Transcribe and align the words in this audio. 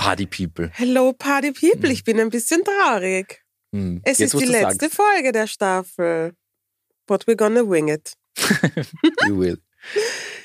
Party 0.00 0.24
People. 0.24 0.70
Hello 0.72 1.12
Party 1.12 1.52
People, 1.52 1.92
ich 1.92 2.04
bin 2.04 2.18
ein 2.18 2.30
bisschen 2.30 2.64
traurig. 2.64 3.42
Hm. 3.74 4.00
Es 4.02 4.16
Jetzt, 4.16 4.32
ist 4.32 4.40
die 4.40 4.46
letzte 4.46 4.88
Folge 4.88 5.30
der 5.30 5.46
Staffel. 5.46 6.32
But 7.06 7.24
we're 7.26 7.36
gonna 7.36 7.60
wing 7.68 7.88
it. 7.88 8.14
sagst. 8.34 8.92
You 9.28 9.38
will. 9.38 9.58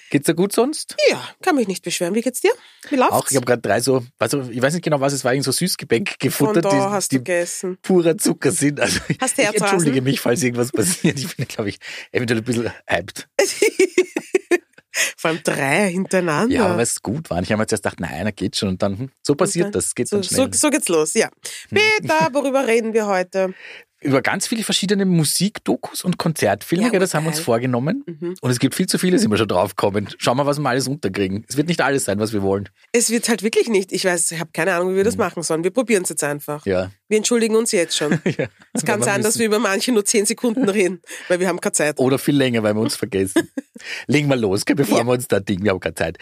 Geht's 0.09 0.25
dir 0.25 0.35
gut 0.35 0.51
sonst? 0.51 0.97
Ja, 1.09 1.23
kann 1.41 1.55
mich 1.55 1.69
nicht 1.69 1.85
beschweren. 1.85 2.15
Wie 2.15 2.21
geht's 2.21 2.41
dir? 2.41 2.51
Wie 2.89 2.97
läuft's? 2.97 3.13
Auch, 3.13 3.31
ich 3.31 3.37
habe 3.37 3.45
gerade 3.45 3.61
drei 3.61 3.79
so, 3.79 4.05
also 4.19 4.41
ich 4.49 4.61
weiß 4.61 4.73
nicht 4.73 4.83
genau, 4.83 4.99
was 4.99 5.13
es 5.13 5.23
war, 5.23 5.31
irgend 5.33 5.45
so 5.45 5.53
Süßgebäck 5.53 6.09
Von 6.09 6.17
gefuttert, 6.19 6.65
da 6.65 6.69
die, 6.69 6.75
hast 6.75 7.11
die 7.13 7.17
du 7.17 7.23
gegessen. 7.23 7.77
purer 7.81 8.17
Zucker 8.17 8.51
sind. 8.51 8.81
Also 8.81 8.99
ich, 9.07 9.17
Hast 9.21 9.39
ich 9.39 9.45
Herzrasen? 9.45 9.75
entschuldige 9.75 10.01
mich, 10.01 10.19
falls 10.19 10.43
irgendwas 10.43 10.73
passiert. 10.73 11.17
Ich 11.17 11.33
bin, 11.37 11.47
glaube 11.47 11.69
ich, 11.69 11.79
eventuell 12.11 12.41
ein 12.41 12.43
bisschen 12.43 12.71
hyped. 12.89 13.29
Vor 15.17 15.29
allem 15.31 15.41
drei 15.43 15.91
hintereinander. 15.91 16.55
Ja, 16.55 16.65
aber 16.65 16.75
weil 16.77 16.83
es 16.83 17.01
gut 17.01 17.29
war. 17.29 17.41
Ich 17.41 17.51
habe 17.51 17.61
mir 17.61 17.67
zuerst 17.67 17.83
gedacht, 17.83 17.99
nein, 17.99 18.11
einer 18.13 18.31
geht 18.31 18.55
schon. 18.55 18.69
Und 18.69 18.81
dann, 18.81 18.97
hm, 18.97 19.09
so 19.21 19.35
passiert 19.35 19.65
dann- 19.65 19.71
das, 19.73 19.93
geht 19.95 20.07
so, 20.07 20.17
dann 20.17 20.23
schnell. 20.23 20.53
so, 20.53 20.59
so 20.59 20.69
geht's 20.69 20.87
los, 20.87 21.13
ja. 21.13 21.29
Peter, 21.69 22.29
worüber 22.33 22.65
reden 22.67 22.93
wir 22.93 23.05
heute? 23.07 23.53
Über 24.01 24.21
ganz 24.21 24.47
viele 24.47 24.63
verschiedene 24.63 25.05
Musikdokus 25.05 26.03
und 26.03 26.17
Konzertfilme, 26.17 26.91
Ja, 26.93 26.99
das 26.99 27.13
haben 27.13 27.23
wir 27.23 27.29
uns 27.29 27.39
vorgenommen. 27.39 28.03
Mhm. 28.05 28.35
Und 28.41 28.51
es 28.51 28.59
gibt 28.59 28.75
viel 28.75 28.87
zu 28.87 28.97
viele, 28.99 29.17
sind 29.17 29.31
wir 29.31 29.37
schon 29.37 29.47
draufgekommen. 29.47 30.09
Schauen 30.17 30.37
wir, 30.37 30.45
was 30.45 30.59
wir 30.59 30.69
alles 30.69 30.87
unterkriegen. 30.87 31.45
Es 31.47 31.57
wird 31.57 31.67
nicht 31.69 31.81
alles 31.81 32.05
sein, 32.05 32.19
was 32.19 32.33
wir 32.33 32.41
wollen. 32.43 32.69
Es 32.91 33.09
wird 33.09 33.27
halt 33.29 33.41
wirklich 33.41 33.67
nicht. 33.69 33.91
Ich 33.93 34.05
weiß, 34.05 34.31
ich 34.31 34.39
habe 34.39 34.51
keine 34.53 34.73
Ahnung, 34.75 34.91
wie 34.91 34.97
wir 34.97 35.03
das 35.05 35.17
machen 35.17 35.41
sollen. 35.43 35.63
Wir 35.63 35.71
probieren 35.71 36.03
es 36.03 36.09
jetzt 36.09 36.23
einfach. 36.23 36.65
Mhm. 36.65 36.71
Ja. 36.71 36.91
Wir 37.07 37.17
entschuldigen 37.17 37.55
uns 37.55 37.71
jetzt 37.71 37.95
schon. 37.95 38.11
ja. 38.37 38.47
Es 38.73 38.83
kann 38.85 39.01
sein, 39.01 39.21
dass 39.23 39.39
wir 39.39 39.45
über 39.45 39.59
manche 39.59 39.91
nur 39.91 40.05
zehn 40.05 40.25
Sekunden 40.25 40.67
reden, 40.69 41.01
weil 41.29 41.39
wir 41.39 41.47
haben 41.47 41.59
keine 41.61 41.73
Zeit. 41.73 41.97
Oder 41.99 42.19
viel 42.19 42.35
länger, 42.35 42.61
weil 42.63 42.75
wir 42.75 42.81
uns 42.81 42.95
vergessen. 42.95 43.49
Legen 44.07 44.27
wir 44.29 44.35
los, 44.35 44.63
bevor 44.65 44.99
Ja. 44.99 45.03
wir 45.05 45.13
uns 45.13 45.27
da 45.27 45.39
Ding, 45.39 45.63
wir 45.63 45.71
haben 45.71 45.79
keine 45.79 45.95
Zeit. 45.95 46.17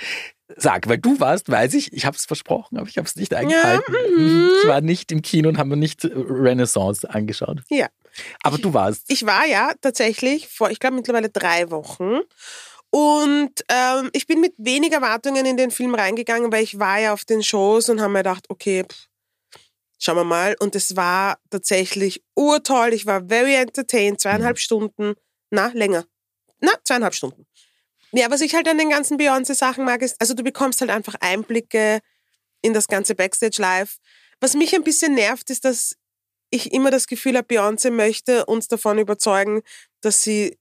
Sag, 0.57 0.87
weil 0.87 0.97
du 0.97 1.19
warst, 1.19 1.49
weiß 1.49 1.73
ich, 1.73 1.93
ich 1.93 2.05
habe 2.05 2.15
es 2.15 2.25
versprochen, 2.25 2.77
aber 2.77 2.87
ich 2.87 2.97
habe 2.97 3.07
es 3.07 3.15
nicht 3.15 3.33
eingehalten. 3.33 3.93
mhm. 4.15 4.51
Ich 4.61 4.67
war 4.67 4.81
nicht 4.81 5.11
im 5.11 5.21
Kino 5.21 5.49
und 5.49 5.57
habe 5.57 5.69
mir 5.69 5.77
nicht 5.77 6.05
Renaissance 6.05 7.09
angeschaut. 7.09 7.61
Ja. 7.69 7.87
Aber 8.43 8.57
du 8.57 8.73
warst. 8.73 9.03
Ich 9.07 9.25
war 9.25 9.45
ja 9.45 9.71
tatsächlich 9.81 10.47
vor, 10.47 10.69
ich 10.69 10.79
glaube 10.79 10.95
mittlerweile 10.95 11.29
drei 11.29 11.71
Wochen. 11.71 12.19
Und 12.89 13.63
ähm, 13.69 14.11
ich 14.13 14.27
bin 14.27 14.39
mit 14.39 14.53
weniger 14.57 14.97
Erwartungen 14.97 15.45
in 15.47 15.57
den 15.57 15.71
Film 15.71 15.95
reingegangen, 15.95 16.51
weil 16.51 16.63
ich 16.63 16.77
war 16.77 16.99
ja 16.99 17.13
auf 17.13 17.25
den 17.25 17.41
Shows 17.41 17.89
und 17.89 17.99
habe 17.99 18.13
mir 18.13 18.19
gedacht, 18.19 18.45
okay, 18.49 18.83
pff, 18.83 19.07
schauen 19.97 20.17
wir 20.17 20.23
mal. 20.23 20.55
Und 20.59 20.75
es 20.75 20.95
war 20.95 21.39
tatsächlich 21.49 22.23
urtoll. 22.35 22.93
Ich 22.93 23.07
war 23.07 23.25
very 23.27 23.55
entertained, 23.55 24.19
zweieinhalb 24.21 24.59
Stunden. 24.59 25.15
Na, 25.49 25.71
länger. 25.73 26.05
Na, 26.59 26.71
zweieinhalb 26.83 27.15
Stunden. 27.15 27.47
Ja, 28.13 28.29
was 28.29 28.41
ich 28.41 28.53
halt 28.53 28.67
an 28.67 28.77
den 28.77 28.91
ganzen 28.91 29.17
Beyoncé-Sachen 29.17 29.85
mag, 29.85 30.01
ist, 30.03 30.19
also 30.21 30.33
du 30.33 30.43
bekommst 30.43 30.81
halt 30.81 30.91
einfach 30.91 31.15
Einblicke 31.19 31.99
in 32.61 32.73
das 32.73 32.87
ganze 32.87 33.15
Backstage 33.15 33.59
Live. 33.59 33.97
Was 34.39 34.53
mich 34.53 34.75
ein 34.75 34.83
bisschen 34.83 35.15
nervt, 35.15 35.49
ist, 35.49 35.65
dass 35.65 35.95
ich 36.51 36.71
immer 36.71 36.91
das 36.91 37.07
Gefühl 37.07 37.35
habe, 37.35 37.47
Beyoncé 37.47 37.89
möchte 37.89 38.45
uns 38.45 38.67
davon 38.67 38.99
überzeugen, 38.99 39.63
dass 40.01 40.21
sie 40.21 40.59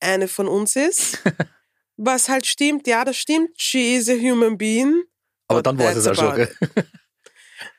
eine 0.00 0.28
von 0.28 0.48
uns 0.48 0.76
ist. 0.76 1.18
Was 1.96 2.30
halt 2.30 2.46
stimmt, 2.46 2.86
ja, 2.86 3.04
das 3.04 3.18
stimmt. 3.18 3.60
She 3.60 3.96
is 3.96 4.08
a 4.08 4.14
human 4.14 4.56
being. 4.56 5.02
Aber 5.48 5.62
dann 5.62 5.78
war 5.78 5.94
es 5.94 6.06
auch 6.06 6.14
schon. 6.14 6.48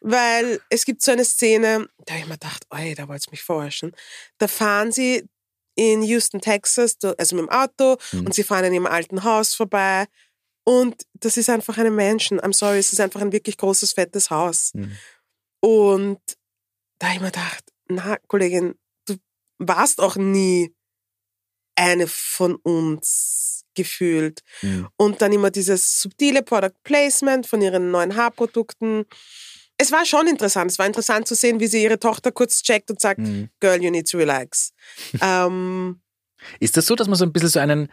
Weil 0.01 0.61
es 0.69 0.85
gibt 0.85 1.01
so 1.01 1.11
eine 1.11 1.25
Szene, 1.25 1.89
da 2.05 2.13
habe 2.13 2.21
ich 2.21 2.27
mir 2.27 2.33
gedacht, 2.33 2.67
ey, 2.69 2.93
da 2.93 3.07
wollt 3.07 3.25
ihr 3.25 3.31
mich 3.31 3.41
verarschen. 3.41 3.93
Da 4.37 4.47
fahren 4.47 4.91
sie 4.91 5.27
in 5.75 6.03
Houston, 6.03 6.41
Texas, 6.41 6.97
also 7.17 7.35
mit 7.35 7.45
dem 7.45 7.49
Auto 7.49 7.97
Mhm. 8.11 8.25
und 8.25 8.33
sie 8.35 8.43
fahren 8.43 8.65
an 8.65 8.73
ihrem 8.73 8.85
alten 8.87 9.23
Haus 9.23 9.53
vorbei. 9.53 10.05
Und 10.63 11.03
das 11.13 11.37
ist 11.37 11.49
einfach 11.49 11.77
eine 11.77 11.91
Menschen. 11.91 12.39
I'm 12.39 12.53
sorry, 12.53 12.77
es 12.77 12.93
ist 12.93 12.99
einfach 12.99 13.21
ein 13.21 13.31
wirklich 13.31 13.57
großes, 13.57 13.93
fettes 13.93 14.29
Haus. 14.29 14.71
Mhm. 14.73 14.97
Und 15.61 16.19
da 16.99 17.07
habe 17.07 17.15
ich 17.15 17.21
mir 17.21 17.27
gedacht, 17.31 17.63
na, 17.87 18.17
Kollegin, 18.27 18.75
du 19.05 19.15
warst 19.57 19.99
auch 19.99 20.15
nie 20.17 20.73
eine 21.75 22.07
von 22.07 22.55
uns 22.55 23.63
gefühlt. 23.73 24.41
Mhm. 24.61 24.87
Und 24.97 25.21
dann 25.21 25.33
immer 25.33 25.49
dieses 25.49 26.01
subtile 26.01 26.43
Product 26.43 26.75
Placement 26.83 27.47
von 27.47 27.61
ihren 27.61 27.89
neuen 27.89 28.15
Haarprodukten. 28.15 29.05
Es 29.81 29.91
war 29.91 30.05
schon 30.05 30.27
interessant. 30.27 30.69
Es 30.71 30.77
war 30.79 30.85
interessant 30.85 31.27
zu 31.27 31.33
sehen, 31.35 31.59
wie 31.59 31.67
sie 31.67 31.81
ihre 31.83 31.97
Tochter 31.99 32.31
kurz 32.31 32.61
checkt 32.61 32.91
und 32.91 32.99
sagt, 33.01 33.19
Mhm. 33.19 33.49
Girl, 33.59 33.81
you 33.81 33.89
need 33.89 34.09
to 34.09 34.17
relax. 34.17 34.73
ähm, 35.21 36.01
Ist 36.59 36.77
das 36.77 36.85
so, 36.85 36.95
dass 36.95 37.07
man 37.07 37.15
so 37.17 37.25
ein 37.25 37.33
bisschen 37.33 37.49
so 37.49 37.59
einen 37.59 37.89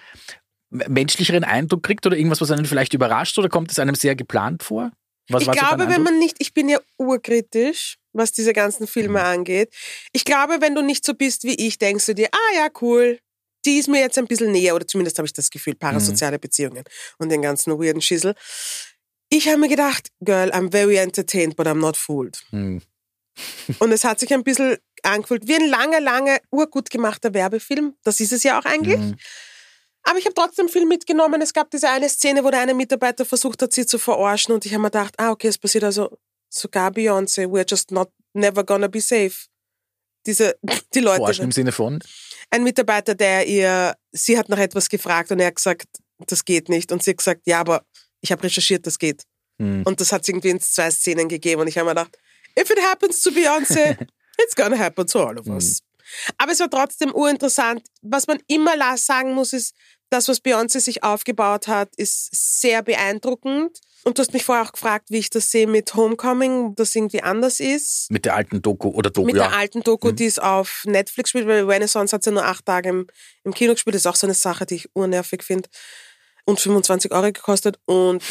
menschlicheren 0.70 1.44
Eindruck 1.44 1.82
kriegt 1.82 2.04
oder 2.06 2.16
irgendwas, 2.16 2.40
was 2.42 2.50
einen 2.50 2.66
vielleicht 2.66 2.92
überrascht 2.92 3.38
oder 3.38 3.48
kommt 3.48 3.70
es 3.72 3.78
einem 3.78 3.94
sehr 3.94 4.14
geplant 4.16 4.62
vor? 4.62 4.90
Was 5.30 5.42
ich 5.42 5.50
glaube, 5.50 5.88
wenn 5.88 6.02
man 6.02 6.18
nicht, 6.18 6.36
ich 6.40 6.52
bin 6.54 6.68
ja 6.68 6.78
urkritisch, 6.98 7.96
was 8.12 8.32
diese 8.32 8.52
ganzen 8.52 8.86
Filme 8.86 9.20
Mhm. 9.20 9.24
angeht. 9.26 9.72
Ich 10.12 10.24
glaube, 10.24 10.58
wenn 10.60 10.74
du 10.74 10.82
nicht 10.82 11.04
so 11.04 11.14
bist 11.14 11.44
wie 11.44 11.54
ich, 11.54 11.78
denkst 11.78 12.06
du 12.06 12.14
dir, 12.14 12.28
ah 12.32 12.54
ja, 12.56 12.68
cool, 12.80 13.18
die 13.66 13.78
ist 13.78 13.88
mir 13.88 14.00
jetzt 14.00 14.16
ein 14.18 14.26
bisschen 14.26 14.52
näher, 14.52 14.74
oder 14.74 14.86
zumindest 14.86 15.18
habe 15.18 15.26
ich 15.26 15.32
das 15.32 15.50
Gefühl, 15.50 15.74
parasoziale 15.74 16.36
Mhm. 16.36 16.40
Beziehungen 16.40 16.84
und 17.18 17.28
den 17.30 17.42
ganzen 17.42 17.72
weirden 17.78 18.00
Schissel. 18.00 18.34
Ich 19.30 19.48
habe 19.48 19.58
mir 19.58 19.68
gedacht, 19.68 20.08
Girl, 20.20 20.50
I'm 20.50 20.70
very 20.70 20.96
entertained, 20.96 21.56
but 21.56 21.66
I'm 21.66 21.80
not 21.80 21.96
fooled. 21.96 22.42
Hm. 22.50 22.80
Und 23.78 23.92
es 23.92 24.04
hat 24.04 24.20
sich 24.20 24.32
ein 24.32 24.42
bisschen 24.42 24.78
angefühlt 25.02 25.46
wie 25.46 25.54
ein 25.54 25.68
langer, 25.68 26.00
langer, 26.00 26.38
urgut 26.50 26.90
gemachter 26.90 27.34
Werbefilm. 27.34 27.94
Das 28.02 28.20
ist 28.20 28.32
es 28.32 28.42
ja 28.42 28.58
auch 28.58 28.64
eigentlich. 28.64 28.98
Hm. 28.98 29.16
Aber 30.04 30.18
ich 30.18 30.24
habe 30.24 30.34
trotzdem 30.34 30.68
viel 30.68 30.86
mitgenommen. 30.86 31.42
Es 31.42 31.52
gab 31.52 31.70
diese 31.70 31.90
eine 31.90 32.08
Szene, 32.08 32.42
wo 32.42 32.50
der 32.50 32.60
eine 32.60 32.74
Mitarbeiter 32.74 33.24
versucht 33.24 33.60
hat, 33.62 33.72
sie 33.72 33.84
zu 33.84 33.98
verarschen. 33.98 34.54
Und 34.54 34.64
ich 34.64 34.72
habe 34.72 34.82
mir 34.82 34.90
gedacht, 34.90 35.14
ah, 35.18 35.30
okay, 35.30 35.48
es 35.48 35.58
passiert 35.58 35.84
also 35.84 36.18
sogar 36.48 36.90
Beyoncé. 36.90 37.44
We're 37.46 37.68
just 37.68 37.90
not, 37.90 38.10
never 38.32 38.64
gonna 38.64 38.88
be 38.88 39.00
safe. 39.00 39.34
Diese, 40.26 40.56
die 40.94 41.00
Leute. 41.00 41.18
Forschen 41.18 41.44
im 41.44 41.52
Sinne 41.52 41.72
von? 41.72 41.98
Ein 42.50 42.64
Mitarbeiter, 42.64 43.14
der 43.14 43.46
ihr, 43.46 43.94
sie 44.12 44.38
hat 44.38 44.48
nach 44.48 44.58
etwas 44.58 44.88
gefragt 44.88 45.30
und 45.30 45.40
er 45.40 45.48
hat 45.48 45.56
gesagt, 45.56 45.86
das 46.26 46.44
geht 46.44 46.70
nicht. 46.70 46.90
Und 46.90 47.02
sie 47.02 47.10
hat 47.10 47.18
gesagt, 47.18 47.42
ja, 47.44 47.60
aber 47.60 47.84
ich 48.20 48.32
habe 48.32 48.42
recherchiert, 48.42 48.86
das 48.86 48.98
geht. 48.98 49.22
Hm. 49.58 49.82
Und 49.84 50.00
das 50.00 50.12
hat 50.12 50.22
es 50.22 50.28
irgendwie 50.28 50.50
in 50.50 50.60
zwei 50.60 50.90
Szenen 50.90 51.28
gegeben. 51.28 51.60
Und 51.62 51.68
ich 51.68 51.76
habe 51.78 51.86
mir 51.86 51.94
gedacht, 51.94 52.18
if 52.58 52.70
it 52.70 52.80
happens 52.82 53.20
to 53.20 53.30
Beyoncé, 53.30 53.96
it's 54.42 54.54
gonna 54.54 54.78
happen 54.78 55.06
to 55.06 55.20
all 55.26 55.38
of 55.38 55.46
us. 55.46 55.80
Aber 56.38 56.52
es 56.52 56.60
war 56.60 56.70
trotzdem 56.70 57.12
urinteressant. 57.12 57.82
Was 58.02 58.26
man 58.26 58.38
immer 58.46 58.96
sagen 58.96 59.34
muss, 59.34 59.52
ist, 59.52 59.74
das, 60.10 60.26
was 60.28 60.42
Beyoncé 60.42 60.80
sich 60.80 61.02
aufgebaut 61.02 61.68
hat, 61.68 61.94
ist 61.96 62.60
sehr 62.60 62.82
beeindruckend. 62.82 63.78
Und 64.04 64.16
du 64.16 64.22
hast 64.22 64.32
mich 64.32 64.44
vorher 64.44 64.64
auch 64.64 64.72
gefragt, 64.72 65.10
wie 65.10 65.18
ich 65.18 65.28
das 65.28 65.50
sehe 65.50 65.66
mit 65.66 65.94
Homecoming, 65.94 66.74
das 66.76 66.94
irgendwie 66.94 67.22
anders 67.22 67.60
ist. 67.60 68.10
Mit 68.10 68.24
der 68.24 68.36
alten 68.36 68.62
Doku 68.62 68.88
oder 68.88 69.10
Doku, 69.10 69.26
Mit 69.26 69.36
ja. 69.36 69.48
der 69.48 69.58
alten 69.58 69.82
Doku, 69.82 70.08
Mhm. 70.12 70.16
die 70.16 70.24
es 70.26 70.38
auf 70.38 70.84
Netflix 70.86 71.30
spielt, 71.30 71.46
weil 71.46 71.64
Renaissance 71.64 72.14
hat 72.14 72.24
ja 72.24 72.32
nur 72.32 72.44
acht 72.44 72.64
Tage 72.64 72.88
im, 72.88 73.06
im 73.44 73.52
Kino 73.52 73.74
gespielt. 73.74 73.94
Das 73.94 74.02
ist 74.02 74.06
auch 74.06 74.16
so 74.16 74.26
eine 74.26 74.34
Sache, 74.34 74.64
die 74.64 74.76
ich 74.76 74.88
urnervig 74.94 75.42
finde. 75.42 75.68
Und 76.48 76.58
25 76.60 77.12
Euro 77.12 77.26
gekostet. 77.32 77.78
Und 77.84 78.22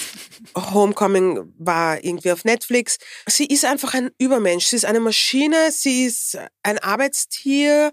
Homecoming 0.55 1.53
war 1.59 2.03
irgendwie 2.03 2.31
auf 2.31 2.43
Netflix. 2.45 2.97
Sie 3.27 3.45
ist 3.45 3.63
einfach 3.63 3.93
ein 3.93 4.09
Übermensch. 4.17 4.65
Sie 4.67 4.75
ist 4.75 4.85
eine 4.85 4.99
Maschine. 4.99 5.71
Sie 5.71 6.05
ist 6.05 6.37
ein 6.63 6.79
Arbeitstier. 6.79 7.91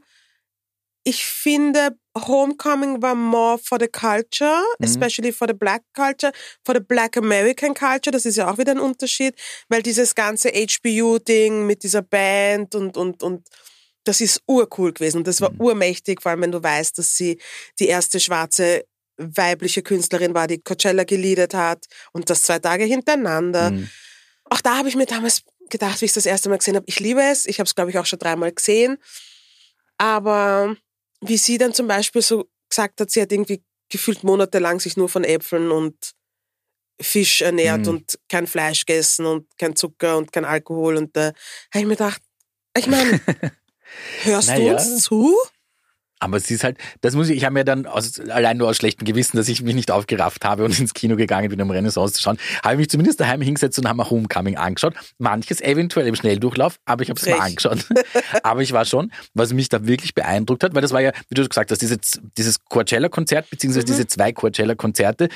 Ich 1.07 1.27
finde, 1.27 1.99
Homecoming 2.17 3.03
war 3.03 3.15
more 3.15 3.59
for 3.59 3.79
the 3.79 3.89
culture, 3.89 4.63
Mhm. 4.79 4.85
especially 4.87 5.33
for 5.33 5.47
the 5.47 5.53
black 5.55 5.83
culture, 5.95 6.33
for 6.65 6.75
the 6.75 6.81
black 6.81 7.17
American 7.19 7.75
culture. 7.75 8.11
Das 8.11 8.25
ist 8.25 8.37
ja 8.37 8.51
auch 8.51 8.57
wieder 8.57 8.73
ein 8.73 8.81
Unterschied, 8.81 9.35
weil 9.69 9.83
dieses 9.83 10.15
ganze 10.15 10.49
HBU-Ding 10.49 11.67
mit 11.67 11.83
dieser 11.83 12.01
Band 12.03 12.75
und, 12.75 12.97
und, 12.97 13.23
und 13.23 13.47
das 14.05 14.23
ist 14.23 14.41
urcool 14.47 14.93
gewesen. 14.95 15.19
Und 15.19 15.27
das 15.27 15.43
war 15.43 15.51
Mhm. 15.53 15.61
urmächtig, 15.61 16.23
vor 16.23 16.31
allem 16.31 16.41
wenn 16.43 16.53
du 16.53 16.63
weißt, 16.63 16.97
dass 16.97 17.15
sie 17.15 17.39
die 17.79 17.89
erste 17.89 18.19
schwarze 18.21 18.85
weibliche 19.17 19.83
Künstlerin 19.83 20.35
war, 20.35 20.47
die 20.47 20.61
Coachella 20.61 21.05
geleadet 21.05 21.55
hat 21.55 21.87
und 22.13 22.31
das 22.31 22.43
zwei 22.43 22.59
Tage 22.59 22.85
hintereinander. 22.85 23.69
Hm. 23.71 23.89
Auch 24.51 24.61
da 24.61 24.77
habe 24.79 24.89
ich 24.89 24.97
mir 24.97 25.07
damals 25.07 25.43
gedacht, 25.71 26.01
wie 26.01 26.05
ich 26.07 26.11
es 26.11 26.15
das 26.15 26.27
erste 26.27 26.49
Mal 26.49 26.59
gesehen 26.59 26.77
habe, 26.77 26.85
ich 26.89 27.01
liebe 27.01 27.23
es. 27.23 27.47
Ich 27.47 27.59
habe 27.61 27.67
es, 27.67 27.75
glaube 27.75 27.91
ich, 27.91 27.99
auch 27.99 28.07
schon 28.07 28.19
dreimal 28.19 28.53
gesehen. 28.53 28.99
Aber 29.99 30.77
wie 31.21 31.37
sie 31.39 31.59
dann 31.59 31.73
zum 31.73 31.87
Beispiel 31.87 32.23
so 32.23 32.49
gesagt 32.69 33.01
hat, 33.01 33.11
sie 33.11 33.23
hat 33.23 33.33
irgendwie 33.33 33.63
gefühlt 33.91 34.25
monatelang 34.25 34.81
sich 34.81 34.97
nur 34.97 35.09
von 35.09 35.25
Äpfeln 35.25 35.71
und 35.71 36.13
Fisch 37.01 37.43
ernährt 37.43 37.83
Mhm. 37.83 37.89
und 37.89 38.19
kein 38.29 38.47
Fleisch 38.47 38.87
gegessen 38.87 39.27
und 39.27 39.47
kein 39.59 39.75
Zucker 39.77 40.17
und 40.17 40.33
kein 40.33 40.45
Alkohol. 40.45 40.97
Und 40.97 41.17
da 41.17 41.27
habe 41.27 41.35
ich 41.81 41.85
mir 41.85 41.97
gedacht, 41.97 42.23
ich 42.77 42.87
meine, 42.87 43.21
hörst 44.23 44.49
du 44.49 44.53
Naja. 44.53 44.73
uns 44.75 45.03
zu? 45.03 45.35
Aber 46.21 46.37
es 46.37 46.51
ist 46.51 46.65
halt, 46.65 46.79
das 47.01 47.15
muss 47.15 47.29
ich, 47.29 47.37
ich 47.37 47.45
habe 47.45 47.55
mir 47.55 47.65
dann 47.65 47.87
aus, 47.87 48.19
allein 48.21 48.57
nur 48.57 48.69
aus 48.69 48.77
schlechtem 48.77 49.05
Gewissen, 49.05 49.37
dass 49.37 49.49
ich 49.49 49.63
mich 49.63 49.75
nicht 49.75 49.91
aufgerafft 49.91 50.45
habe 50.45 50.65
und 50.65 50.79
ins 50.79 50.95
Kino 50.95 51.17
gegangen 51.17 51.49
bin, 51.51 51.61
um 51.61 51.71
Renaissance 51.71 52.15
zu 52.15 52.23
schauen, 52.23 52.39
habe 52.63 52.75
ich 52.75 52.79
mich 52.79 52.89
zumindest 52.91 53.21
daheim 53.21 53.41
hingesetzt 53.43 53.79
und 53.79 53.89
habe 53.89 53.97
mir 53.99 54.09
Homecoming 54.09 54.57
angeschaut. 54.57 54.95
Manches 55.19 55.61
eventuell 55.61 56.07
im 56.07 56.15
Schnelldurchlauf, 56.15 56.77
aber 56.85 57.03
ich 57.03 57.11
habe 57.11 57.21
es 57.21 57.27
mal 57.27 57.41
angeschaut. 57.41 57.87
aber 58.43 58.63
ich 58.63 58.73
war 58.73 58.85
schon, 58.85 59.13
was 59.35 59.53
mich 59.53 59.69
da 59.69 59.87
wirklich 59.87 60.15
beeindruckt 60.15 60.65
hat, 60.65 60.75
weil 60.75 60.83
das 60.83 60.93
war 60.93 61.01
ja, 61.01 61.13
wie 61.29 61.35
du 61.35 61.47
gesagt 61.47 61.71
hast, 61.71 61.83
diese, 61.83 61.99
dieses 62.37 62.65
Coachella-Konzert, 62.65 63.51
beziehungsweise 63.51 63.85
Mhm. 63.85 63.91
diese 63.91 64.07
zwei 64.07 64.33
Coachella-Konzerte, 64.33 65.29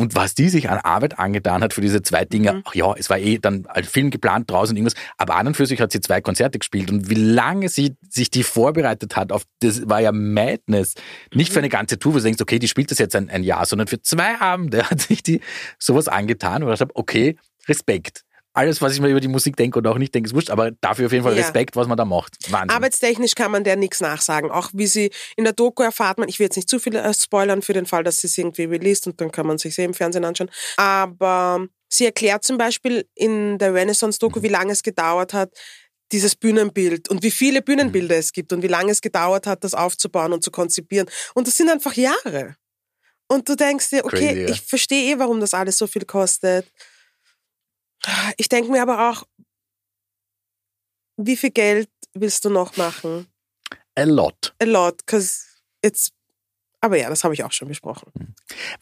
Und 0.00 0.14
was 0.14 0.36
die 0.36 0.48
sich 0.48 0.70
an 0.70 0.78
Arbeit 0.78 1.18
angetan 1.18 1.60
hat 1.60 1.74
für 1.74 1.80
diese 1.80 2.02
zwei 2.02 2.24
Dinge, 2.24 2.52
Mhm. 2.52 2.62
ach 2.64 2.74
ja, 2.76 2.94
es 2.96 3.10
war 3.10 3.18
eh 3.18 3.38
dann 3.38 3.66
ein 3.66 3.82
Film 3.82 4.10
geplant 4.10 4.48
draußen 4.48 4.76
irgendwas, 4.76 4.94
aber 5.16 5.34
an 5.34 5.48
und 5.48 5.56
für 5.56 5.66
sich 5.66 5.80
hat 5.80 5.90
sie 5.90 6.00
zwei 6.00 6.20
Konzerte 6.20 6.60
gespielt 6.60 6.90
und 6.92 7.10
wie 7.10 7.14
lange 7.16 7.68
sie 7.68 7.96
sich 8.08 8.30
die 8.30 8.44
vorbereitet 8.44 9.16
hat 9.16 9.32
auf 9.32 9.42
das 9.60 9.88
war 9.88 10.00
ja 10.00 10.12
Madness. 10.12 10.94
Nicht 11.34 11.50
Mhm. 11.50 11.52
für 11.54 11.58
eine 11.58 11.68
ganze 11.68 11.98
Tour, 11.98 12.14
wo 12.14 12.18
du 12.18 12.22
denkst, 12.22 12.40
okay, 12.40 12.60
die 12.60 12.68
spielt 12.68 12.92
das 12.92 12.98
jetzt 12.98 13.16
ein, 13.16 13.28
ein 13.28 13.42
Jahr, 13.42 13.66
sondern 13.66 13.88
für 13.88 14.00
zwei 14.00 14.40
Abende 14.40 14.84
hat 14.90 15.00
sich 15.00 15.22
die 15.24 15.40
sowas 15.80 16.06
angetan 16.06 16.62
und 16.62 16.72
ich 16.72 16.80
habe, 16.80 16.94
okay, 16.94 17.36
Respekt. 17.66 18.22
Alles, 18.58 18.82
was 18.82 18.92
ich 18.94 19.00
mir 19.00 19.08
über 19.08 19.20
die 19.20 19.28
Musik 19.28 19.56
denke 19.56 19.78
oder 19.78 19.90
auch 19.92 19.98
nicht 19.98 20.14
denke, 20.14 20.28
ist 20.28 20.34
wurscht, 20.34 20.50
aber 20.50 20.72
dafür 20.72 21.06
auf 21.06 21.12
jeden 21.12 21.24
Fall 21.24 21.36
Ja. 21.36 21.42
Respekt, 21.42 21.76
was 21.76 21.86
man 21.86 21.96
da 21.96 22.04
macht. 22.04 22.36
Wahnsinn. 22.50 22.70
Arbeitstechnisch 22.70 23.34
kann 23.34 23.50
man 23.52 23.62
der 23.64 23.76
nichts 23.76 24.00
nachsagen. 24.00 24.50
Auch 24.50 24.70
wie 24.72 24.86
sie 24.86 25.10
in 25.36 25.44
der 25.44 25.52
Doku 25.52 25.82
erfahrt 25.82 26.18
man, 26.18 26.28
ich 26.28 26.38
will 26.38 26.46
jetzt 26.46 26.56
nicht 26.56 26.68
zu 26.68 26.78
viel 26.78 26.96
äh, 26.96 27.14
spoilern 27.14 27.62
für 27.62 27.72
den 27.72 27.86
Fall, 27.86 28.02
dass 28.04 28.16
sie 28.18 28.26
es 28.26 28.36
irgendwie 28.36 28.64
released 28.64 29.06
und 29.06 29.20
dann 29.20 29.30
kann 29.30 29.46
man 29.46 29.58
sich 29.58 29.78
im 29.78 29.94
Fernsehen 29.94 30.24
anschauen. 30.24 30.50
Aber 30.76 31.66
sie 31.88 32.04
erklärt 32.06 32.44
zum 32.44 32.58
Beispiel 32.58 33.06
in 33.14 33.58
der 33.58 33.70
Mhm. 33.70 33.76
Renaissance-Doku, 33.76 34.42
wie 34.42 34.48
lange 34.48 34.72
es 34.72 34.82
gedauert 34.82 35.32
hat, 35.34 35.50
dieses 36.10 36.34
Bühnenbild 36.36 37.08
und 37.10 37.22
wie 37.22 37.30
viele 37.30 37.60
Bühnenbilder 37.62 38.14
Mhm. 38.14 38.20
es 38.20 38.32
gibt 38.32 38.52
und 38.52 38.62
wie 38.62 38.68
lange 38.68 38.90
es 38.90 39.00
gedauert 39.00 39.46
hat, 39.46 39.62
das 39.62 39.74
aufzubauen 39.74 40.32
und 40.32 40.42
zu 40.42 40.50
konzipieren. 40.50 41.08
Und 41.34 41.46
das 41.46 41.56
sind 41.56 41.68
einfach 41.70 41.94
Jahre. 41.94 42.56
Und 43.30 43.48
du 43.48 43.54
denkst 43.56 43.90
dir, 43.90 44.04
okay, 44.06 44.28
Crazy, 44.28 44.40
ja. 44.40 44.48
ich 44.48 44.62
verstehe 44.62 45.12
eh, 45.14 45.18
warum 45.18 45.38
das 45.38 45.52
alles 45.54 45.76
so 45.76 45.86
viel 45.86 46.04
kostet. 46.06 46.66
Ich 48.36 48.48
denke 48.48 48.70
mir 48.70 48.82
aber 48.82 49.10
auch, 49.10 49.24
wie 51.16 51.36
viel 51.36 51.50
Geld 51.50 51.90
willst 52.14 52.44
du 52.44 52.50
noch 52.50 52.76
machen? 52.76 53.26
A 53.96 54.04
lot. 54.04 54.54
A 54.62 54.64
lot, 54.64 54.98
because 54.98 55.44
it's. 55.82 56.10
Aber 56.80 56.96
ja, 56.96 57.08
das 57.08 57.24
habe 57.24 57.34
ich 57.34 57.42
auch 57.42 57.50
schon 57.50 57.66
besprochen. 57.68 58.12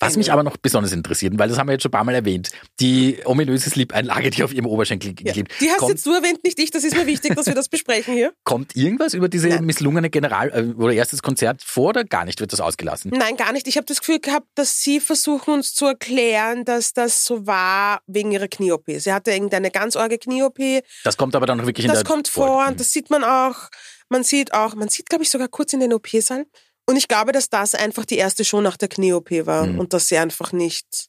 Was 0.00 0.16
mich 0.18 0.30
aber 0.30 0.42
noch 0.42 0.58
besonders 0.58 0.92
interessiert, 0.92 1.32
weil 1.38 1.48
das 1.48 1.56
haben 1.58 1.66
wir 1.68 1.72
jetzt 1.72 1.82
schon 1.82 1.88
ein 1.90 1.92
paar 1.92 2.04
Mal 2.04 2.14
erwähnt, 2.14 2.50
die 2.78 3.18
ominöse 3.24 3.70
Slip-Einlage, 3.70 4.30
die 4.30 4.44
auf 4.44 4.52
ihrem 4.52 4.66
Oberschenkel 4.66 5.14
Ja. 5.20 5.32
klebt. 5.32 5.52
Die 5.60 5.70
hast 5.70 5.78
kommt, 5.78 5.92
jetzt 5.92 6.04
du 6.04 6.12
erwähnt, 6.12 6.44
nicht 6.44 6.58
ich. 6.58 6.70
Das 6.70 6.84
ist 6.84 6.94
mir 6.94 7.06
wichtig, 7.06 7.34
dass 7.34 7.46
wir 7.46 7.54
das 7.54 7.68
besprechen 7.70 8.12
hier. 8.14 8.32
kommt 8.44 8.76
irgendwas 8.76 9.14
über 9.14 9.28
diese 9.30 9.48
Nein. 9.48 9.64
misslungene 9.64 10.10
General- 10.10 10.50
äh, 10.54 10.74
oder 10.80 10.92
erstes 10.92 11.22
Konzert 11.22 11.62
vor 11.64 11.88
oder 11.90 12.04
gar 12.04 12.26
nicht? 12.26 12.40
Wird 12.40 12.52
das 12.52 12.60
ausgelassen? 12.60 13.12
Nein, 13.14 13.36
gar 13.36 13.52
nicht. 13.52 13.66
Ich 13.66 13.76
habe 13.78 13.86
das 13.86 14.00
Gefühl 14.00 14.20
gehabt, 14.20 14.46
dass 14.56 14.82
sie 14.82 15.00
versuchen 15.00 15.54
uns 15.54 15.74
zu 15.74 15.86
erklären, 15.86 16.64
dass 16.66 16.92
das 16.92 17.24
so 17.24 17.46
war 17.46 18.00
wegen 18.06 18.30
ihrer 18.32 18.48
Knie-OP. 18.48 18.84
Sie 18.98 19.12
hatte 19.12 19.30
irgendeine 19.32 19.70
ganz 19.70 19.96
arge 19.96 20.18
Knie-OP. 20.18 20.82
Das 21.04 21.16
kommt 21.16 21.34
aber 21.34 21.46
dann 21.46 21.58
noch 21.58 21.66
wirklich 21.66 21.86
in 21.86 21.90
Das 21.92 22.00
der 22.02 22.06
kommt 22.12 22.28
vor 22.28 22.66
und 22.66 22.78
das 22.78 22.92
sieht 22.92 23.08
man 23.10 23.24
auch. 23.24 23.70
Man 24.08 24.22
sieht 24.22 24.54
auch, 24.54 24.74
man 24.76 24.88
sieht, 24.88 25.08
glaube 25.08 25.24
ich, 25.24 25.30
sogar 25.30 25.48
kurz 25.48 25.72
in 25.72 25.80
den 25.80 25.92
OP-Saal. 25.92 26.46
Und 26.88 26.96
ich 26.96 27.08
glaube, 27.08 27.32
dass 27.32 27.48
das 27.50 27.74
einfach 27.74 28.04
die 28.04 28.16
erste 28.16 28.44
Show 28.44 28.60
nach 28.60 28.76
der 28.76 28.88
Knie-OP 28.88 29.44
war 29.46 29.66
Mhm. 29.66 29.80
und 29.80 29.92
dass 29.92 30.08
sie 30.08 30.18
einfach 30.18 30.52
nicht 30.52 31.08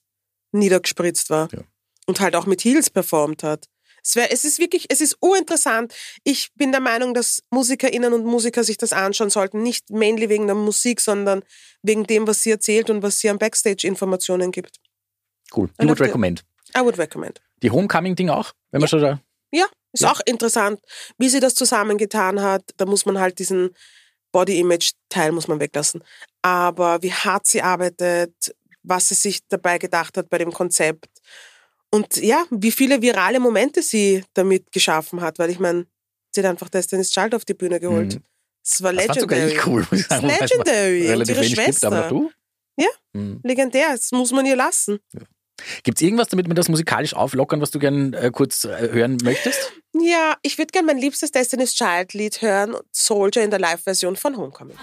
niedergespritzt 0.52 1.30
war 1.30 1.50
Ja. 1.52 1.60
und 2.08 2.20
halt 2.20 2.36
auch 2.36 2.46
mit 2.46 2.64
Heels 2.64 2.90
performt 2.90 3.44
hat. 3.44 3.68
Es, 4.04 4.16
wär, 4.16 4.32
es 4.32 4.46
ist 4.46 4.58
wirklich, 4.60 4.86
es 4.90 5.02
ist 5.02 5.18
urinteressant. 5.20 5.94
Ich 6.24 6.50
bin 6.56 6.72
der 6.72 6.80
Meinung, 6.80 7.14
dass 7.14 7.44
MusikerInnen 7.52 8.14
und 8.14 8.26
Musiker 8.26 8.64
sich 8.64 8.78
das 8.78 8.94
anschauen 8.94 9.30
sollten. 9.30 9.62
Nicht 9.62 9.90
mainly 9.90 10.30
wegen 10.30 10.46
der 10.48 10.56
Musik, 10.56 11.02
sondern 11.02 11.44
wegen 11.82 12.06
dem, 12.06 12.26
was 12.26 12.42
sie 12.42 12.52
erzählt 12.52 12.90
und 12.90 13.04
was 13.04 13.20
sie 13.20 13.30
an 13.30 13.38
Backstage-Informationen 13.38 14.52
gibt. 14.54 14.78
Cool. 15.56 15.70
You 15.82 15.90
would 15.90 16.00
recommend. 16.00 16.46
I 16.76 16.80
would 16.82 16.98
recommend. 16.98 17.42
Die 17.64 17.70
Homecoming-Ding 17.70 18.30
auch? 18.30 18.54
Wenn 18.72 18.80
man 18.80 18.88
schon 18.88 19.02
da. 19.02 19.22
Ja, 19.52 19.66
ist 19.92 20.02
Ja. 20.04 20.12
auch 20.12 20.22
interessant, 20.26 20.80
wie 21.18 21.28
sie 21.30 21.40
das 21.42 21.56
zusammengetan 21.56 22.42
hat. 22.42 22.64
Da 22.78 22.86
muss 22.86 23.06
man 23.06 23.20
halt 23.20 23.40
diesen 23.40 23.72
Body-Image-Teil 24.38 25.32
muss 25.32 25.48
man 25.48 25.60
weglassen. 25.60 26.04
Aber 26.44 27.02
wie 27.02 27.12
hart 27.12 27.48
sie 27.48 27.62
arbeitet, 27.62 28.34
was 28.84 29.08
sie 29.10 29.16
sich 29.16 29.40
dabei 29.48 29.78
gedacht 29.80 30.16
hat 30.18 30.30
bei 30.30 30.38
dem 30.38 30.52
Konzept. 30.52 31.10
Und 31.90 32.18
ja, 32.18 32.46
wie 32.52 32.72
viele 32.72 33.02
virale 33.02 33.40
Momente 33.40 33.82
sie 33.82 34.24
damit 34.34 34.72
geschaffen 34.72 35.22
hat, 35.22 35.40
weil 35.40 35.50
ich 35.50 35.60
meine, 35.60 35.86
sie 36.32 36.42
hat 36.42 36.50
einfach 36.52 36.70
Destiny's 36.70 37.10
Child 37.12 37.34
auf 37.34 37.46
die 37.46 37.54
Bühne 37.56 37.80
geholt. 37.80 38.16
Mhm. 38.16 38.24
Das 38.64 38.84
war 38.84 38.94
Das 38.94 39.08
war 39.08 39.16
sogar 39.20 39.40
legendary. 39.40 39.58
echt 39.58 39.68
cool, 39.68 39.88
muss 39.90 40.00
ich 40.02 40.08
Das 40.08 40.22
sagen. 40.22 40.28
legendary. 40.28 41.14
Und 41.14 41.30
ihre 41.30 41.42
wenig 41.42 41.56
gibt, 41.56 41.84
aber 41.86 41.96
Schwester. 41.98 42.10
du? 42.10 42.32
Ja. 42.80 42.90
Mhm. 43.14 43.40
Legendär, 43.44 43.88
das 43.92 44.12
muss 44.12 44.32
man 44.32 44.46
ihr 44.46 44.56
lassen. 44.56 45.00
Gibt 45.84 45.98
es 45.98 46.02
irgendwas, 46.02 46.28
damit 46.28 46.48
wir 46.48 46.54
das 46.54 46.70
musikalisch 46.70 47.14
auflockern, 47.14 47.62
was 47.62 47.72
du 47.72 47.80
gern 47.80 48.14
äh, 48.14 48.32
kurz 48.32 48.64
äh, 48.64 48.90
hören 48.92 49.18
möchtest? 49.24 49.74
Ja, 49.94 50.36
ich 50.42 50.58
würde 50.58 50.72
gerne 50.72 50.88
mein 50.88 50.98
liebstes 50.98 51.32
Destiny's 51.32 51.74
Child-Lied 51.74 52.42
hören, 52.42 52.76
Soldier 52.92 53.44
in 53.44 53.50
der 53.50 53.60
Live-Version 53.60 54.16
von 54.16 54.38
Homecoming. 54.38 54.78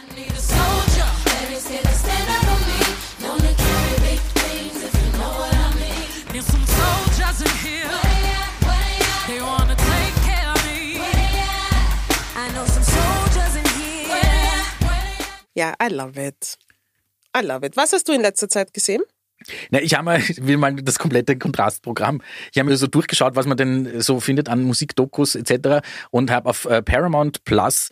Ja, 15.56 15.73
I 15.81 15.88
love 15.88 16.21
it. 16.21 16.59
I 17.37 17.41
love 17.41 17.65
it. 17.65 17.76
Was 17.76 17.93
hast 17.93 18.09
du 18.09 18.12
in 18.12 18.23
letzter 18.23 18.49
Zeit 18.49 18.75
gesehen? 18.75 19.03
Na, 19.70 19.81
ich 19.81 19.94
habe 19.94 20.05
mal, 20.05 20.20
will 20.41 20.56
mal 20.56 20.75
das 20.75 20.99
komplette 20.99 21.37
Kontrastprogramm. 21.37 22.23
Ich 22.52 22.58
habe 22.58 22.70
mir 22.70 22.76
so 22.76 22.87
durchgeschaut, 22.87 23.37
was 23.37 23.46
man 23.46 23.56
denn 23.56 24.00
so 24.00 24.20
findet 24.20 24.49
an 24.49 24.62
Musikdokus 24.62 25.35
etc. 25.35 25.87
und 26.11 26.31
habe 26.31 26.49
auf 26.49 26.64
äh, 26.64 26.82
Paramount 26.82 27.44
Plus 27.44 27.91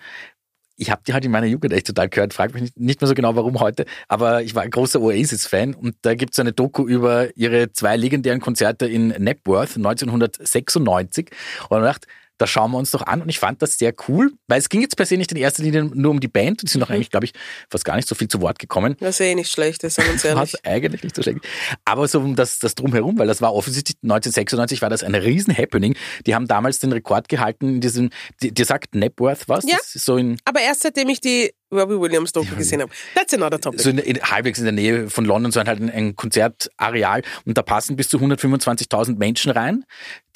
ich 0.76 0.90
habe 0.90 1.02
die 1.06 1.12
halt 1.12 1.25
in 1.25 1.31
meiner 1.31 1.46
Jugend 1.46 1.72
echt 1.72 1.87
total 1.87 2.08
gehört, 2.08 2.34
frag 2.34 2.54
mich 2.54 2.72
nicht, 2.76 3.00
mehr 3.00 3.08
so 3.08 3.14
genau, 3.14 3.37
warum 3.37 3.60
heute, 3.60 3.84
aber 4.08 4.43
ich 4.43 4.54
war 4.54 4.62
ein 4.62 4.70
großer 4.70 5.00
Oasis-Fan 5.00 5.75
und 5.75 5.94
da 6.02 6.14
gibt's 6.14 6.38
eine 6.38 6.52
Doku 6.52 6.87
über 6.87 7.37
ihre 7.37 7.72
zwei 7.72 7.96
legendären 7.96 8.40
Konzerte 8.40 8.87
in 8.87 9.08
Napworth 9.19 9.76
1996 9.76 11.31
und 11.69 11.78
ich 11.78 11.84
dachte, 11.84 12.08
das 12.42 12.50
schauen 12.50 12.70
wir 12.72 12.78
uns 12.78 12.90
doch 12.90 13.06
an 13.06 13.22
und 13.22 13.28
ich 13.28 13.38
fand 13.38 13.62
das 13.62 13.78
sehr 13.78 13.94
cool, 14.08 14.32
weil 14.48 14.58
es 14.58 14.68
ging 14.68 14.82
jetzt 14.82 14.96
per 14.96 15.06
se 15.06 15.16
nicht 15.16 15.30
in 15.32 15.38
erster 15.38 15.62
Linie 15.62 15.84
nur 15.84 16.10
um 16.10 16.20
die 16.20 16.28
Band, 16.28 16.60
die 16.62 16.68
sind 16.68 16.82
auch 16.82 16.90
eigentlich, 16.90 17.10
glaube 17.10 17.24
ich, 17.26 17.32
fast 17.70 17.84
gar 17.84 17.96
nicht 17.96 18.06
so 18.08 18.14
viel 18.14 18.28
zu 18.28 18.40
Wort 18.42 18.58
gekommen, 18.58 18.96
Das 19.00 19.18
ist 19.18 19.20
eh 19.26 19.34
nicht 19.34 19.50
schlecht, 19.50 19.82
das 19.84 19.94
sagen 19.94 20.08
wir 20.08 20.12
uns 20.14 20.24
ehrlich. 20.24 20.52
was 20.54 20.64
eigentlich 20.64 21.02
nicht 21.02 21.16
so 21.16 21.22
schlecht. 21.22 21.38
Aber 21.86 22.06
so 22.08 22.18
um 22.20 22.36
das, 22.36 22.58
das 22.58 22.74
Drumherum, 22.74 23.18
weil 23.18 23.26
das 23.26 23.40
war 23.40 23.54
offensichtlich 23.54 23.96
1996 24.02 24.82
war 24.82 24.90
das 24.90 25.02
ein 25.02 25.14
riesen 25.14 25.56
Happening. 25.56 25.96
Die 26.26 26.34
haben 26.34 26.46
damals 26.46 26.80
den 26.80 26.92
Rekord 26.92 27.28
gehalten 27.28 27.68
in 27.76 27.80
diesem, 27.80 28.10
die- 28.42 28.52
dir 28.52 28.64
sagt 28.64 28.94
Napworth 28.94 29.48
was? 29.48 29.64
Ja. 29.66 29.78
So 29.84 30.16
Aber 30.44 30.60
erst 30.60 30.82
seitdem 30.82 31.08
ich 31.08 31.20
die 31.20 31.52
Robbie 31.72 31.98
Williams 31.98 32.32
Doku 32.32 32.55
gesehen 32.56 32.82
habe. 32.82 32.93
That's 33.14 33.34
another 33.34 33.60
topic. 33.60 33.82
so 33.82 33.91
in, 33.91 33.98
in, 33.98 34.20
halbwegs 34.20 34.58
in 34.58 34.64
der 34.64 34.72
Nähe 34.72 35.10
von 35.10 35.24
London, 35.24 35.52
so 35.52 35.60
ein, 35.60 35.67
halt 35.67 35.81
ein, 35.81 35.91
ein 35.91 36.14
Konzertareal 36.17 37.22
und 37.44 37.56
da 37.56 37.62
passen 37.62 37.96
bis 37.96 38.08
zu 38.08 38.19
125.000 38.19 39.17
Menschen 39.17 39.50
rein. 39.50 39.84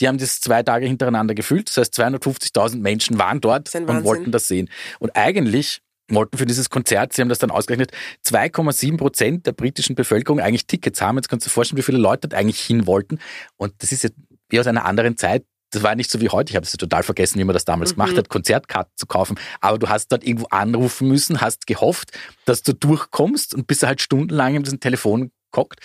Die 0.01 0.09
haben 0.09 0.19
das 0.19 0.41
zwei 0.41 0.63
Tage 0.63 0.87
hintereinander 0.87 1.35
gefüllt. 1.35 1.69
Das 1.69 1.77
heißt, 1.77 1.95
250.000 1.99 2.79
Menschen 2.79 3.19
waren 3.19 3.41
dort 3.41 3.75
und 3.75 4.05
wollten 4.05 4.33
das 4.33 4.49
sehen. 4.49 4.69
Und 4.99 5.15
eigentlich 5.17 5.81
wollten 6.09 6.39
für 6.39 6.47
dieses 6.47 6.71
Konzert, 6.71 7.13
sie 7.13 7.23
haben 7.23 7.29
das 7.29 7.39
dann 7.39 7.51
ausgerechnet, 7.51 7.91
2,7 8.25 8.97
Prozent 8.97 9.47
der 9.47 9.53
britischen 9.53 9.97
Bevölkerung 9.97 10.41
eigentlich 10.41 10.67
Tickets 10.67 11.01
haben. 11.01 11.17
Jetzt 11.17 11.29
kannst 11.29 11.47
du 11.47 11.49
dir 11.49 11.55
vorstellen, 11.55 11.79
wie 11.79 11.83
viele 11.83 11.99
Leute 11.99 12.29
dort 12.29 12.39
eigentlich 12.39 12.61
hin 12.61 12.87
wollten. 12.87 13.19
Und 13.57 13.75
das 13.79 13.93
ist 13.93 14.05
jetzt 14.05 14.17
wie 14.49 14.61
aus 14.61 14.67
einer 14.67 14.85
anderen 14.85 15.17
Zeit. 15.17 15.45
Das 15.71 15.83
war 15.83 15.95
nicht 15.95 16.11
so 16.11 16.21
wie 16.21 16.29
heute. 16.29 16.51
Ich 16.51 16.57
habe 16.57 16.65
es 16.65 16.73
total 16.73 17.03
vergessen, 17.03 17.39
wie 17.39 17.45
man 17.45 17.55
das 17.55 17.65
damals 17.65 17.91
Mhm. 17.93 17.95
gemacht 17.97 18.17
hat, 18.17 18.29
Konzertkarten 18.29 18.93
zu 18.97 19.07
kaufen. 19.07 19.39
Aber 19.61 19.79
du 19.79 19.89
hast 19.89 20.09
dort 20.13 20.25
irgendwo 20.25 20.47
anrufen 20.47 21.09
müssen, 21.09 21.41
hast 21.41 21.67
gehofft, 21.67 22.13
dass 22.45 22.63
du 22.63 22.73
durchkommst 22.73 23.55
und 23.55 23.67
bist 23.67 23.83
halt 23.83 24.01
stundenlang 24.01 24.55
in 24.55 24.63
diesem 24.63 24.81
Telefon 24.81 25.33
gehockt. 25.53 25.81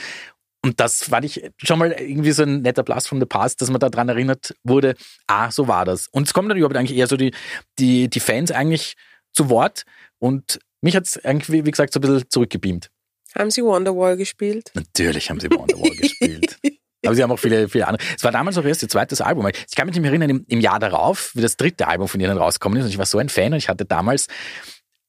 Und 0.64 0.80
das 0.80 1.06
fand 1.06 1.26
ich 1.26 1.50
schon 1.58 1.80
mal 1.80 1.92
irgendwie 1.92 2.32
so 2.34 2.44
ein 2.44 2.62
netter 2.62 2.84
Blast 2.84 3.08
from 3.08 3.20
the 3.20 3.26
Past, 3.26 3.62
dass 3.62 3.72
man 3.72 3.80
daran 3.80 4.10
erinnert 4.10 4.54
wurde, 4.64 4.94
ah, 5.26 5.50
so 5.50 5.68
war 5.68 5.86
das. 5.86 6.08
Und 6.12 6.28
es 6.28 6.34
kommen 6.34 6.50
dann 6.50 6.58
überhaupt 6.60 6.78
eigentlich 6.78 6.96
eher 6.98 7.08
so 7.08 7.18
die, 7.18 7.34
die, 7.80 8.08
die 8.10 8.20
Fans 8.20 8.52
eigentlich 8.52 8.94
zu 9.34 9.50
Wort. 9.50 9.84
Und 10.20 10.60
mich 10.82 10.96
hat 10.96 11.06
es 11.08 11.26
eigentlich, 11.26 11.52
wie 11.52 11.66
wie 11.66 11.72
gesagt, 11.72 11.94
so 11.94 12.00
ein 12.00 12.02
bisschen 12.02 12.30
zurückgebeamt. 12.30 12.92
Haben 13.36 13.50
sie 13.50 13.64
Wonderwall 13.64 14.18
gespielt? 14.18 14.70
Natürlich 14.76 15.30
haben 15.32 15.40
sie 15.40 15.50
Wonderwall 15.50 15.90
gespielt. 15.96 16.51
Aber 17.06 17.16
sie 17.16 17.24
haben 17.24 17.32
auch 17.32 17.40
viele, 17.40 17.68
viele 17.68 17.88
andere. 17.88 18.06
Es 18.16 18.24
war 18.24 18.32
damals 18.32 18.58
auch 18.58 18.66
erst 18.66 18.84
ihr 18.84 18.90
zweites 18.90 19.22
Album. 19.22 19.48
Ich 19.48 19.76
kann 19.76 19.88
mich 19.88 19.96
nicht 19.96 20.02
mehr 20.02 20.12
erinnern, 20.12 20.30
im, 20.30 20.46
im 20.48 20.60
Jahr 20.60 20.80
darauf, 20.80 21.32
wie 21.36 21.42
das 21.42 21.58
dritte 21.58 21.88
Album 21.88 22.08
von 22.08 22.20
ihnen 22.20 22.38
rausgekommen 22.38 22.78
ist. 22.80 22.86
Und 22.86 22.92
ich 22.92 22.98
war 22.98 23.06
so 23.06 23.18
ein 23.18 23.30
Fan 23.30 23.54
und 23.54 23.58
ich 23.58 23.70
hatte 23.70 23.86
damals, 23.86 24.28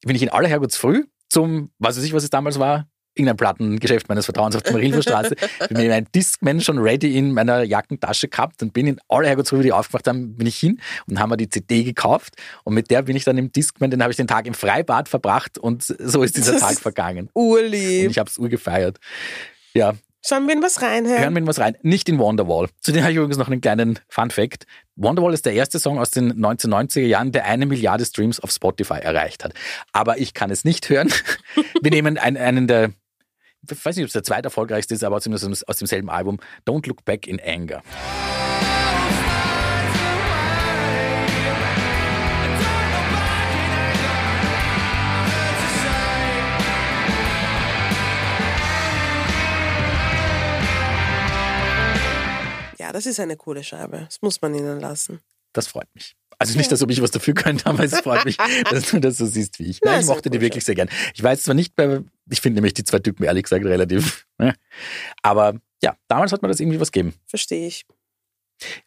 bin 0.05 0.17
ich 0.17 0.23
in 0.23 0.31
aller 0.31 0.49
Herrgottsfrüh 0.49 1.05
zum, 1.29 1.71
was 1.79 1.97
weiß 1.97 2.05
ich, 2.05 2.13
was 2.13 2.25
es 2.25 2.31
damals 2.31 2.59
war, 2.59 2.87
irgendein 3.15 3.37
Plattengeschäft 3.37 4.09
meines 4.09 4.25
Vertrauens 4.25 4.57
auf 4.57 4.63
der 4.63 4.73
Marilferstraße, 4.73 5.37
bin 5.69 5.79
mir 5.79 5.91
mein 5.91 6.07
Discman 6.15 6.61
schon 6.61 6.79
ready 6.79 7.17
in 7.17 7.33
meiner 7.33 7.63
Jackentasche 7.63 8.29
gehabt 8.29 8.63
und 8.63 8.73
bin 8.73 8.87
in 8.87 8.99
aller 9.09 9.29
Herrgottsfrüh, 9.29 9.59
wie 9.59 9.65
die 9.65 9.73
aufgemacht 9.73 10.09
haben, 10.09 10.37
bin 10.37 10.47
ich 10.47 10.59
hin 10.59 10.81
und 11.07 11.21
haben 11.21 11.31
mir 11.31 11.37
die 11.37 11.49
CD 11.49 11.85
gekauft 11.85 12.37
und 12.65 12.75
mit 12.75 12.91
der 12.91 13.03
bin 13.03 13.17
ich 13.17 13.25
dann 13.25 13.37
im 13.37 13.53
Discman, 13.53 13.91
den 13.91 14.03
habe 14.03 14.13
ich 14.13 14.17
den 14.17 14.27
Tag 14.27 14.47
im 14.47 14.55
Freibad 14.55 15.09
verbracht 15.09 15.59
und 15.59 15.83
so 15.83 16.23
ist 16.23 16.37
dieser 16.37 16.53
Das 16.53 16.63
Tag 16.63 16.81
vergangen. 16.81 17.29
Und 17.33 17.43
Urlieb. 17.43 18.11
ich 18.11 18.19
habe 18.19 18.31
es 18.31 18.39
urgefeiert. 18.39 18.99
Ja, 19.75 19.95
Sollen 20.25 20.47
wir 20.47 20.55
in 20.55 20.63
was 20.63 20.81
reinhören? 20.81 21.21
Hören 21.21 21.35
wir 21.35 21.41
in 21.41 21.47
was 21.49 21.59
rein. 21.59 21.77
Nicht 21.83 22.09
in 22.09 22.21
Wonderwall. 22.21 22.69
Zu 22.81 22.93
dem 22.93 23.03
habe 23.03 23.11
ich 23.11 23.17
übrigens 23.17 23.39
noch 23.39 23.49
einen 23.49 23.61
kleinen 23.61 23.99
Fun 24.09 24.31
Fact. 24.31 24.67
Wonderwall 24.95 25.35
ist 25.35 25.45
der 25.45 25.55
erste 25.55 25.81
Song 25.81 25.99
aus 25.99 26.11
den 26.11 26.33
1990er 26.35 27.01
Jahren, 27.01 27.33
der 27.33 27.45
eine 27.45 27.67
Milliarde 27.67 28.05
Streams 28.05 28.39
auf 28.39 28.53
Spotify 28.53 29.01
erreicht 29.01 29.43
hat. 29.43 29.53
Aber 29.93 30.19
ich 30.19 30.33
kann 30.33 30.53
es 30.53 30.65
nicht 30.65 30.89
hören. 30.89 31.13
Wir 31.83 31.91
nehmen 31.91 32.19
einen, 32.19 32.37
einen 32.37 32.69
der, 32.69 32.93
ich 33.69 33.85
weiß 33.85 33.97
nicht, 33.97 34.05
ob 34.05 34.09
es 34.09 34.13
der 34.13 34.23
zweiterfolgreichste 34.23 34.95
ist, 34.95 35.03
aber 35.03 35.21
zumindest 35.21 35.69
aus 35.69 35.79
demselben 35.79 36.09
Album, 36.09 36.39
Don't 36.69 36.87
Look 36.87 37.05
Back 37.05 37.27
in 37.27 37.41
Anger. 37.45 37.83
Ja, 52.93 52.99
das 52.99 53.07
ist 53.07 53.19
eine 53.21 53.37
coole 53.39 53.65
Scheibe. 53.65 54.03
Das 54.05 54.21
muss 54.21 54.43
man 54.43 54.55
ihnen 54.55 54.79
lassen. 54.79 55.21
Das 55.55 55.67
freut 55.67 55.89
mich. 55.95 56.15
Also 56.39 56.59
nicht, 56.59 56.71
dass 56.71 56.83
ob 56.83 56.91
ich 56.91 57.01
was 57.01 57.11
dafür 57.11 57.33
könnte, 57.33 57.65
aber 57.67 57.85
es 57.85 57.99
freut 58.01 58.27
mich, 58.27 58.37
dass 58.71 58.91
du 58.91 59.01
das 59.01 59.17
so 59.17 59.25
siehst 59.25 59.59
wie 59.59 59.71
ich. 59.71 59.81
Nein, 59.81 60.01
ich 60.03 60.07
mochte 60.07 60.29
die 60.29 60.41
wirklich 60.43 60.63
sehr 60.65 60.75
gern. 60.75 60.91
Ich 61.15 61.23
weiß 61.23 61.45
zwar 61.45 61.55
nicht, 61.55 61.73
ich 62.31 62.41
finde 62.43 62.57
nämlich 62.57 62.75
die 62.75 62.85
zwei 62.85 62.99
Typen 62.99 63.25
ehrlich 63.25 63.45
gesagt 63.45 63.65
relativ, 63.65 64.27
ne? 64.39 64.55
aber 65.23 65.55
ja, 65.83 65.97
damals 66.09 66.33
hat 66.33 66.43
man 66.43 66.51
das 66.51 66.61
irgendwie 66.61 66.81
was 66.81 66.93
gegeben. 66.93 67.15
Verstehe 67.27 67.67
ich. 67.67 67.87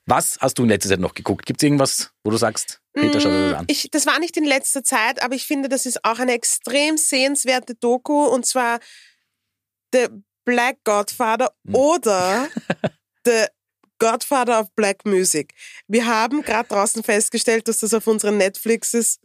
Was 0.06 0.38
hast 0.40 0.60
du 0.60 0.64
in 0.64 0.70
letzter 0.70 0.90
Zeit 0.90 1.00
noch 1.00 1.14
geguckt? 1.16 1.46
Gibt 1.48 1.62
es 1.62 1.66
irgendwas, 1.66 2.12
wo 2.24 2.30
du 2.30 2.38
sagst, 2.38 2.82
Peter, 2.94 3.20
schau 3.20 3.30
dir 3.30 3.50
das 3.50 3.58
an? 3.60 3.64
Mm, 3.66 3.70
Ich, 3.72 3.90
das 3.92 4.06
war 4.06 4.20
nicht 4.20 4.38
in 4.38 4.46
letzter 4.46 4.84
Zeit, 4.84 5.22
aber 5.24 5.34
ich 5.36 5.46
finde, 5.48 5.68
das 5.68 5.86
ist 5.88 6.04
auch 6.06 6.20
eine 6.20 6.34
extrem 6.34 6.98
sehenswerte 6.98 7.74
Doku 7.76 8.26
und 8.28 8.46
zwar 8.46 8.80
The 9.94 10.08
Black 10.46 10.78
Godfather 10.84 11.52
Hm. 11.66 11.74
oder 11.76 12.48
The 13.26 13.46
Godfather 14.00 14.60
of 14.60 14.68
Black 14.76 15.06
Music. 15.06 15.54
Wir 15.88 16.06
haben 16.06 16.42
gerade 16.42 16.68
draußen 16.70 17.04
festgestellt, 17.04 17.68
dass 17.68 17.80
das 17.80 17.94
auf 17.94 18.08
unseren 18.08 18.38
Netflixes, 18.38 19.20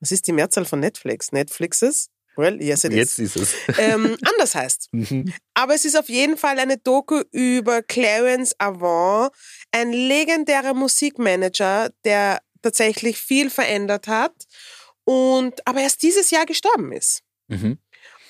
was 0.00 0.12
ist 0.12 0.26
die 0.26 0.32
Mehrzahl 0.32 0.64
von 0.64 0.80
Netflix? 0.80 1.32
Netflixes? 1.32 2.08
Well, 2.36 2.62
yes 2.62 2.84
it 2.84 2.92
Jetzt 2.92 3.18
is. 3.18 3.36
ist 3.36 3.54
es. 3.68 3.78
Ähm, 3.78 4.16
anders 4.22 4.54
heißt. 4.54 4.88
Mhm. 4.92 5.32
Aber 5.54 5.74
es 5.74 5.84
ist 5.84 5.96
auf 5.96 6.08
jeden 6.08 6.36
Fall 6.36 6.58
eine 6.58 6.78
Doku 6.78 7.22
über 7.30 7.82
Clarence 7.82 8.54
Avant, 8.58 9.32
ein 9.70 9.92
legendärer 9.92 10.74
Musikmanager, 10.74 11.90
der 12.04 12.40
tatsächlich 12.62 13.18
viel 13.18 13.50
verändert 13.50 14.08
hat 14.08 14.32
und 15.04 15.66
aber 15.66 15.80
erst 15.80 16.02
dieses 16.02 16.30
Jahr 16.30 16.46
gestorben 16.46 16.92
ist. 16.92 17.22
Mhm. 17.48 17.78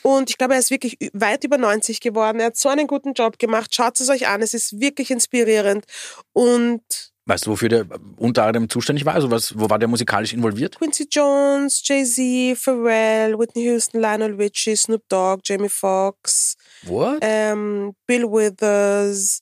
Und 0.02 0.30
ich 0.30 0.38
glaube, 0.38 0.54
er 0.54 0.61
ist 0.61 0.71
wirklich 0.71 0.97
weit 1.12 1.44
über 1.44 1.59
90 1.59 2.00
geworden. 2.00 2.40
Er 2.40 2.47
hat 2.47 2.56
so 2.56 2.68
einen 2.68 2.87
guten 2.87 3.12
Job 3.12 3.38
gemacht. 3.38 3.75
Schaut 3.75 4.00
es 4.00 4.09
euch 4.09 4.26
an. 4.26 4.42
Es 4.42 4.54
ist 4.54 4.80
wirklich 4.80 5.11
inspirierend. 5.11 5.85
Und 6.32 6.82
Weißt 7.25 7.47
du, 7.47 7.52
wofür 7.52 7.68
der 7.68 7.87
unter 8.16 8.44
anderem 8.44 8.68
zuständig 8.68 9.04
war? 9.04 9.14
Also 9.14 9.30
was, 9.30 9.56
wo 9.56 9.71
war 9.71 9.78
der 9.78 9.87
musikalisch 9.87 10.32
involviert? 10.32 10.76
Quincy 10.76 11.06
Jones, 11.09 11.80
Jay-Z, 11.85 12.59
Pharrell, 12.59 13.38
Whitney 13.38 13.62
Houston, 13.62 14.00
Lionel 14.00 14.35
Richie, 14.35 14.75
Snoop 14.75 15.02
Dogg, 15.09 15.40
Jamie 15.44 15.68
Foxx, 15.68 16.56
What? 16.82 17.18
ähm, 17.21 17.94
Bill 18.09 18.25
Withers, 18.25 19.40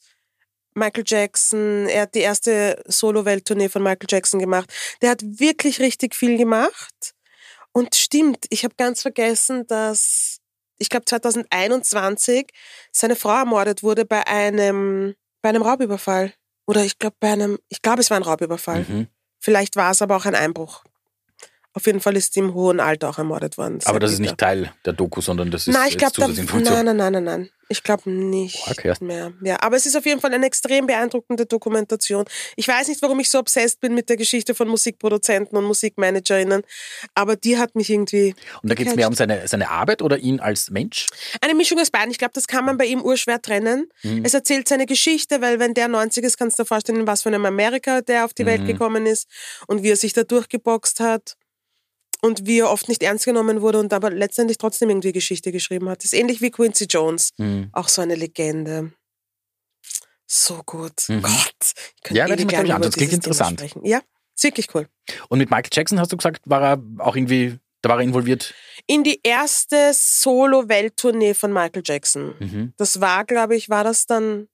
Michael 0.75 1.05
Jackson. 1.07 1.87
Er 1.89 2.03
hat 2.03 2.15
die 2.15 2.21
erste 2.21 2.83
Solo-Welttournee 2.87 3.71
von 3.71 3.83
Michael 3.83 4.07
Jackson 4.11 4.41
gemacht. 4.41 4.71
Der 5.01 5.09
hat 5.09 5.23
wirklich 5.23 5.81
richtig 5.81 6.15
viel 6.15 6.37
gemacht. 6.37 7.15
Und 7.73 7.95
stimmt, 7.95 8.45
ich 8.51 8.65
habe 8.65 8.75
ganz 8.77 9.01
vergessen, 9.01 9.67
dass 9.67 10.40
ich 10.81 10.89
glaube 10.89 11.05
2021 11.05 12.51
seine 12.91 13.15
Frau 13.15 13.37
ermordet 13.37 13.83
wurde 13.83 14.05
bei 14.05 14.27
einem 14.27 15.15
bei 15.43 15.51
einem 15.51 15.63
Raubüberfall 15.63 16.33
oder 16.67 16.85
ich 16.85 16.99
glaube 16.99 17.17
bei 17.21 17.33
einem 17.33 17.59
ich 17.69 17.83
glaube 17.83 18.01
es 18.01 18.11
war 18.11 18.17
ein 18.17 18.25
Raubüberfall. 18.25 18.85
Mhm. 18.89 19.07
Vielleicht 19.39 19.77
war 19.77 19.93
es 19.93 20.03
aber 20.03 20.17
auch 20.17 20.27
ein 20.27 20.35
Einbruch. 20.35 20.85
Auf 21.73 21.87
jeden 21.87 22.01
Fall 22.01 22.17
ist 22.17 22.35
sie 22.35 22.41
im 22.41 22.53
hohen 22.55 22.81
Alter 22.81 23.09
auch 23.11 23.19
ermordet 23.19 23.57
worden. 23.57 23.79
Aber 23.85 24.01
das 24.01 24.13
ist 24.13 24.19
nicht 24.19 24.39
Teil 24.39 24.73
der 24.85 24.93
Doku, 24.93 25.21
sondern 25.21 25.51
das 25.53 25.69
ist 25.69 25.75
Nein, 25.75 25.89
ich 25.89 26.01
jetzt 26.01 26.15
Zusatzinformation. 26.17 26.85
nein, 26.85 26.97
nein, 26.97 26.97
nein, 26.97 27.13
nein, 27.13 27.25
nein. 27.43 27.51
Ich 27.73 27.85
glaube 27.85 28.11
nicht 28.11 28.67
Okay. 28.69 28.93
mehr. 28.99 29.33
Ja, 29.45 29.59
aber 29.63 29.77
es 29.77 29.87
ist 29.87 29.95
auf 29.97 30.05
jeden 30.05 30.21
Fall 30.21 30.35
eine 30.35 30.45
extrem 30.45 30.89
beeindruckende 30.89 31.47
Dokumentation. 31.47 32.25
Ich 32.57 32.67
weiß 32.67 32.89
nicht, 32.89 33.01
warum 33.01 33.21
ich 33.21 33.29
so 33.29 33.39
obsessed 33.39 33.79
bin 33.79 33.95
mit 33.95 34.09
der 34.09 34.17
Geschichte 34.17 34.57
von 34.57 34.67
Musikproduzenten 34.67 35.57
und 35.57 35.63
Musikmanagerinnen, 35.65 36.63
aber 37.15 37.37
die 37.37 37.59
hat 37.59 37.77
mich 37.77 37.89
irgendwie 37.91 38.35
Und 38.63 38.71
da 38.71 38.75
geht 38.75 38.89
es 38.89 38.97
mehr 38.97 39.07
um 39.07 39.15
seine, 39.15 39.47
seine 39.47 39.71
Arbeit 39.71 40.03
oder 40.03 40.19
ihn 40.19 40.41
als 40.41 40.71
Mensch? 40.71 41.07
eine 41.41 41.55
Mischung 41.55 41.79
aus 41.79 41.93
beiden. 41.93 42.11
Ich 42.11 42.19
glaube, 42.19 42.33
das 42.35 42.49
kann 42.49 42.65
man 42.65 42.77
bei 42.77 42.87
ihm 42.87 43.01
urschwer 43.03 43.41
trennen. 43.41 43.89
Mhm. 44.03 44.25
Es 44.25 44.35
erzählt 44.35 44.67
seine 44.67 44.87
Geschichte, 44.87 45.41
weil 45.41 45.61
wenn 45.61 45.75
der 45.75 45.87
90 45.87 46.25
ist, 46.25 46.39
kannst 46.39 46.59
du 46.59 46.65
dir 46.65 46.67
vorstellen, 46.67 47.07
was 47.07 47.23
für 47.23 47.29
einem 47.29 47.47
Amerika 47.47 48.01
der 48.01 48.25
auf 48.25 48.35
die 48.35 48.47
Welt 48.47 48.63
Mhm. 48.63 48.67
gekommen 48.67 49.07
ist 49.07 49.29
und 49.69 49.85
wie 49.85 49.91
er 49.91 49.97
sich 49.97 50.13
da 50.13 50.25
durchgeboxt 50.25 50.99
hat 50.99 51.37
und 52.23 52.47
wie 52.47 52.61
er 52.61 52.71
oft 52.71 52.89
nicht 52.89 53.03
ernst 53.03 53.25
genommen 53.25 53.61
wurde 53.61 53.79
und 53.79 53.93
aber 53.93 54.11
letztendlich 54.11 54.59
trotzdem 54.59 54.91
irgendwie 54.91 55.13
Geschichte 55.13 55.53
geschrieben 55.53 55.89
hat. 55.89 55.99
Das 55.99 56.07
ist 56.07 56.15
ähnlich 56.15 56.41
wie 56.41 56.51
Quincy 56.51 56.85
Jones. 56.85 57.31
Mhm. 57.39 57.71
Auch 57.73 57.89
so 57.89 58.03
eine 58.03 58.15
Legende. 58.15 58.93
So 60.27 60.63
gut. 60.65 61.09
Mhm. 61.09 61.23
Gott. 61.23 61.73
Ich 61.97 62.03
könnte 62.03 62.19
Ja, 62.19 62.29
werde 62.29 62.43
ich 62.43 62.49
mir, 62.49 62.59
anschauen. 62.59 62.83
Das 62.83 62.95
klingt 62.95 63.13
interessant. 63.13 63.65
Ja, 63.83 64.01
ist 64.37 64.45
wirklich 64.45 64.75
cool. 64.75 64.87
Und 65.29 65.39
mit 65.39 65.51
Michael 65.51 65.71
Jackson 65.73 65.99
hast 65.99 66.13
du 66.13 66.17
gesagt, 66.17 66.43
war 66.45 66.63
er 66.63 66.83
auch 66.99 67.17
irgendwie, 67.17 67.59
da 67.83 67.89
war 67.89 67.99
er 67.99 68.05
involviert? 68.05 68.55
In 68.87 69.03
die 69.03 69.21
erste 69.23 69.93
Solo-Welttournee 69.93 71.35
von 71.35 71.53
Michael 71.53 71.83
Jackson. 71.85 72.35
Mhm. 72.39 72.73
Das 72.77 73.01
war, 73.01 73.25
glaube 73.25 73.57
ich, 73.57 73.69
war 73.69 73.83
das 73.83 74.07
dann 74.07 74.49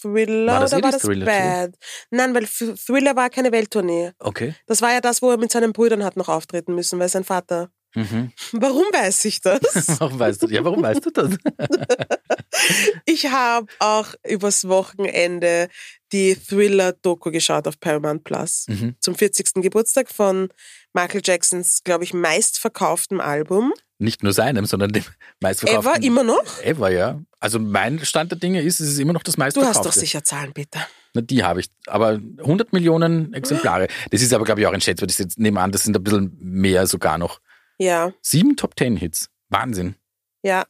Thriller 0.00 0.52
War 0.52 0.60
das 0.60 0.72
oder 0.72 0.80
eh 0.80 0.82
war 0.82 0.90
die 0.90 0.96
das 0.96 1.02
Thriller 1.02 1.26
Bad? 1.26 1.74
Nein, 2.10 2.34
weil 2.34 2.46
Thriller 2.46 3.16
war 3.16 3.30
keine 3.30 3.52
Welttournee. 3.52 4.12
Okay. 4.18 4.54
Das 4.66 4.82
war 4.82 4.92
ja 4.92 5.00
das, 5.00 5.22
wo 5.22 5.30
er 5.30 5.38
mit 5.38 5.50
seinen 5.50 5.72
Brüdern 5.72 6.04
hat 6.04 6.16
noch 6.16 6.28
auftreten 6.28 6.74
müssen, 6.74 6.98
weil 6.98 7.08
sein 7.08 7.24
Vater. 7.24 7.70
Mhm. 7.94 8.32
Warum 8.52 8.84
weiß 8.92 9.24
ich 9.24 9.40
das? 9.40 9.60
Warum 10.00 10.18
weißt 10.18 10.42
du, 10.42 10.46
ja, 10.48 10.64
warum 10.64 10.82
weißt 10.82 11.04
du 11.06 11.10
das? 11.10 11.30
ich 13.04 13.26
habe 13.26 13.66
auch 13.78 14.14
übers 14.28 14.68
Wochenende 14.68 15.68
die 16.12 16.36
Thriller-Doku 16.36 17.30
geschaut 17.30 17.66
auf 17.66 17.80
Paramount 17.80 18.24
Plus. 18.24 18.66
Mhm. 18.68 18.94
Zum 19.00 19.14
40. 19.14 19.54
Geburtstag 19.54 20.08
von 20.08 20.48
Michael 20.92 21.22
Jacksons, 21.24 21.82
glaube 21.84 22.04
ich, 22.04 22.14
meistverkauftem 22.14 23.20
Album. 23.20 23.72
Nicht 24.00 24.22
nur 24.22 24.32
seinem, 24.32 24.64
sondern 24.66 24.90
dem 24.92 25.04
meistverkauften. 25.40 25.92
Ever, 25.94 26.02
immer 26.02 26.22
noch? 26.24 26.62
Ever, 26.62 26.90
ja. 26.90 27.20
Also 27.38 27.58
mein 27.58 28.04
Stand 28.04 28.32
der 28.32 28.38
Dinge 28.38 28.62
ist, 28.62 28.80
es 28.80 28.88
ist 28.88 28.98
immer 28.98 29.12
noch 29.12 29.22
das 29.22 29.34
Du 29.34 29.40
meistverkaufte. 29.40 29.78
hast 29.78 29.86
doch 29.86 29.92
sicher 29.92 30.24
Zahlen, 30.24 30.52
Peter. 30.52 30.80
Na, 31.14 31.20
die 31.20 31.42
habe 31.44 31.60
ich. 31.60 31.68
Aber 31.86 32.18
100 32.38 32.72
Millionen 32.72 33.32
Exemplare. 33.34 33.88
Das 34.10 34.22
ist 34.22 34.32
aber, 34.32 34.44
glaube 34.44 34.60
ich, 34.60 34.66
auch 34.66 34.72
ein 34.72 34.80
Schätz, 34.80 35.00
weil 35.02 35.08
jetzt 35.10 35.38
nehme 35.38 35.60
an, 35.60 35.70
das 35.72 35.84
sind 35.84 35.96
ein 35.96 36.02
bisschen 36.02 36.36
mehr 36.40 36.86
sogar 36.86 37.18
noch. 37.18 37.40
Ja, 37.78 38.12
Sieben 38.22 38.56
Top 38.56 38.74
Ten 38.76 38.96
Hits. 38.96 39.28
Wahnsinn. 39.48 39.94
ja. 40.42 40.64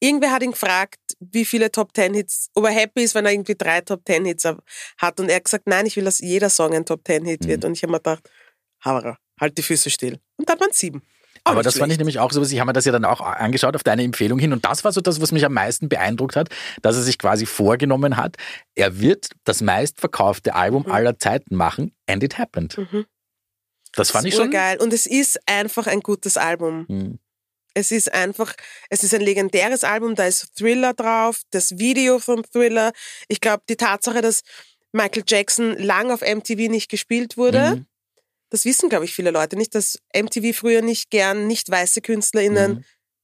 Irgendwer 0.00 0.32
hat 0.32 0.42
ihn 0.42 0.50
gefragt, 0.50 0.98
wie 1.20 1.44
viele 1.44 1.70
Top 1.70 1.94
Ten 1.94 2.12
Hits, 2.14 2.48
ob 2.54 2.64
er 2.64 2.72
happy 2.72 3.04
ist, 3.04 3.14
wenn 3.14 3.24
er 3.24 3.30
irgendwie 3.30 3.54
drei 3.56 3.82
Top 3.82 4.04
Ten 4.04 4.24
Hits 4.24 4.44
hat. 4.44 5.20
Und 5.20 5.28
er 5.28 5.36
hat 5.36 5.44
gesagt, 5.44 5.68
nein, 5.68 5.86
ich 5.86 5.94
will, 5.96 6.02
dass 6.02 6.18
jeder 6.18 6.50
Song 6.50 6.74
ein 6.74 6.84
Top 6.84 7.04
Ten 7.04 7.24
Hit 7.24 7.44
Mhm. 7.44 7.48
wird. 7.48 7.64
Und 7.64 7.74
ich 7.74 7.84
habe 7.84 7.92
mir 7.92 7.98
gedacht, 7.98 8.28
Havara, 8.80 9.16
halt 9.40 9.56
die 9.58 9.62
Füße 9.62 9.90
still. 9.90 10.18
Und 10.38 10.48
dann 10.48 10.58
waren 10.58 10.72
sieben. 10.72 11.02
Aber 11.44 11.62
das 11.62 11.74
fand 11.74 11.86
ich 11.90 11.96
schlecht. 11.96 11.98
nämlich 12.00 12.18
auch 12.20 12.30
so, 12.30 12.42
ich 12.42 12.60
habe 12.60 12.68
mir 12.68 12.72
das 12.72 12.84
ja 12.84 12.92
dann 12.92 13.04
auch 13.04 13.20
angeschaut 13.20 13.74
auf 13.74 13.82
deine 13.82 14.04
Empfehlung 14.04 14.38
hin 14.38 14.52
und 14.52 14.64
das 14.64 14.84
war 14.84 14.92
so 14.92 15.00
das, 15.00 15.20
was 15.20 15.32
mich 15.32 15.44
am 15.44 15.52
meisten 15.54 15.88
beeindruckt 15.88 16.36
hat, 16.36 16.48
dass 16.82 16.96
er 16.96 17.02
sich 17.02 17.18
quasi 17.18 17.46
vorgenommen 17.46 18.16
hat, 18.16 18.36
er 18.74 19.00
wird 19.00 19.30
das 19.44 19.60
meistverkaufte 19.60 20.54
Album 20.54 20.86
aller 20.90 21.18
Zeiten 21.18 21.56
machen 21.56 21.92
and 22.06 22.22
it 22.22 22.38
happened. 22.38 22.78
Mhm. 22.78 23.06
Das 23.94 24.10
fand 24.10 24.26
ich 24.26 24.34
schon. 24.34 24.50
geil. 24.50 24.78
Und 24.80 24.92
es 24.92 25.04
ist 25.06 25.38
einfach 25.46 25.86
ein 25.86 26.00
gutes 26.00 26.36
Album. 26.36 26.86
Hm. 26.88 27.18
Es 27.74 27.90
ist 27.90 28.12
einfach, 28.12 28.54
es 28.90 29.02
ist 29.02 29.14
ein 29.14 29.20
legendäres 29.22 29.82
Album, 29.84 30.14
da 30.14 30.26
ist 30.26 30.54
Thriller 30.56 30.94
drauf, 30.94 31.42
das 31.50 31.78
Video 31.78 32.18
vom 32.18 32.42
Thriller. 32.44 32.92
Ich 33.28 33.40
glaube, 33.40 33.62
die 33.68 33.76
Tatsache, 33.76 34.20
dass 34.20 34.42
Michael 34.92 35.24
Jackson 35.26 35.76
lang 35.78 36.10
auf 36.10 36.20
MTV 36.20 36.70
nicht 36.70 36.90
gespielt 36.90 37.36
wurde, 37.36 37.76
Mhm. 37.76 37.86
Das 38.52 38.64
wissen, 38.64 38.88
glaube 38.88 39.04
ich, 39.04 39.14
viele 39.14 39.30
Leute 39.32 39.56
nicht, 39.56 39.74
dass 39.74 39.98
MTV 40.14 40.56
früher 40.56 40.82
nicht 40.82 41.10
gern 41.10 41.46
nicht 41.46 41.70
weiße 41.70 42.00
KünstlerInnen, 42.02 42.72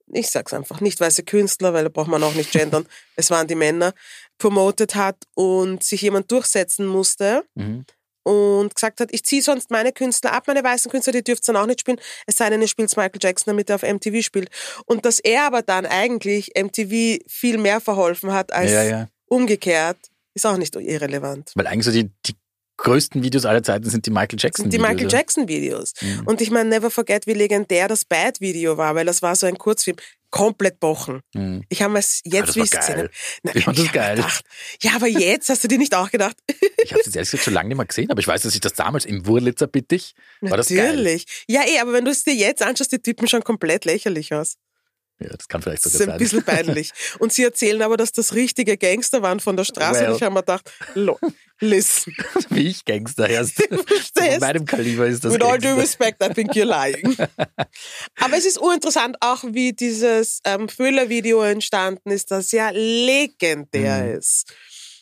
Mhm. 0.06 0.14
ich 0.14 0.28
sag's 0.30 0.52
einfach, 0.54 0.80
nicht 0.80 0.98
weiße 1.00 1.22
Künstler, 1.22 1.72
weil 1.74 1.84
da 1.84 1.90
braucht 1.90 2.08
man 2.08 2.22
auch 2.22 2.34
nicht 2.34 2.50
gendern, 2.50 2.86
es 3.16 3.30
waren 3.30 3.46
die 3.46 3.54
Männer, 3.54 3.92
promotet 4.38 4.94
hat 4.94 5.16
und 5.34 5.82
sich 5.84 6.02
jemand 6.02 6.30
durchsetzen 6.32 6.86
musste 6.86 7.44
Mhm. 7.54 7.84
und 8.24 8.74
gesagt 8.74 9.00
hat, 9.00 9.08
ich 9.12 9.22
ziehe 9.24 9.42
sonst 9.42 9.70
meine 9.70 9.92
Künstler 9.92 10.32
ab, 10.32 10.44
meine 10.46 10.62
weißen 10.64 10.90
Künstler, 10.90 11.12
die 11.12 11.22
dürft 11.24 11.46
dann 11.48 11.56
auch 11.56 11.66
nicht 11.66 11.80
spielen, 11.80 12.00
es 12.26 12.36
sei 12.36 12.48
denn, 12.50 12.60
ihr 12.62 12.68
spielt 12.68 12.94
Michael 12.96 13.20
Jackson, 13.22 13.52
damit 13.52 13.68
er 13.70 13.76
auf 13.76 13.82
MTV 13.82 14.22
spielt. 14.22 14.50
Und 14.86 15.04
dass 15.04 15.18
er 15.18 15.44
aber 15.44 15.62
dann 15.62 15.86
eigentlich 15.86 16.52
MTV 16.56 17.22
viel 17.28 17.58
mehr 17.58 17.80
verholfen 17.80 18.32
hat 18.32 18.52
als 18.52 18.70
Ja, 18.72 18.82
ja. 18.82 19.08
umgekehrt, 19.26 19.98
ist 20.34 20.46
auch 20.46 20.56
nicht 20.56 20.74
irrelevant. 20.76 21.52
Weil 21.54 21.66
eigentlich 21.66 21.84
so 21.86 21.90
die, 21.92 22.10
die 22.26 22.34
größten 22.78 23.22
Videos 23.22 23.44
aller 23.44 23.62
Zeiten 23.62 23.88
sind 23.90 24.06
die 24.06 24.10
Michael 24.10 24.38
Jackson 24.40 24.64
sind 24.64 24.72
die 24.72 24.78
Videos. 24.78 24.88
Michael 24.90 25.10
ja. 25.12 25.18
Jackson 25.18 25.48
Videos. 25.48 25.92
Mhm. 26.00 26.22
Und 26.26 26.40
ich 26.40 26.50
meine, 26.50 26.68
never 26.70 26.90
forget, 26.90 27.26
wie 27.26 27.34
legendär 27.34 27.88
das 27.88 28.04
Bad 28.04 28.40
Video 28.40 28.76
war, 28.78 28.94
weil 28.94 29.04
das 29.04 29.20
war 29.20 29.36
so 29.36 29.46
ein 29.46 29.58
Kurzfilm. 29.58 29.96
Komplett 30.30 30.78
bochen. 30.78 31.20
Mhm. 31.32 31.64
Ich 31.70 31.80
habe 31.80 31.98
es 31.98 32.20
Ah, 32.26 32.28
jetzt 32.34 32.54
wisst 32.54 32.74
ihr, 32.74 32.80
geil. 32.80 32.96
ne? 33.04 33.10
Nein, 33.44 33.54
Ich 33.56 33.64
fand 33.64 33.78
das 33.78 33.92
geil. 33.92 34.16
Gedacht, 34.16 34.44
ja, 34.82 34.90
aber 34.94 35.06
jetzt 35.06 35.48
hast 35.48 35.64
du 35.64 35.68
dir 35.68 35.78
nicht 35.78 35.94
auch 35.94 36.10
gedacht? 36.10 36.36
Ich 36.84 36.92
habe 36.92 37.00
es 37.00 37.06
jetzt 37.06 37.16
ehrlich 37.16 37.30
gesagt 37.30 37.44
schon 37.44 37.54
lange 37.54 37.68
nicht 37.68 37.76
mehr 37.78 37.86
gesehen, 37.86 38.10
aber 38.10 38.20
ich 38.20 38.28
weiß, 38.28 38.42
dass 38.42 38.54
ich 38.54 38.60
das 38.60 38.72
damals 38.74 39.04
im 39.04 39.26
Wurlitzer 39.26 39.66
Bittig 39.66 40.14
war 40.40 40.56
das 40.56 40.68
geil. 40.68 40.96
Natürlich. 40.96 41.24
Ja, 41.48 41.62
eh, 41.66 41.80
aber 41.80 41.92
wenn 41.94 42.04
du 42.04 42.10
es 42.10 42.24
dir 42.24 42.34
jetzt 42.34 42.62
anschaust, 42.62 42.92
die 42.92 42.98
Typen 43.00 43.26
schon 43.28 43.42
komplett 43.42 43.84
lächerlich 43.84 44.32
aus. 44.32 44.56
Ja, 45.20 45.30
das 45.36 45.48
kann 45.48 45.62
vielleicht 45.62 45.84
Das 45.84 45.92
sogar 45.94 46.00
ist 46.00 46.08
ein 46.08 46.10
sein. 46.10 46.18
bisschen 46.18 46.42
peinlich. 46.44 46.92
Und 47.18 47.32
sie 47.32 47.42
erzählen 47.42 47.82
aber, 47.82 47.96
dass 47.96 48.12
das 48.12 48.34
richtige 48.34 48.76
Gangster 48.76 49.20
waren 49.22 49.40
von 49.40 49.56
der 49.56 49.64
Straße. 49.64 50.00
Well. 50.00 50.10
Und 50.10 50.16
ich 50.16 50.22
habe 50.22 50.32
mir 50.34 50.40
gedacht, 50.42 50.70
lo, 50.94 51.18
listen, 51.58 52.14
Wie 52.50 52.68
ich 52.68 52.84
Gangster 52.84 53.28
erst. 53.28 53.54
Verstehst? 53.86 54.40
meinem 54.40 54.64
Kaliber 54.64 55.06
ist 55.08 55.24
das 55.24 55.32
With 55.34 55.42
all 55.42 55.58
due 55.58 55.74
Gangster. 55.74 55.82
respect, 55.82 56.22
I 56.22 56.32
think 56.32 56.52
you're 56.52 56.64
lying. 56.64 57.16
Aber 58.20 58.36
es 58.36 58.46
ist 58.46 58.60
urinteressant 58.60 59.16
auch, 59.20 59.42
wie 59.44 59.72
dieses 59.72 60.40
ähm, 60.44 60.68
Thriller-Video 60.68 61.42
entstanden 61.42 62.10
ist, 62.12 62.30
das 62.30 62.52
ja 62.52 62.70
legendär 62.70 64.04
Mhm. 64.04 64.18
ist. 64.18 64.44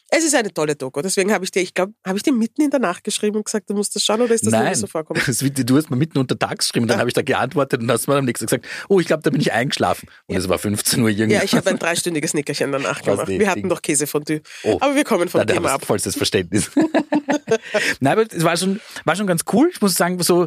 Es 0.08 0.22
ist 0.25 0.34
eine 0.36 0.52
tolle 0.54 0.76
Doku. 0.76 1.02
Deswegen 1.02 1.32
habe 1.32 1.44
ich 1.44 1.50
dir, 1.50 1.62
ich 1.62 1.75
glaube, 1.75 1.92
habe 2.06 2.16
ich 2.16 2.22
dir 2.22 2.32
mitten 2.32 2.62
in 2.62 2.70
der 2.70 2.78
Nacht 2.78 3.02
geschrieben 3.02 3.36
und 3.38 3.44
gesagt, 3.44 3.68
du 3.68 3.75
musst 3.75 3.94
das 3.96 4.04
schauen 4.04 4.20
oder 4.20 4.34
ist 4.34 4.46
das 4.46 4.52
Nein, 4.52 4.75
so 4.76 4.86
vorkommen? 4.86 5.20
du 5.26 5.76
hast 5.76 5.90
mir 5.90 5.96
mitten 5.96 6.18
unter 6.18 6.38
Tag 6.38 6.58
geschrieben, 6.58 6.86
dann 6.86 6.96
Ja. 6.96 7.00
habe 7.00 7.10
ich 7.10 7.14
da 7.14 7.22
geantwortet 7.22 7.80
und 7.80 7.90
hast 7.90 8.06
mir 8.06 8.14
am 8.16 8.25
nächsten 8.25 8.46
gesagt, 8.46 8.66
oh, 8.88 9.00
ich 9.00 9.06
glaube, 9.06 9.22
da 9.25 9.30
bin 9.30 9.40
ich 9.40 9.52
eingeschlafen. 9.52 10.08
Und 10.26 10.36
es 10.36 10.48
war 10.48 10.58
15 10.58 11.02
Uhr 11.02 11.08
irgendwie. 11.08 11.34
Ja, 11.34 11.42
ich 11.42 11.54
habe 11.54 11.68
ein 11.70 11.78
dreistündiges 11.80 12.34
Nickerchen 12.34 12.70
danach 12.70 13.02
gemacht. 13.02 13.26
Wir 13.26 13.48
hatten 13.50 13.62
Ding. 13.62 13.68
doch 13.68 13.82
Käsefondue. 13.82 14.42
Oh. 14.62 14.78
Aber 14.80 14.94
wir 14.94 15.04
kommen 15.04 15.28
vom 15.28 15.40
da 15.44 15.52
Thema 15.52 15.72
ab. 15.72 15.84
vollstes 15.84 16.14
Verständnis. 16.14 16.70
Nein, 18.00 18.12
aber 18.18 18.26
es 18.30 18.44
war 18.44 18.56
schon, 18.56 18.80
war 19.04 19.16
schon 19.16 19.26
ganz 19.26 19.42
cool. 19.52 19.68
Ich 19.72 19.80
muss 19.80 19.94
sagen, 19.94 20.22
so 20.22 20.46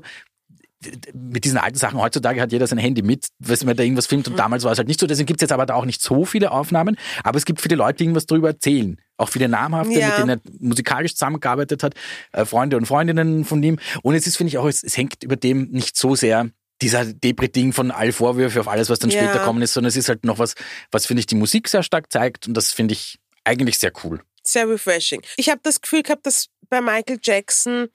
mit 1.13 1.43
diesen 1.43 1.57
alten 1.57 1.77
Sachen, 1.77 1.99
heutzutage 1.99 2.39
hat 2.41 2.51
jeder 2.53 2.65
sein 2.67 2.77
Handy 2.79 3.01
mit, 3.01 3.27
wenn 3.39 3.57
man 3.65 3.75
da 3.75 3.83
irgendwas 3.83 4.07
filmt 4.07 4.27
Mhm. 4.27 4.33
und 4.33 4.37
damals 4.37 4.63
war 4.63 4.71
es 4.71 4.77
halt 4.77 4.87
nicht 4.87 4.99
so. 4.99 5.07
Deswegen 5.07 5.25
gibt 5.27 5.39
es 5.39 5.41
jetzt 5.41 5.51
aber 5.51 5.65
da 5.65 5.73
auch 5.75 5.85
nicht 5.85 6.01
so 6.01 6.23
viele 6.25 6.51
Aufnahmen, 6.51 6.97
aber 7.23 7.37
es 7.37 7.45
gibt 7.45 7.59
viele 7.61 7.75
Leute, 7.75 7.97
die 7.97 8.03
irgendwas 8.05 8.25
drüber 8.25 8.49
erzählen. 8.49 8.97
Auch 9.17 9.27
viele 9.29 9.49
namhafte, 9.49 9.99
Ja. 9.99 10.07
mit 10.07 10.17
denen 10.17 10.29
er 10.29 10.39
musikalisch 10.59 11.13
zusammengearbeitet 11.15 11.83
hat, 11.83 11.95
äh, 12.31 12.45
Freunde 12.45 12.77
und 12.77 12.85
Freundinnen 12.85 13.43
von 13.43 13.61
ihm. 13.61 13.77
Und 14.03 14.15
es 14.15 14.25
ist, 14.25 14.37
finde 14.37 14.49
ich 14.49 14.57
auch, 14.57 14.65
es, 14.67 14.81
es 14.83 14.95
hängt 14.95 15.21
über 15.23 15.35
dem 15.35 15.69
nicht 15.71 15.97
so 15.97 16.15
sehr 16.15 16.49
dieser 16.81 17.03
Depri-Ding 17.03 17.73
von 17.73 17.91
all 17.91 18.13
Vorwürfe 18.13 18.61
auf 18.61 18.69
alles, 18.69 18.89
was 18.89 18.99
dann 18.99 19.09
Ja. 19.09 19.21
später 19.21 19.39
kommen 19.43 19.61
ist, 19.61 19.73
sondern 19.73 19.89
es 19.89 19.97
ist 19.97 20.07
halt 20.07 20.23
noch 20.23 20.39
was, 20.39 20.55
was 20.91 21.05
finde 21.05 21.19
ich 21.19 21.25
die 21.27 21.35
Musik 21.35 21.67
sehr 21.67 21.83
stark 21.83 22.09
zeigt 22.09 22.47
und 22.47 22.53
das 22.53 22.71
finde 22.71 22.93
ich 22.93 23.19
eigentlich 23.43 23.77
sehr 23.79 23.91
cool. 24.05 24.21
Sehr 24.43 24.69
refreshing. 24.69 25.21
Ich 25.35 25.49
habe 25.49 25.59
das 25.61 25.81
Gefühl 25.81 26.03
gehabt, 26.03 26.25
dass 26.25 26.47
bei 26.69 26.79
Michael 26.79 27.19
Jackson, 27.21 27.89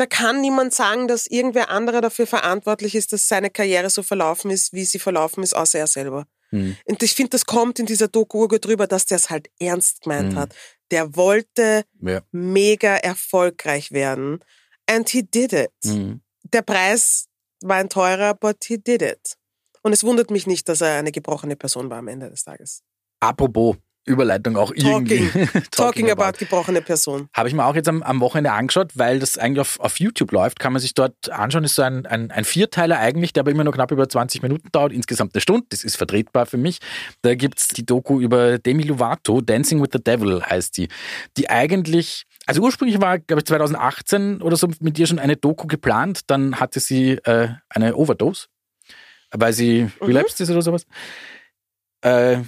da 0.00 0.06
kann 0.06 0.40
niemand 0.40 0.72
sagen, 0.72 1.08
dass 1.08 1.26
irgendwer 1.26 1.68
anderer 1.68 2.00
dafür 2.00 2.26
verantwortlich 2.26 2.94
ist, 2.94 3.12
dass 3.12 3.28
seine 3.28 3.50
Karriere 3.50 3.90
so 3.90 4.02
verlaufen 4.02 4.50
ist, 4.50 4.72
wie 4.72 4.86
sie 4.86 4.98
verlaufen 4.98 5.42
ist, 5.42 5.54
außer 5.54 5.78
er 5.78 5.86
selber. 5.86 6.26
Hm. 6.48 6.74
Und 6.86 7.02
ich 7.02 7.14
finde, 7.14 7.30
das 7.30 7.44
kommt 7.44 7.78
in 7.78 7.84
dieser 7.84 8.08
Doku 8.08 8.46
drüber, 8.46 8.86
dass 8.86 9.04
der 9.04 9.16
es 9.18 9.28
halt 9.28 9.50
ernst 9.60 10.00
gemeint 10.00 10.32
Mhm. 10.32 10.36
hat. 10.38 10.54
Der 10.90 11.14
wollte 11.16 11.84
Ja. 12.00 12.22
mega 12.32 12.96
erfolgreich 12.96 13.92
werden. 13.92 14.40
And 14.86 15.06
he 15.10 15.22
did 15.22 15.52
it. 15.52 15.70
Mhm. 15.84 16.22
Der 16.44 16.62
Preis 16.62 17.26
war 17.60 17.76
ein 17.76 17.90
teurer, 17.90 18.32
but 18.34 18.64
he 18.64 18.78
did 18.78 19.02
it. 19.02 19.36
Und 19.82 19.92
es 19.92 20.02
wundert 20.02 20.30
mich 20.30 20.46
nicht, 20.46 20.66
dass 20.70 20.80
er 20.80 20.94
eine 20.98 21.12
gebrochene 21.12 21.56
Person 21.56 21.90
war 21.90 21.98
am 21.98 22.08
Ende 22.08 22.30
des 22.30 22.42
Tages. 22.44 22.82
Apropos 23.20 23.76
Überleitung 24.10 24.56
auch 24.56 24.72
irgendwie. 24.74 25.28
Talking. 25.28 25.62
Talking 25.70 26.10
about 26.10 26.38
gebrochene 26.38 26.82
Person. 26.82 27.28
Habe 27.34 27.48
ich 27.48 27.54
mir 27.54 27.64
auch 27.64 27.74
jetzt 27.74 27.88
am, 27.88 28.02
am 28.02 28.20
Wochenende 28.20 28.52
angeschaut, 28.52 28.92
weil 28.94 29.18
das 29.18 29.38
eigentlich 29.38 29.60
auf, 29.60 29.80
auf 29.80 29.98
YouTube 29.98 30.32
läuft, 30.32 30.58
kann 30.58 30.72
man 30.72 30.80
sich 30.80 30.94
dort 30.94 31.30
anschauen. 31.30 31.64
Ist 31.64 31.76
so 31.76 31.82
ein, 31.82 32.06
ein, 32.06 32.30
ein 32.30 32.44
Vierteiler 32.44 32.98
eigentlich, 32.98 33.32
der 33.32 33.42
aber 33.42 33.50
immer 33.50 33.64
nur 33.64 33.72
knapp 33.72 33.90
über 33.92 34.08
20 34.08 34.42
Minuten 34.42 34.68
dauert, 34.72 34.92
insgesamt 34.92 35.34
eine 35.34 35.40
Stunde. 35.40 35.66
Das 35.70 35.84
ist 35.84 35.96
vertretbar 35.96 36.46
für 36.46 36.56
mich. 36.56 36.78
Da 37.22 37.34
gibt's 37.34 37.68
die 37.68 37.86
Doku 37.86 38.20
über 38.20 38.58
Demi 38.58 38.82
Lovato, 38.82 39.40
Dancing 39.40 39.80
with 39.80 39.90
the 39.92 40.02
Devil 40.02 40.42
heißt 40.42 40.76
die. 40.76 40.88
Die 41.36 41.50
eigentlich, 41.50 42.24
also 42.46 42.62
ursprünglich 42.62 43.00
war, 43.00 43.18
glaube 43.18 43.40
ich, 43.40 43.46
2018 43.46 44.42
oder 44.42 44.56
so 44.56 44.68
mit 44.80 44.98
ihr 44.98 45.06
schon 45.06 45.18
eine 45.18 45.36
Doku 45.36 45.66
geplant. 45.66 46.22
Dann 46.26 46.60
hatte 46.60 46.80
sie 46.80 47.12
äh, 47.24 47.48
eine 47.68 47.96
Overdose, 47.96 48.46
weil 49.30 49.52
sie 49.52 49.88
relapsed 50.00 50.40
ist 50.40 50.50
oder 50.50 50.62
sowas. 50.62 50.86
Äh, 52.02 52.38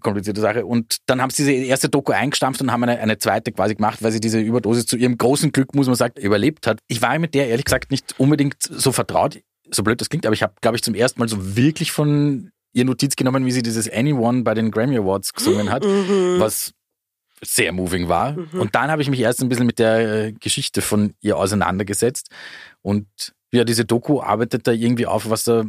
komplizierte 0.00 0.40
Sache. 0.40 0.66
Und 0.66 0.98
dann 1.06 1.20
haben 1.20 1.30
sie 1.30 1.44
diese 1.44 1.52
erste 1.52 1.88
Doku 1.88 2.12
eingestampft 2.12 2.60
und 2.60 2.70
haben 2.72 2.82
eine, 2.82 2.98
eine 2.98 3.18
zweite 3.18 3.52
quasi 3.52 3.74
gemacht, 3.74 4.02
weil 4.02 4.12
sie 4.12 4.20
diese 4.20 4.40
Überdosis 4.40 4.86
zu 4.86 4.96
ihrem 4.96 5.18
großen 5.18 5.52
Glück, 5.52 5.74
muss 5.74 5.86
man 5.86 5.96
sagen, 5.96 6.14
überlebt 6.20 6.66
hat. 6.66 6.80
Ich 6.88 7.02
war 7.02 7.18
mit 7.18 7.34
der 7.34 7.48
ehrlich 7.48 7.64
gesagt 7.64 7.90
nicht 7.90 8.14
unbedingt 8.18 8.56
so 8.60 8.92
vertraut, 8.92 9.40
so 9.70 9.82
blöd 9.82 10.00
das 10.00 10.08
klingt, 10.08 10.26
aber 10.26 10.34
ich 10.34 10.42
habe, 10.42 10.54
glaube 10.60 10.76
ich, 10.76 10.82
zum 10.82 10.94
ersten 10.94 11.18
Mal 11.20 11.28
so 11.28 11.56
wirklich 11.56 11.92
von 11.92 12.50
ihr 12.72 12.84
Notiz 12.84 13.16
genommen, 13.16 13.46
wie 13.46 13.52
sie 13.52 13.62
dieses 13.62 13.90
Anyone 13.90 14.42
bei 14.42 14.54
den 14.54 14.70
Grammy 14.70 14.96
Awards 14.98 15.32
gesungen 15.32 15.70
hat, 15.70 15.84
Mhm. 15.84 16.36
was 16.38 16.72
sehr 17.42 17.72
moving 17.72 18.08
war. 18.08 18.36
Und 18.52 18.74
dann 18.74 18.90
habe 18.90 19.02
ich 19.02 19.10
mich 19.10 19.20
erst 19.20 19.42
ein 19.42 19.48
bisschen 19.48 19.66
mit 19.66 19.78
der 19.78 19.98
äh, 20.26 20.32
Geschichte 20.32 20.80
von 20.82 21.14
ihr 21.20 21.36
auseinandergesetzt. 21.36 22.30
Und 22.82 23.06
ja, 23.52 23.64
diese 23.64 23.84
Doku 23.84 24.20
arbeitet 24.22 24.66
da 24.66 24.72
irgendwie 24.72 25.06
auf, 25.06 25.28
was 25.28 25.44
da 25.44 25.64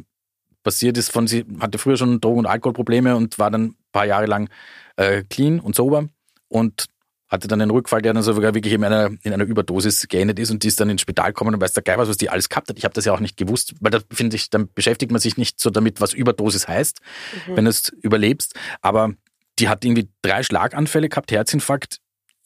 passiert 0.63 0.98
ist. 0.98 1.12
Von 1.12 1.28
sie 1.28 1.46
hatte 1.60 1.78
früher 1.78 1.98
schon 1.98 2.22
Drogen- 2.22 2.40
und 2.40 2.46
Alkoholprobleme 2.46 3.16
und 3.16 3.38
war 3.40 3.52
dann 3.52 3.76
paar 3.97 4.05
Jahre 4.05 4.27
lang 4.27 4.49
äh, 4.95 5.23
clean 5.23 5.60
und 5.60 5.75
sober 5.75 6.07
und 6.49 6.86
hatte 7.29 7.47
dann 7.47 7.62
einen 7.62 7.71
Rückfall, 7.71 8.01
der 8.01 8.13
dann 8.13 8.23
sogar 8.23 8.53
wirklich 8.53 8.73
in 8.73 8.83
einer, 8.83 9.10
in 9.21 9.33
einer 9.33 9.43
Überdosis 9.43 10.07
geendet 10.07 10.39
ist 10.39 10.49
und 10.49 10.63
die 10.63 10.69
ist 10.69 10.79
dann 10.79 10.89
ins 10.89 11.01
Spital 11.01 11.27
gekommen 11.27 11.55
und 11.55 11.62
weiß 11.62 11.73
der 11.73 11.83
Geil 11.83 11.97
was, 11.97 12.07
was 12.07 12.17
die 12.17 12.29
alles 12.29 12.47
gehabt 12.47 12.69
hat. 12.69 12.77
Ich 12.77 12.86
habe 12.86 12.93
das 12.93 13.05
ja 13.05 13.13
auch 13.13 13.19
nicht 13.19 13.36
gewusst, 13.36 13.73
weil 13.81 13.91
da 13.91 13.99
finde 14.12 14.38
ich, 14.38 14.49
dann 14.49 14.69
beschäftigt 14.73 15.12
man 15.12 15.19
sich 15.19 15.36
nicht 15.36 15.60
so 15.60 15.69
damit, 15.69 15.99
was 15.99 16.13
Überdosis 16.13 16.67
heißt, 16.67 17.01
wenn 17.47 17.65
du 17.65 17.69
es 17.69 17.89
überlebst. 18.01 18.55
Aber 18.81 19.13
die 19.60 19.67
hat 19.67 19.83
irgendwie 19.83 20.10
drei 20.21 20.43
Schlaganfälle 20.43 21.10
gehabt, 21.10 21.31
Herzinfarkt, 21.31 21.99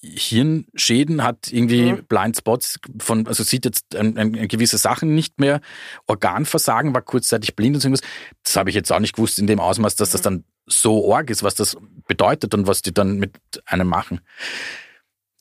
Hirnschäden, 0.04 1.24
hat 1.24 1.52
irgendwie 1.52 1.94
Mhm. 1.94 2.06
Blind 2.06 2.38
Spots 2.38 2.80
von, 3.00 3.28
also 3.28 3.44
sieht 3.44 3.66
jetzt 3.66 3.96
ein, 3.96 4.18
ein, 4.18 4.48
gewisse 4.48 4.78
Sachen 4.78 5.14
nicht 5.14 5.40
mehr, 5.40 5.62
Organversagen, 6.08 6.94
war 6.94 7.04
kurzzeitig 7.04 7.56
blind 7.56 7.76
und 7.76 7.82
so 7.82 7.88
irgendwas. 7.88 8.10
Das 8.44 8.56
habe 8.56 8.70
ich 8.70 8.76
jetzt 8.76 8.92
auch 8.92 9.00
nicht 9.00 9.16
gewusst 9.16 9.38
in 9.38 9.48
dem 9.48 9.60
Ausmaß, 9.60 9.96
dass 9.96 10.12
das 10.12 10.22
dann 10.22 10.44
so 10.66 11.14
arg 11.14 11.30
ist, 11.30 11.44
was 11.44 11.56
das 11.56 11.78
bedeutet 12.08 12.54
und 12.54 12.66
was 12.66 12.82
die 12.82 12.94
dann 12.94 13.18
mit 13.18 13.36
einem 13.66 13.88
machen. 13.88 14.22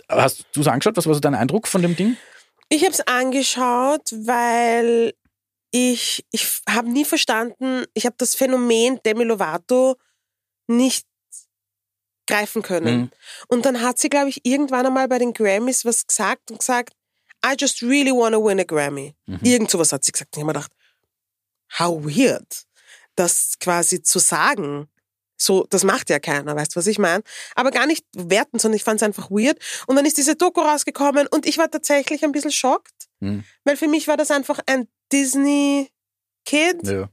Hast 0.08 0.44
du 0.52 0.60
es 0.60 0.66
angeschaut? 0.68 0.96
Was 0.96 1.06
war 1.06 1.14
so 1.14 1.20
dein 1.20 1.34
Eindruck 1.34 1.66
von 1.66 1.82
dem 1.82 1.96
Ding? 1.96 2.16
Ich 2.68 2.82
habe 2.82 2.92
es 2.92 3.00
angeschaut, 3.00 4.12
weil 4.12 5.14
ich, 5.70 6.24
ich 6.32 6.60
habe 6.68 6.90
nie 6.90 7.04
verstanden, 7.04 7.84
ich 7.94 8.06
habe 8.06 8.16
das 8.18 8.34
Phänomen 8.34 9.00
Demi 9.04 9.24
Lovato 9.24 9.96
nicht 10.66 11.06
greifen 12.30 12.62
können. 12.62 12.96
Mhm. 13.00 13.10
Und 13.48 13.64
dann 13.66 13.80
hat 13.82 13.98
sie, 13.98 14.08
glaube 14.08 14.28
ich, 14.28 14.40
irgendwann 14.44 14.86
einmal 14.86 15.08
bei 15.08 15.18
den 15.18 15.32
Grammys 15.32 15.84
was 15.84 16.06
gesagt 16.06 16.50
und 16.50 16.58
gesagt, 16.58 16.94
I 17.44 17.54
just 17.58 17.82
really 17.82 18.10
want 18.12 18.34
to 18.34 18.44
win 18.44 18.60
a 18.60 18.64
Grammy. 18.64 19.14
Mhm. 19.26 19.38
Irgend 19.42 19.70
sowas 19.70 19.92
hat 19.92 20.04
sie 20.04 20.12
gesagt. 20.12 20.36
Und 20.36 20.40
ich 20.40 20.42
habe 20.44 20.52
mir 20.52 20.60
gedacht, 20.60 20.72
how 21.78 22.02
weird, 22.04 22.64
das 23.16 23.54
quasi 23.60 24.02
zu 24.02 24.18
sagen. 24.18 24.88
So, 25.42 25.64
das 25.70 25.84
macht 25.84 26.10
ja 26.10 26.18
keiner, 26.18 26.54
weißt 26.54 26.74
du, 26.74 26.76
was 26.76 26.86
ich 26.86 26.98
meine? 26.98 27.22
Aber 27.54 27.70
gar 27.70 27.86
nicht 27.86 28.04
werten, 28.14 28.58
sondern 28.58 28.76
ich 28.76 28.84
fand 28.84 29.00
es 29.00 29.02
einfach 29.06 29.30
weird. 29.30 29.58
Und 29.86 29.96
dann 29.96 30.04
ist 30.04 30.18
diese 30.18 30.36
Doku 30.36 30.60
rausgekommen 30.60 31.26
und 31.28 31.46
ich 31.46 31.56
war 31.56 31.70
tatsächlich 31.70 32.22
ein 32.24 32.32
bisschen 32.32 32.52
schockt, 32.52 32.92
Mhm. 33.20 33.44
weil 33.64 33.76
für 33.78 33.88
mich 33.88 34.06
war 34.06 34.18
das 34.18 34.30
einfach 34.30 34.60
ein 34.66 34.86
Disney-Kid, 35.12 36.86
Ja. 36.86 37.08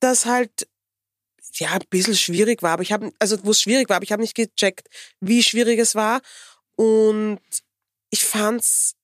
das 0.00 0.24
halt 0.26 0.68
ja 1.60 1.72
ein 1.72 1.82
bisschen 1.90 2.16
schwierig 2.16 2.62
war, 2.62 2.72
aber 2.72 2.82
ich 2.82 2.92
habe 2.92 3.12
also 3.18 3.36
wo 3.44 3.50
es 3.50 3.60
schwierig 3.60 3.88
war, 3.88 3.96
aber 3.96 4.04
ich 4.04 4.12
habe 4.12 4.22
nicht 4.22 4.34
gecheckt, 4.34 4.88
wie 5.20 5.42
schwierig 5.42 5.78
es 5.78 5.94
war. 5.94 6.20
Und 6.76 7.40
ich 8.10 8.24
fand's 8.24 8.94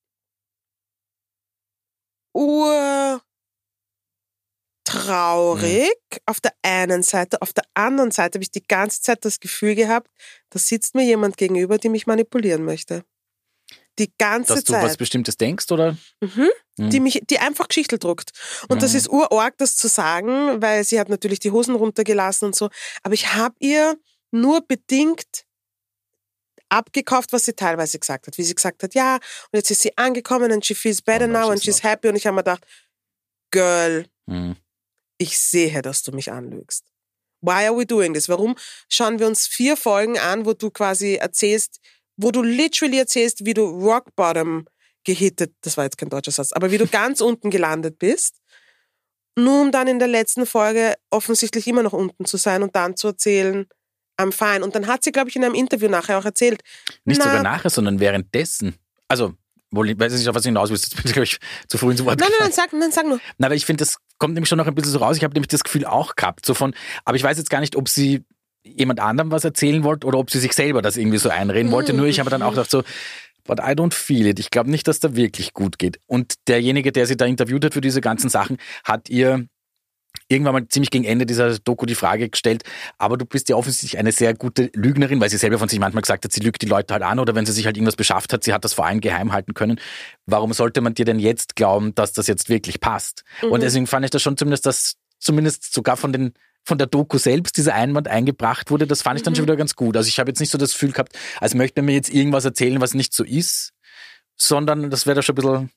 ur 2.35 3.23
traurig 4.85 5.93
auf 6.27 6.41
der 6.41 6.53
einen 6.63 7.03
Seite, 7.03 7.41
auf 7.43 7.53
der 7.53 7.65
anderen 7.75 8.11
Seite 8.11 8.37
habe 8.37 8.43
ich 8.43 8.51
die 8.51 8.67
ganze 8.67 9.01
Zeit 9.03 9.25
das 9.25 9.39
Gefühl 9.41 9.75
gehabt, 9.77 10.11
da 10.51 10.59
sitzt 10.59 10.95
mir 10.95 11.05
jemand 11.05 11.37
gegenüber, 11.37 11.79
die 11.79 11.89
mich 11.89 12.07
manipulieren 12.07 12.65
möchte. 12.65 13.05
Die 14.01 14.11
ganze 14.19 14.55
Dass 14.55 14.65
du 14.65 14.73
Zeit 14.73 14.83
was 14.83 14.97
Bestimmtes 14.97 15.37
denkst 15.37 15.71
oder? 15.71 15.97
mhm. 16.21 16.49
Mhm. 16.79 16.91
die 16.91 17.01
mich, 17.01 17.21
die 17.29 17.39
einfach 17.39 17.69
Geschichtel 17.69 17.99
druckt. 17.99 18.31
Und 18.69 18.83
das 18.83 18.93
Mhm. 18.93 18.97
ist 18.99 19.09
urorg, 19.11 19.59
das 19.59 19.77
zu 19.77 19.87
sagen, 19.89 20.61
weil 20.63 20.83
sie 20.85 20.99
hat 20.99 21.09
natürlich 21.11 21.39
die 21.39 21.51
Hosen 21.51 21.75
runtergelassen 21.75 22.47
und 22.47 22.57
so. 22.57 22.71
Aber 23.03 23.13
ich 23.15 23.35
habe 23.35 23.55
ihr 23.61 23.97
nur 24.33 24.63
bedingt 24.67 25.45
abgekauft, 26.69 27.33
was 27.33 27.45
sie 27.45 27.53
teilweise 27.55 27.99
gesagt 27.99 28.27
hat. 28.27 28.39
Wie 28.39 28.43
sie 28.43 28.55
gesagt 28.55 28.83
hat, 28.83 28.95
ja, 28.95 29.17
und 29.17 29.21
jetzt 29.55 29.71
ist 29.71 29.83
sie 29.83 29.97
angekommen 29.99 30.51
and 30.53 30.65
she 30.65 30.75
feels 30.75 31.03
better 31.03 31.25
Oh, 31.27 31.29
no, 31.29 31.41
now 31.41 31.51
and 31.51 31.63
she's 31.63 31.77
she's 31.77 31.83
happy. 31.85 32.09
Und 32.09 32.17
ich 32.17 32.27
habe 32.27 32.35
mir 32.37 32.43
gedacht, 32.43 32.65
Girl, 33.51 34.07
Mhm. 34.27 34.57
ich 35.19 35.37
sehe, 35.39 35.83
dass 35.83 36.03
du 36.03 36.13
mich 36.13 36.31
anlügst. 36.31 36.85
Why 37.43 37.67
are 37.67 37.77
we 37.77 37.85
doing 37.87 38.15
this? 38.15 38.29
Warum 38.29 38.57
schauen 38.89 39.19
wir 39.19 39.27
uns 39.27 39.47
vier 39.49 39.77
Folgen 39.77 40.19
an, 40.19 40.47
wo 40.47 40.53
du 40.53 40.71
quasi 40.71 41.15
erzählst, 41.15 41.81
wo 42.21 42.31
du 42.31 42.43
literally 42.43 42.99
erzählst, 42.99 43.45
wie 43.45 43.55
du 43.55 43.65
Rock 43.65 44.15
Bottom 44.17 44.67
gehittet, 45.05 45.55
das 45.63 45.77
war 45.77 45.85
jetzt 45.85 45.97
kein 45.99 46.11
deutscher 46.11 46.33
Satz, 46.33 46.53
aber 46.53 46.71
wie 46.71 46.79
du 46.79 46.87
ganz 46.87 47.21
unten 47.21 47.51
gelandet 47.51 47.99
bist, 47.99 48.37
nur 49.37 49.61
um 49.63 49.73
dann 49.73 49.89
in 49.89 49.99
der 49.99 50.09
letzten 50.09 50.45
Folge 50.45 50.95
offensichtlich 51.11 51.67
immer 51.67 51.83
noch 51.83 51.93
unten 51.93 52.25
zu 52.25 52.37
sein 52.37 52.63
und 52.63 52.77
dann 52.77 52.97
zu 52.97 53.09
erzählen, 53.09 53.67
I'm 54.21 54.33
fine. 54.33 54.63
Und 54.63 54.75
dann 54.75 54.87
hat 54.87 55.03
sie, 55.03 55.13
glaube 55.13 55.31
ich, 55.31 55.37
in 55.37 55.45
einem 55.45 55.55
Interview 55.55 55.89
nachher 55.89 56.19
auch 56.19 56.25
erzählt, 56.25 56.63
Nicht 57.05 57.19
Na. 57.19 57.25
sogar 57.25 57.43
nachher, 57.43 57.71
sondern 57.71 58.01
währenddessen. 58.01 58.75
Also, 59.09 59.35
wohl, 59.71 59.89
ich 59.89 59.99
weiß 59.99 60.13
nicht, 60.13 60.29
auf 60.29 60.35
was 60.35 60.43
du 60.43 60.49
hinaus 60.49 60.69
willst. 60.69 60.85
Jetzt 60.85 60.97
bin 60.97 61.07
ich, 61.07 61.13
glaube 61.13 61.25
ich, 61.25 61.39
zu 61.69 61.79
früh 61.79 61.93
ins 61.93 62.05
Wort 62.05 62.21
nein, 62.21 62.29
nein, 62.31 62.49
nein, 62.49 62.53
sag, 62.53 62.73
nein, 62.73 62.93
sag 62.93 63.07
nur. 63.07 63.21
Na, 63.39 63.47
aber 63.47 63.55
ich 63.55 63.65
finde, 63.65 63.83
das 63.83 63.97
kommt 64.19 64.35
nämlich 64.35 64.49
schon 64.49 64.59
noch 64.59 64.67
ein 64.67 64.75
bisschen 64.75 64.93
so 64.93 64.99
raus. 64.99 65.17
Ich 65.17 65.25
habe 65.25 65.33
nämlich 65.33 65.49
das 65.49 65.65
Gefühl 65.65 65.87
auch 65.87 66.17
gehabt, 66.17 66.45
so 66.45 66.53
von, 66.53 66.75
aber 67.05 67.17
ich 67.17 67.23
weiß 67.23 67.39
jetzt 67.39 67.51
gar 67.51 67.61
nicht, 67.61 67.77
ob 67.77 67.89
sie 67.89 68.25
jemand 68.63 69.01
anderem 69.01 69.31
was 69.31 69.45
erzählen 69.45 69.85
wollte 69.85 70.07
oder 70.07 70.19
ob 70.19 70.31
sie 70.31 70.39
sich 70.39 70.53
selber 70.53 70.83
das 70.83 70.97
irgendwie 70.97 71.19
so 71.19 71.29
einreden 71.29 71.71
wollte. 71.71 71.93
Nur 71.93 72.07
ich 72.07 72.21
habe 72.21 72.31
dann 72.31 72.43
auch 72.43 72.51
gedacht 72.51 72.71
so, 72.71 72.83
but 73.45 73.59
I 73.59 73.73
don't 73.73 73.95
feel 73.95 74.27
it. 74.27 74.39
Ich 74.39 74.51
glaube 74.51 74.71
nicht, 74.71 74.87
dass 74.87 75.01
da 75.01 75.17
wirklich 75.17 75.55
gut 75.55 75.79
geht. 75.79 75.99
Und 76.07 76.35
derjenige, 76.47 76.93
der 76.93 77.07
sie 77.07 77.17
da 77.17 77.25
interviewt 77.25 77.65
hat 77.65 77.75
für 77.75 77.81
diese 77.81 78.01
ganzen 78.01 78.29
Sachen, 78.31 78.59
hat 78.85 79.09
ihr 79.09 79.47
irgendwann 80.29 80.55
mal 80.55 80.69
ziemlich 80.69 80.91
gegen 80.91 81.05
Ende 81.05 81.27
dieser 81.27 81.59
Doku 81.59 81.87
die 81.87 81.95
Frage 81.95 82.29
gestellt, 82.29 82.63
aber 82.99 83.17
du 83.17 83.25
bist 83.25 83.49
ja 83.49 83.57
offensichtlich 83.57 83.99
eine 83.99 84.13
sehr 84.13 84.35
gute 84.35 84.71
Lügnerin, 84.75 85.21
weil 85.21 85.31
sie 85.31 85.37
selber 85.37 85.59
von 85.59 85.69
sich 85.69 85.79
manchmal 85.79 86.03
gesagt 86.03 86.25
hat, 86.25 86.33
sie 86.33 86.41
lügt 86.41 86.63
die 86.63 86.67
Leute 86.67 86.95
halt 86.95 87.03
an 87.03 87.19
oder 87.19 87.35
wenn 87.35 87.47
sie 87.47 87.53
sich 87.53 87.67
halt 87.67 87.77
irgendwas 87.77 87.97
beschafft 87.97 88.33
hat, 88.33 88.45
sie 88.45 88.53
hat 88.53 88.65
das 88.65 88.73
vor 88.73 88.87
allem 88.87 89.01
geheim 89.01 89.33
halten 89.33 89.55
können. 89.55 89.81
Warum 90.27 90.53
sollte 90.53 90.81
man 90.81 90.95
dir 90.95 91.05
denn 91.05 91.19
jetzt 91.19 91.57
glauben, 91.57 91.95
dass 91.95 92.13
das 92.13 92.27
jetzt 92.27 92.49
wirklich 92.49 92.81
passt? 92.81 93.25
Und 93.43 93.63
deswegen 93.63 93.87
fand 93.87 94.05
ich 94.05 94.11
das 94.11 94.23
schon 94.23 94.37
zumindest, 94.37 94.67
dass 94.67 94.97
zumindest 95.19 95.73
sogar 95.73 95.97
von 95.97 96.13
den 96.13 96.33
von 96.71 96.79
der 96.79 96.87
Doku 96.87 97.19
selbst 97.19 97.57
dieser 97.57 97.75
Einwand 97.75 98.07
eingebracht 98.07 98.71
wurde, 98.71 98.87
das 98.87 99.03
fand 99.03 99.19
ich 99.19 99.25
dann 99.25 99.35
schon 99.35 99.43
wieder 99.45 99.57
ganz 99.57 99.75
gut. 99.75 99.97
Also 99.97 100.07
ich 100.07 100.21
habe 100.21 100.31
jetzt 100.31 100.39
nicht 100.39 100.53
so 100.53 100.57
das 100.57 100.71
Gefühl 100.71 100.93
gehabt, 100.93 101.19
als 101.41 101.55
möchte 101.55 101.83
man 101.83 101.87
mir 101.87 101.95
jetzt 101.95 102.11
irgendwas 102.11 102.45
erzählen, 102.45 102.81
was 102.81 102.95
nicht 102.95 103.13
so 103.13 103.25
ist, 103.25 103.73
sondern 104.37 104.89
das 104.89 105.05
wäre 105.05 105.17
da 105.17 105.23
schon 105.23 105.33
ein 105.33 105.43
bisschen, 105.43 105.71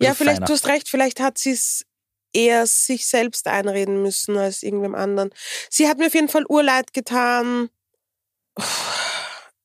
Ja, 0.00 0.14
vielleicht, 0.14 0.38
feiner. 0.38 0.46
du 0.46 0.52
hast 0.54 0.66
recht, 0.66 0.88
vielleicht 0.88 1.20
hat 1.20 1.36
sie 1.36 1.50
es 1.50 1.84
eher 2.32 2.66
sich 2.66 3.06
selbst 3.06 3.46
einreden 3.48 4.00
müssen 4.00 4.38
als 4.38 4.62
irgendwem 4.62 4.94
anderen. 4.94 5.28
Sie 5.68 5.88
hat 5.88 5.98
mir 5.98 6.06
auf 6.06 6.14
jeden 6.14 6.30
Fall 6.30 6.46
Urleid 6.48 6.92
getan. 6.94 7.68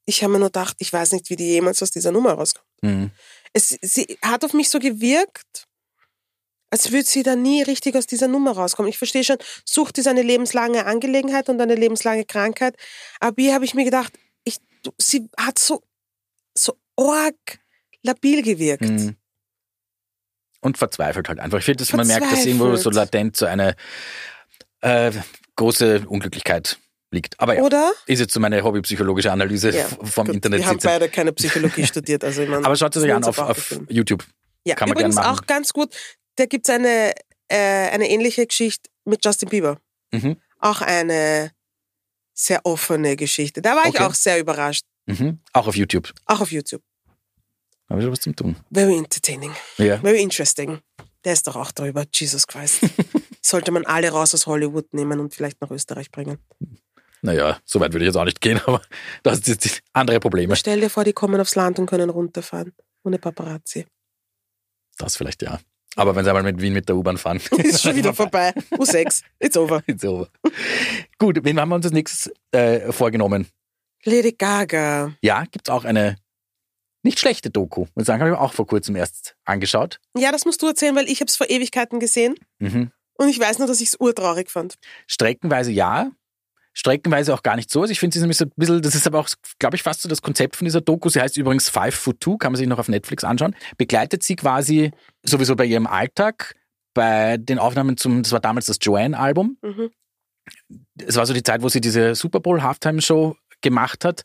Ich 0.05 0.21
habe 0.21 0.33
mir 0.33 0.39
nur 0.39 0.49
gedacht, 0.49 0.75
ich 0.79 0.91
weiß 0.91 1.13
nicht, 1.13 1.29
wie 1.29 1.37
die 1.37 1.45
jemals 1.47 1.81
aus 1.81 1.91
dieser 1.91 2.11
Nummer 2.11 2.33
rauskommt. 2.33 2.67
Mhm. 2.81 3.11
Es, 3.53 3.69
sie 3.81 4.17
hat 4.21 4.43
auf 4.43 4.51
mich 4.51 4.67
so 4.69 4.77
gewirkt, 4.77 5.65
als 6.73 6.91
würde 6.91 7.05
sie 7.05 7.21
da 7.21 7.35
nie 7.35 7.61
richtig 7.61 7.95
aus 7.95 8.07
dieser 8.07 8.27
Nummer 8.27 8.53
rauskommen. 8.53 8.89
Ich 8.89 8.97
verstehe 8.97 9.23
schon, 9.23 9.37
Sucht 9.63 9.99
ist 9.99 10.07
eine 10.07 10.23
lebenslange 10.23 10.87
Angelegenheit 10.87 11.47
und 11.47 11.61
eine 11.61 11.75
lebenslange 11.75 12.25
Krankheit. 12.25 12.75
Aber 13.19 13.39
hier 13.39 13.53
habe 13.53 13.63
ich 13.63 13.75
mir 13.75 13.85
gedacht, 13.85 14.11
ich, 14.43 14.57
sie 14.97 15.29
hat 15.37 15.59
so, 15.59 15.83
so 16.57 16.75
arg 16.97 17.35
labil 18.01 18.41
gewirkt. 18.41 18.89
Mhm. 18.89 19.15
Und 20.61 20.79
verzweifelt 20.79 21.29
halt 21.29 21.39
einfach. 21.39 21.59
Ich 21.59 21.65
finde, 21.65 21.83
dass 21.83 21.93
man 21.93 22.07
merkt, 22.07 22.31
dass 22.31 22.43
irgendwo 22.43 22.75
so 22.75 22.89
latent 22.89 23.37
so 23.37 23.45
eine 23.45 23.75
äh, 24.81 25.11
große 25.55 26.05
Unglücklichkeit 26.07 26.79
liegt. 27.11 27.39
Aber 27.39 27.55
ja, 27.55 27.61
Oder? 27.61 27.91
ist 28.07 28.19
jetzt 28.19 28.33
so 28.33 28.39
meine 28.39 28.63
hobbypsychologische 28.63 29.31
Analyse 29.31 29.69
Ja, 29.69 29.85
vom 30.01 30.25
Gut, 30.25 30.37
Internet. 30.37 30.61
Wir 30.61 30.67
haben 30.67 30.79
beide 30.81 31.07
keine 31.07 31.33
Psychologie 31.33 31.85
studiert. 31.85 32.23
Also 32.23 32.41
ich 32.41 32.49
meine, 32.49 32.65
Aber 32.65 32.75
schaut 32.75 32.95
es 32.95 33.03
euch 33.03 33.13
an 33.13 33.23
auf, 33.25 33.37
auf. 33.37 33.79
YouTube. 33.89 34.25
Ja, 34.65 34.73
kann 34.73 34.89
man 34.89 34.97
übrigens 34.97 35.17
auch 35.17 35.45
ganz 35.45 35.73
gut, 35.73 35.93
da 36.35 36.45
gibt's 36.45 36.69
eine, 36.69 37.13
äh, 37.47 37.89
eine 37.89 38.09
ähnliche 38.09 38.45
Geschichte 38.47 38.89
mit 39.05 39.23
Justin 39.23 39.49
Bieber. 39.49 39.79
Mhm. 40.11 40.37
Auch 40.59 40.81
eine 40.81 41.51
sehr 42.33 42.65
offene 42.65 43.15
Geschichte. 43.15 43.61
Da 43.61 43.75
war 43.75 43.83
ich 43.85 43.95
Okay. 43.95 44.03
auch 44.03 44.13
sehr 44.13 44.39
überrascht. 44.39 44.85
Mhm. 45.05 45.39
Auch 45.53 45.67
auf 45.67 45.75
YouTube. 45.75 46.11
Auch 46.25 46.41
auf 46.41 46.51
YouTube. 46.51 46.81
Habe 47.89 47.99
ich 47.99 48.05
schon 48.05 48.11
was 48.13 48.21
zum 48.21 48.35
Tun. 48.35 48.55
Very 48.71 48.97
entertaining. 48.97 49.51
Ja. 49.77 49.99
Very 49.99 50.21
interesting. 50.21 50.79
Der 51.25 51.33
ist 51.33 51.45
doch 51.47 51.55
auch 51.55 51.71
drüber. 51.71 52.05
Jesus 52.13 52.47
Christ. 52.47 52.79
Sollte 53.41 53.71
man 53.71 53.85
alle 53.85 54.09
raus 54.09 54.33
aus 54.33 54.47
Hollywood 54.47 54.93
nehmen 54.93 55.19
und 55.19 55.33
vielleicht 55.35 55.61
nach 55.61 55.69
Österreich 55.69 56.09
bringen. 56.11 56.37
Naja, 57.21 57.59
so 57.65 57.79
weit 57.79 57.93
würde 57.93 58.05
ich 58.05 58.09
jetzt 58.09 58.17
auch 58.17 58.25
nicht 58.25 58.41
gehen, 58.41 58.59
aber 58.65 58.81
das 59.23 59.39
sind 59.39 59.81
andere 59.93 60.19
Probleme. 60.19 60.55
Stell 60.55 60.81
dir 60.81 60.89
vor, 60.89 61.03
die 61.03 61.13
kommen 61.13 61.39
aufs 61.39 61.55
Land 61.55 61.79
und 61.79 61.85
können 61.85 62.09
runterfahren. 62.09 62.73
Ohne 63.03 63.19
Paparazzi. 63.19 63.85
Das 64.97 65.17
vielleicht 65.17 65.41
ja. 65.41 65.59
Aber 65.95 66.15
wenn 66.15 66.23
sie 66.23 66.29
einmal 66.29 66.43
mit 66.43 66.61
Wien 66.61 66.73
mit 66.73 66.89
der 66.89 66.95
U-Bahn 66.95 67.17
fahren. 67.17 67.39
Ist 67.57 67.81
schon 67.81 67.95
wieder 67.95 68.13
vorbei. 68.13 68.53
U6. 68.71 69.23
It's 69.39 69.57
over. 69.57 69.83
It's 69.87 70.03
over. 70.03 70.27
Gut, 71.19 71.39
wen 71.43 71.59
haben 71.59 71.69
wir 71.69 71.75
uns 71.75 71.85
als 71.85 71.93
nächstes 71.93 72.31
äh, 72.51 72.91
vorgenommen? 72.91 73.47
Lady 74.03 74.33
Gaga. 74.33 75.13
Ja, 75.21 75.45
gibt's 75.49 75.69
auch 75.69 75.85
eine 75.85 76.17
nicht 77.03 77.19
schlechte 77.19 77.49
Doku. 77.49 77.85
Ich 77.95 78.05
sagen, 78.05 78.21
habe 78.21 78.31
ich 78.31 78.37
mir 78.37 78.41
auch 78.41 78.53
vor 78.53 78.65
kurzem 78.65 78.95
erst 78.95 79.35
angeschaut. 79.45 79.99
Ja, 80.17 80.31
das 80.31 80.45
musst 80.45 80.61
du 80.61 80.67
erzählen, 80.67 80.95
weil 80.95 81.09
ich 81.09 81.19
habe 81.19 81.27
es 81.27 81.35
vor 81.35 81.49
Ewigkeiten 81.49 81.99
gesehen. 81.99 82.35
Mhm. 82.59 82.91
Und 83.15 83.29
ich 83.29 83.39
weiß 83.39 83.59
nur, 83.59 83.67
dass 83.67 83.81
ich 83.81 83.89
es 83.89 83.95
urtraurig 83.95 84.49
fand. 84.49 84.75
Streckenweise 85.07 85.71
ja, 85.71 86.11
streckenweise 86.73 87.33
auch 87.33 87.43
gar 87.43 87.55
nicht 87.55 87.69
so. 87.69 87.81
Also 87.81 87.91
ich 87.91 87.99
finde 87.99 88.15
sie 88.15 88.19
nämlich 88.19 88.37
so 88.37 88.45
ein 88.45 88.51
bisschen, 88.55 88.81
das 88.81 88.95
ist 88.95 89.07
aber 89.07 89.19
auch, 89.19 89.29
glaube 89.59 89.75
ich, 89.75 89.83
fast 89.83 90.01
so 90.01 90.09
das 90.09 90.21
Konzept 90.21 90.55
von 90.55 90.65
dieser 90.65 90.81
Doku. 90.81 91.09
Sie 91.09 91.21
heißt 91.21 91.37
übrigens 91.37 91.69
Five 91.69 91.95
Foot 91.95 92.19
Two, 92.19 92.37
kann 92.37 92.51
man 92.51 92.57
sich 92.57 92.67
noch 92.67 92.79
auf 92.79 92.89
Netflix 92.89 93.23
anschauen. 93.23 93.55
Begleitet 93.77 94.23
sie 94.23 94.35
quasi 94.35 94.91
sowieso 95.23 95.55
bei 95.55 95.65
ihrem 95.65 95.87
Alltag, 95.87 96.55
bei 96.93 97.37
den 97.37 97.59
Aufnahmen 97.59 97.97
zum, 97.97 98.23
das 98.23 98.31
war 98.31 98.39
damals 98.39 98.65
das 98.65 98.77
Joanne-Album. 98.81 99.57
Mhm. 99.61 99.91
Es 100.97 101.15
war 101.15 101.25
so 101.25 101.33
die 101.33 101.43
Zeit, 101.43 101.61
wo 101.61 101.69
sie 101.69 101.81
diese 101.81 102.15
Super 102.15 102.39
Bowl 102.39 102.61
Halftime 102.61 103.01
Show 103.01 103.35
gemacht 103.61 104.03
hat. 104.03 104.23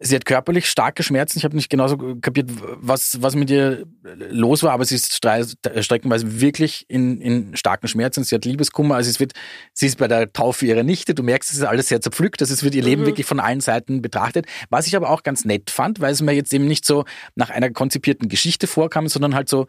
Sie 0.00 0.16
hat 0.16 0.24
körperlich 0.26 0.68
starke 0.68 1.02
Schmerzen. 1.04 1.38
Ich 1.38 1.44
habe 1.44 1.54
nicht 1.56 1.70
genauso 1.70 1.96
kapiert, 2.20 2.50
was, 2.80 3.22
was 3.22 3.36
mit 3.36 3.48
ihr 3.48 3.84
los 4.28 4.62
war, 4.64 4.72
aber 4.72 4.84
sie 4.84 4.96
ist 4.96 5.12
stre- 5.14 5.82
streckenweise 5.82 6.40
wirklich 6.40 6.84
in, 6.88 7.20
in 7.20 7.56
starken 7.56 7.86
Schmerzen. 7.86 8.24
Sie 8.24 8.34
hat 8.34 8.44
Liebeskummer. 8.44 8.96
Also 8.96 9.08
es 9.08 9.20
wird, 9.20 9.32
sie 9.72 9.86
ist 9.86 9.98
bei 9.98 10.08
der 10.08 10.32
Taufe 10.32 10.66
ihrer 10.66 10.82
Nichte. 10.82 11.14
Du 11.14 11.22
merkst, 11.22 11.50
es 11.50 11.58
ist 11.58 11.62
alles 11.64 11.88
sehr 11.88 12.00
zerpflückt. 12.00 12.42
Also 12.42 12.52
es 12.52 12.64
wird 12.64 12.74
ihr 12.74 12.82
Leben 12.82 13.02
Mhm. 13.02 13.06
wirklich 13.06 13.26
von 13.26 13.38
allen 13.40 13.60
Seiten 13.60 14.02
betrachtet. 14.02 14.46
Was 14.68 14.86
ich 14.88 14.96
aber 14.96 15.10
auch 15.10 15.22
ganz 15.22 15.44
nett 15.44 15.70
fand, 15.70 16.00
weil 16.00 16.12
es 16.12 16.20
mir 16.20 16.32
jetzt 16.32 16.52
eben 16.52 16.66
nicht 16.66 16.84
so 16.84 17.04
nach 17.36 17.50
einer 17.50 17.70
konzipierten 17.70 18.28
Geschichte 18.28 18.66
vorkam, 18.66 19.08
sondern 19.08 19.34
halt 19.34 19.48
so 19.48 19.66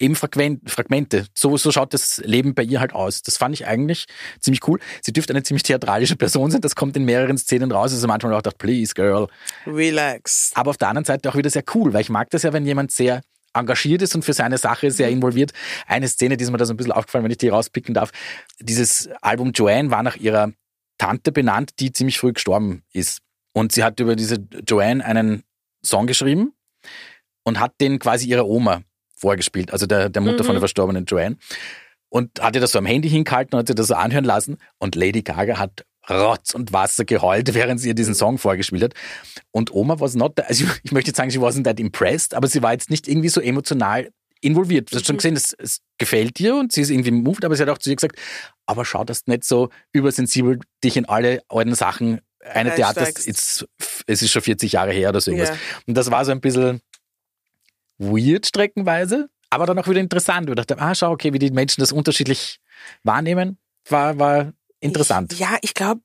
eben 0.00 0.16
Fragment, 0.16 0.68
Fragmente. 0.68 1.26
So, 1.34 1.56
so 1.56 1.70
schaut 1.70 1.94
das 1.94 2.18
Leben 2.24 2.54
bei 2.54 2.62
ihr 2.62 2.80
halt 2.80 2.92
aus. 2.92 3.22
Das 3.22 3.36
fand 3.36 3.54
ich 3.54 3.66
eigentlich 3.66 4.06
ziemlich 4.40 4.66
cool. 4.66 4.80
Sie 5.02 5.12
dürfte 5.12 5.32
eine 5.32 5.42
ziemlich 5.42 5.62
theatralische 5.62 6.16
Person 6.16 6.50
sein. 6.50 6.60
Das 6.60 6.74
kommt 6.74 6.96
in 6.96 7.04
mehreren 7.04 7.38
Szenen 7.38 7.70
raus. 7.70 7.92
Also 7.92 8.06
manchmal 8.06 8.32
auch 8.32 8.38
gedacht, 8.38 8.58
please, 8.58 8.94
girl. 8.94 9.28
Relax. 9.66 10.52
Aber 10.54 10.70
auf 10.70 10.78
der 10.78 10.88
anderen 10.88 11.04
Seite 11.04 11.28
auch 11.28 11.36
wieder 11.36 11.50
sehr 11.50 11.64
cool, 11.74 11.92
weil 11.92 12.00
ich 12.00 12.10
mag 12.10 12.30
das 12.30 12.42
ja, 12.42 12.52
wenn 12.52 12.64
jemand 12.64 12.90
sehr 12.90 13.20
engagiert 13.52 14.02
ist 14.02 14.14
und 14.14 14.24
für 14.24 14.32
seine 14.32 14.58
Sache 14.58 14.90
sehr 14.90 15.10
involviert. 15.10 15.52
Eine 15.86 16.08
Szene, 16.08 16.36
die 16.36 16.44
ist 16.44 16.50
mir 16.50 16.56
da 16.56 16.64
so 16.64 16.72
ein 16.72 16.76
bisschen 16.76 16.92
aufgefallen, 16.92 17.24
wenn 17.24 17.30
ich 17.30 17.38
die 17.38 17.48
rauspicken 17.48 17.94
darf. 17.94 18.10
Dieses 18.60 19.08
Album 19.20 19.52
Joanne 19.52 19.90
war 19.90 20.02
nach 20.02 20.16
ihrer 20.16 20.52
Tante 20.98 21.32
benannt, 21.32 21.72
die 21.80 21.92
ziemlich 21.92 22.18
früh 22.18 22.32
gestorben 22.32 22.82
ist. 22.92 23.20
Und 23.52 23.72
sie 23.72 23.82
hat 23.82 23.98
über 24.00 24.16
diese 24.16 24.36
Joanne 24.66 25.04
einen 25.04 25.42
Song 25.84 26.06
geschrieben 26.06 26.52
und 27.42 27.58
hat 27.58 27.72
den 27.80 27.98
quasi 27.98 28.28
ihrer 28.28 28.46
Oma 28.46 28.82
vorgespielt, 29.20 29.72
also 29.72 29.86
der, 29.86 30.08
der 30.08 30.22
Mutter 30.22 30.44
von 30.44 30.54
der 30.54 30.60
verstorbenen 30.60 31.04
Joanne. 31.04 31.36
Und 32.08 32.40
hat 32.40 32.56
ihr 32.56 32.60
das 32.60 32.72
so 32.72 32.78
am 32.78 32.86
Handy 32.86 33.08
hingehalten 33.08 33.54
und 33.54 33.60
hat 33.60 33.68
sie 33.68 33.74
das 33.74 33.86
so 33.86 33.94
anhören 33.94 34.24
lassen. 34.24 34.56
Und 34.78 34.96
Lady 34.96 35.22
Gaga 35.22 35.58
hat 35.58 35.84
Rotz 36.08 36.54
und 36.54 36.72
Wasser 36.72 37.04
geheult, 37.04 37.54
während 37.54 37.80
sie 37.80 37.88
ihr 37.88 37.94
diesen 37.94 38.14
Song 38.14 38.38
vorgespielt 38.38 38.82
hat. 38.82 38.94
Und 39.52 39.72
Oma 39.72 40.00
was 40.00 40.14
not, 40.14 40.40
also 40.40 40.64
ich, 40.82 40.92
möchte 40.92 41.10
jetzt 41.10 41.18
sagen, 41.18 41.30
sie 41.30 41.38
wasn't 41.38 41.64
that 41.64 41.78
impressed, 41.78 42.34
aber 42.34 42.48
sie 42.48 42.62
war 42.62 42.72
jetzt 42.72 42.90
nicht 42.90 43.06
irgendwie 43.06 43.28
so 43.28 43.40
emotional 43.40 44.10
involviert. 44.40 44.90
Du 44.90 44.96
hast 44.96 45.06
schon 45.06 45.18
gesehen, 45.18 45.36
es, 45.36 45.54
es 45.58 45.80
gefällt 45.98 46.40
ihr 46.40 46.56
und 46.56 46.72
sie 46.72 46.80
ist 46.80 46.90
irgendwie 46.90 47.10
moved, 47.10 47.44
aber 47.44 47.54
sie 47.54 47.62
hat 47.62 47.68
auch 47.68 47.78
zu 47.78 47.90
ihr 47.90 47.96
gesagt, 47.96 48.16
aber 48.66 48.84
schau, 48.84 49.04
dass 49.04 49.24
du 49.24 49.30
nicht 49.30 49.44
so 49.44 49.68
übersensibel 49.92 50.58
dich 50.82 50.96
in 50.96 51.04
alle 51.04 51.42
alten 51.48 51.74
Sachen 51.74 52.20
eine 52.42 52.74
Theater, 52.74 53.06
es 53.06 53.26
ist 53.26 54.30
schon 54.30 54.42
40 54.42 54.72
Jahre 54.72 54.92
her 54.92 55.10
oder 55.10 55.20
so 55.20 55.30
irgendwas. 55.30 55.50
Ja. 55.50 55.60
Und 55.86 55.94
das 55.94 56.10
war 56.10 56.24
so 56.24 56.32
ein 56.32 56.40
bisschen 56.40 56.80
weird 58.00 58.46
streckenweise, 58.46 59.28
aber 59.50 59.66
dann 59.66 59.78
auch 59.78 59.86
wieder 59.86 60.00
interessant. 60.00 60.48
Ich 60.48 60.56
dachte, 60.56 60.78
ah, 60.78 60.94
schau, 60.94 61.12
okay, 61.12 61.32
wie 61.32 61.38
die 61.38 61.50
Menschen 61.50 61.80
das 61.80 61.92
unterschiedlich 61.92 62.60
wahrnehmen, 63.04 63.58
war, 63.88 64.18
war 64.18 64.52
interessant. 64.80 65.32
Ich, 65.32 65.38
ja, 65.40 65.58
ich 65.60 65.74
glaube, 65.74 66.00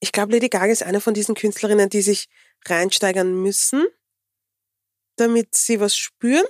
ich 0.00 0.12
glaube, 0.12 0.32
Lady 0.32 0.48
Gaga 0.48 0.66
ist 0.72 0.82
eine 0.82 1.00
von 1.00 1.14
diesen 1.14 1.34
Künstlerinnen, 1.34 1.88
die 1.88 2.02
sich 2.02 2.28
reinsteigern 2.66 3.42
müssen, 3.42 3.86
damit 5.16 5.54
sie 5.54 5.80
was 5.80 5.96
spüren. 5.96 6.44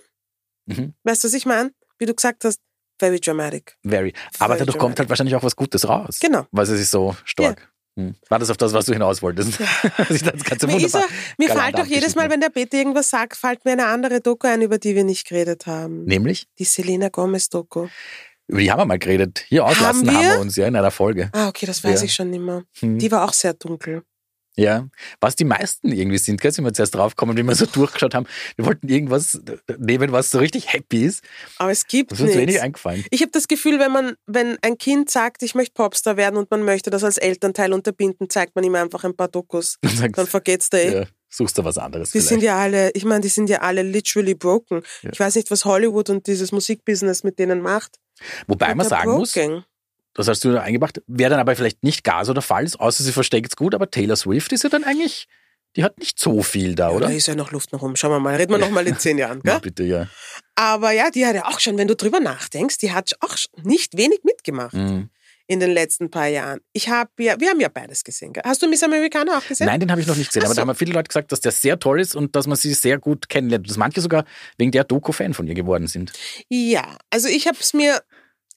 Mhm. 0.67 0.95
Weißt 1.03 1.25
du, 1.25 1.29
was 1.29 1.35
ich 1.35 1.47
meine? 1.47 1.73
Wie 1.99 2.07
du 2.07 2.15
gesagt 2.15 2.45
hast, 2.45 2.61
very 2.99 3.21
dramatic. 3.21 3.77
Very. 3.83 4.13
Aber 4.39 4.55
Voll 4.55 4.59
dadurch 4.59 4.79
kommt 4.79 4.83
dramatic. 4.83 4.99
halt 4.99 5.09
wahrscheinlich 5.11 5.35
auch 5.35 5.43
was 5.43 5.57
Gutes 5.57 5.89
raus. 5.89 6.19
Genau. 6.21 6.47
Weil 6.51 6.65
es 6.65 6.71
ist 6.71 6.91
so 6.91 7.17
stark. 7.25 7.73
Hm. 7.99 8.15
War 8.29 8.39
das 8.39 8.51
auf 8.51 8.57
das, 8.59 8.73
was 8.75 8.85
du 8.87 8.93
hinaus 8.93 9.23
wolltest? 9.23 9.59
Das 9.97 10.63
Mir, 10.63 10.81
er, 10.95 11.05
mir 11.39 11.49
fällt 11.49 11.79
doch 11.79 11.87
jedes 11.87 12.15
Mal, 12.15 12.29
wenn 12.31 12.41
der 12.41 12.51
Peter 12.51 12.77
irgendwas 12.77 13.09
sagt, 13.11 13.37
fällt 13.37 13.65
mir 13.65 13.73
eine 13.73 13.87
andere 13.87 14.21
Doku 14.21 14.47
ein, 14.47 14.61
über 14.63 14.79
die 14.79 14.95
wir 14.95 15.05
nicht 15.05 15.27
geredet 15.29 15.67
haben. 15.67 16.05
Nämlich, 16.05 16.47
Die 16.59 16.65
Selena 16.65 17.09
Gomez 17.09 17.49
Doku. 17.49 17.89
über 18.49 18.61
die 18.61 18.71
haben 18.71 18.79
wir 18.81 18.85
mal 18.85 18.99
geredet. 18.99 19.45
Hier 19.49 19.65
auslassen 19.65 20.07
Haben 20.09 20.17
haben 20.17 20.25
wir? 20.25 20.33
wir 20.35 20.41
uns 20.41 20.57
ja 20.57 20.67
in 20.67 20.77
einer 20.77 20.91
Folge. 20.91 21.31
Ah, 21.33 21.49
okay, 21.49 21.65
das 21.67 21.83
weiß 21.83 22.01
Ja. 22.01 22.05
ich 22.05 22.15
schon 22.15 22.31
nicht 22.31 22.43
mehr. 22.43 22.65
Hm. 22.81 22.99
Die 22.99 23.11
war 23.11 23.25
auch 23.25 23.33
sehr 23.33 23.55
dunkel. 23.55 24.03
Ja, 24.59 24.89
was 25.21 25.37
die 25.37 25.45
meisten 25.45 25.93
irgendwie 25.93 26.17
sind, 26.17 26.41
gell, 26.41 26.51
sind 26.51 26.65
wir 26.65 26.73
zuerst 26.73 26.95
draufgekommen, 26.95 27.37
wie 27.37 27.43
wir 27.43 27.55
so 27.55 27.67
durchgeschaut 27.73 28.15
haben. 28.15 28.27
Wir 28.57 28.65
wollten 28.65 28.89
irgendwas 28.89 29.39
nehmen, 29.79 30.13
was 30.13 30.31
so 30.31 30.39
richtig 30.39 30.73
happy 30.73 31.05
ist. 31.05 31.23
Aber 31.59 31.71
es 31.71 31.87
gibt 31.87 32.13
Das 32.13 32.21
ist 32.21 32.25
uns 32.27 32.35
wenig 32.35 32.47
nichts. 32.47 32.63
eingefallen. 32.63 33.05
Ich 33.11 33.21
habe 33.21 33.31
das 33.33 33.49
Gefühl, 33.49 33.79
wenn 33.79 33.93
man, 33.93 34.15
wenn 34.27 34.57
ein 34.63 34.79
Kind 34.79 35.11
sagt, 35.11 35.43
ich 35.43 35.55
möchte 35.55 35.75
Popstar 35.75 36.17
werden 36.17 36.37
und 36.39 36.51
man 36.51 36.63
möchte 36.65 36.89
das 36.89 37.05
als 37.05 37.19
Elternteil 37.19 37.75
unterbinden, 37.75 38.31
zeigt 38.31 38.55
man 38.57 38.65
ihm 38.65 38.75
einfach 38.77 39.05
ein 39.05 39.15
paar 39.15 39.29
Dokus. 39.29 39.77
Dann 39.83 39.95
sagst, 39.97 40.19
Dann 40.19 40.27
vergeht's 40.27 40.71
da 40.71 40.79
eh. 40.79 41.01
ja, 41.01 41.05
suchst 41.29 41.59
du 41.59 41.65
was 41.65 41.77
anderes 41.77 42.09
Die 42.13 42.13
vielleicht. 42.13 42.29
sind 42.29 42.43
ja 42.43 42.57
alle, 42.59 42.91
ich 42.93 43.05
meine, 43.05 43.21
die 43.21 43.29
sind 43.29 43.51
ja 43.51 43.59
alle 43.59 43.83
literally 43.83 44.35
broken. 44.35 44.81
Ja. 45.03 45.11
Ich 45.13 45.21
weiß 45.21 45.35
nicht, 45.35 45.51
was 45.51 45.67
Hollywood 45.67 46.09
und 46.09 46.27
dieses 46.27 46.53
Musikbusiness 46.53 47.25
mit 47.25 47.39
denen 47.39 47.61
macht. 47.61 47.99
Wobei 48.47 48.75
man 48.75 48.89
sagen 48.89 49.13
muss, 49.13 49.35
Brooking. 49.35 49.65
Das 50.17 50.29
hast 50.29 50.45
du 50.45 50.53
da 50.53 50.63
eingebracht, 50.63 51.01
wäre 51.07 51.31
dann 51.31 51.41
aber 51.41 51.55
vielleicht 51.57 51.85
nicht 51.85 52.03
gar 52.05 52.25
so 52.25 52.33
der 52.33 52.43
Fall 52.43 52.65
ist, 52.65 52.81
außer 52.81 53.05
sie 53.05 53.13
versteckt 53.13 53.53
es 53.53 53.57
gut, 53.57 53.75
aber 53.75 53.91
Taylor 53.91 54.17
Swift 54.17 54.53
ist 54.53 54.65
ja 54.65 54.71
dann 54.71 54.83
eigentlich, 54.85 55.27
die 55.77 55.85
hat 55.85 55.99
nicht 55.99 56.19
so 56.19 56.43
viel 56.43 56.75
da, 56.75 56.89
Ja, 56.91 56.97
oder? 56.97 57.07
Da 57.09 57.13
ist 57.13 57.27
ja 57.29 57.35
noch 57.35 57.53
Luft 57.53 57.73
nach 57.73 57.83
oben. 57.83 57.97
Schauen 57.97 58.11
wir 58.13 58.21
mal. 58.21 58.35
Reden 58.35 58.51
wir 58.53 58.59
noch 58.59 58.71
mal 58.71 58.87
in 58.87 58.97
zehn 58.99 59.19
Jahren. 59.19 59.41
Ja, 59.45 59.53
Gell? 59.55 59.61
bitte, 59.61 59.83
ja. 59.85 60.09
Aber 60.55 60.91
ja, 60.93 61.11
die 61.11 61.27
hat 61.27 61.35
ja 61.35 61.45
auch 61.47 61.61
schon, 61.61 61.77
wenn 61.77 61.87
du 61.89 61.95
drüber 61.95 62.19
nachdenkst, 62.19 62.79
die 62.79 62.93
hat 62.93 63.13
auch 63.21 63.37
nicht 63.63 63.97
wenig 63.97 64.21
mitgemacht 64.25 64.73
Mhm. 64.73 65.11
in 65.49 65.61
den 65.61 65.71
letzten 65.71 66.11
paar 66.11 66.29
Jahren. 66.29 66.61
Ich 66.73 66.89
habe 66.89 67.11
ja, 67.23 67.39
wir 67.39 67.51
haben 67.51 67.61
ja 67.61 67.69
beides 67.69 68.03
gesehen. 68.05 68.33
Gell? 68.33 68.43
Hast 68.47 68.63
du 68.63 68.69
Miss 68.69 68.83
Americana 68.83 69.37
auch 69.37 69.47
gesehen? 69.47 69.67
Nein, 69.67 69.81
den 69.81 69.91
habe 69.91 70.01
ich 70.01 70.07
noch 70.07 70.17
nicht 70.17 70.29
gesehen, 70.29 70.43
Ach 70.45 70.47
aber 70.47 70.55
da 70.55 70.63
so. 70.63 70.69
haben 70.69 70.75
viele 70.77 70.93
Leute 70.95 71.09
gesagt, 71.09 71.31
dass 71.31 71.41
der 71.43 71.53
sehr 71.53 71.79
toll 71.79 72.01
ist 72.01 72.17
und 72.17 72.35
dass 72.35 72.47
man 72.47 72.57
sie 72.57 72.73
sehr 72.73 72.99
gut 72.99 73.29
kennenlernt. 73.29 73.69
Dass 73.69 73.77
manche 73.77 74.01
sogar 74.01 74.25
wegen 74.57 74.71
der 74.73 74.85
Doku 74.85 75.13
Fan 75.13 75.35
von 75.35 75.47
ihr 75.47 75.55
geworden 75.55 75.89
sind. 75.89 76.13
Ja, 76.49 76.97
also 77.11 77.29
ich 77.29 77.47
habe 77.47 77.59
es 77.61 77.75
mir, 77.75 78.01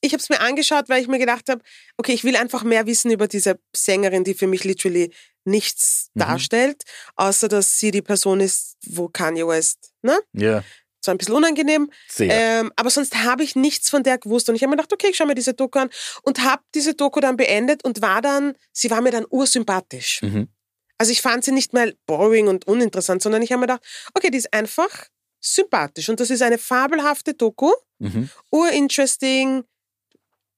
ich 0.02 0.14
habe 0.14 0.22
es 0.22 0.30
mir 0.30 0.40
angeschaut, 0.42 0.90
weil 0.90 1.02
ich 1.02 1.08
mir 1.08 1.20
gedacht 1.20 1.50
habe, 1.50 1.62
okay, 1.98 2.14
ich 2.14 2.24
will 2.24 2.36
einfach 2.36 2.64
mehr 2.64 2.86
wissen 2.86 3.12
über 3.12 3.28
diese 3.28 3.60
Sängerin, 3.76 4.24
die 4.24 4.34
für 4.34 4.48
mich 4.48 4.64
literally 4.64 5.14
nichts 5.46 6.10
Mhm. 6.14 6.20
darstellt, 6.22 6.84
außer 7.16 7.48
dass 7.48 7.80
sie 7.80 7.92
die 7.92 8.02
Person 8.02 8.40
ist, 8.40 8.76
wo 8.86 9.08
Kanye 9.10 9.46
West, 9.48 9.92
ne? 10.02 10.18
Ja, 10.34 10.64
Zwar 11.02 11.16
ein 11.16 11.18
bisschen 11.18 11.36
unangenehm, 11.36 11.90
sehr. 12.10 12.30
ähm, 12.60 12.74
aber 12.76 12.90
sonst 12.90 13.16
habe 13.24 13.42
ich 13.42 13.56
nichts 13.56 13.90
von 13.90 14.04
der 14.04 14.18
gewusst. 14.18 14.50
Und 14.50 14.56
ich 14.56 14.64
habe 14.64 14.70
mir 14.72 14.76
gedacht, 14.76 14.92
okay, 14.92 15.08
ich 15.12 15.16
schaue 15.16 15.28
mir 15.28 15.36
diese 15.36 15.54
Doku 15.54 15.80
an 15.80 15.90
und 16.24 16.44
habe 16.44 16.62
diese 16.76 16.94
Doku 16.94 17.22
dann 17.22 17.38
beendet 17.38 17.86
und 17.86 18.02
war 18.02 18.22
dann, 18.22 18.54
sie 18.74 18.92
war 18.92 19.00
mir 19.00 19.12
dann 19.12 19.26
ursympathisch. 19.30 20.22
Mhm. 20.24 20.50
Also 20.98 21.14
ich 21.14 21.22
fand 21.22 21.46
sie 21.46 21.54
nicht 21.54 21.72
mehr 21.72 21.94
boring 22.06 22.50
und 22.50 22.68
uninteressant, 22.68 23.22
sondern 23.22 23.42
ich 23.42 23.54
habe 23.54 23.62
mir 23.62 23.68
gedacht, 23.68 23.84
okay, 24.14 24.30
die 24.30 24.38
ist 24.40 24.54
einfach 24.54 25.08
sympathisch 25.40 26.10
und 26.10 26.20
das 26.20 26.30
ist 26.32 26.42
eine 26.42 26.58
fabelhafte 26.58 27.34
Doku 27.34 27.72
Mhm. 28.02 28.30
urinteresting, 28.52 29.64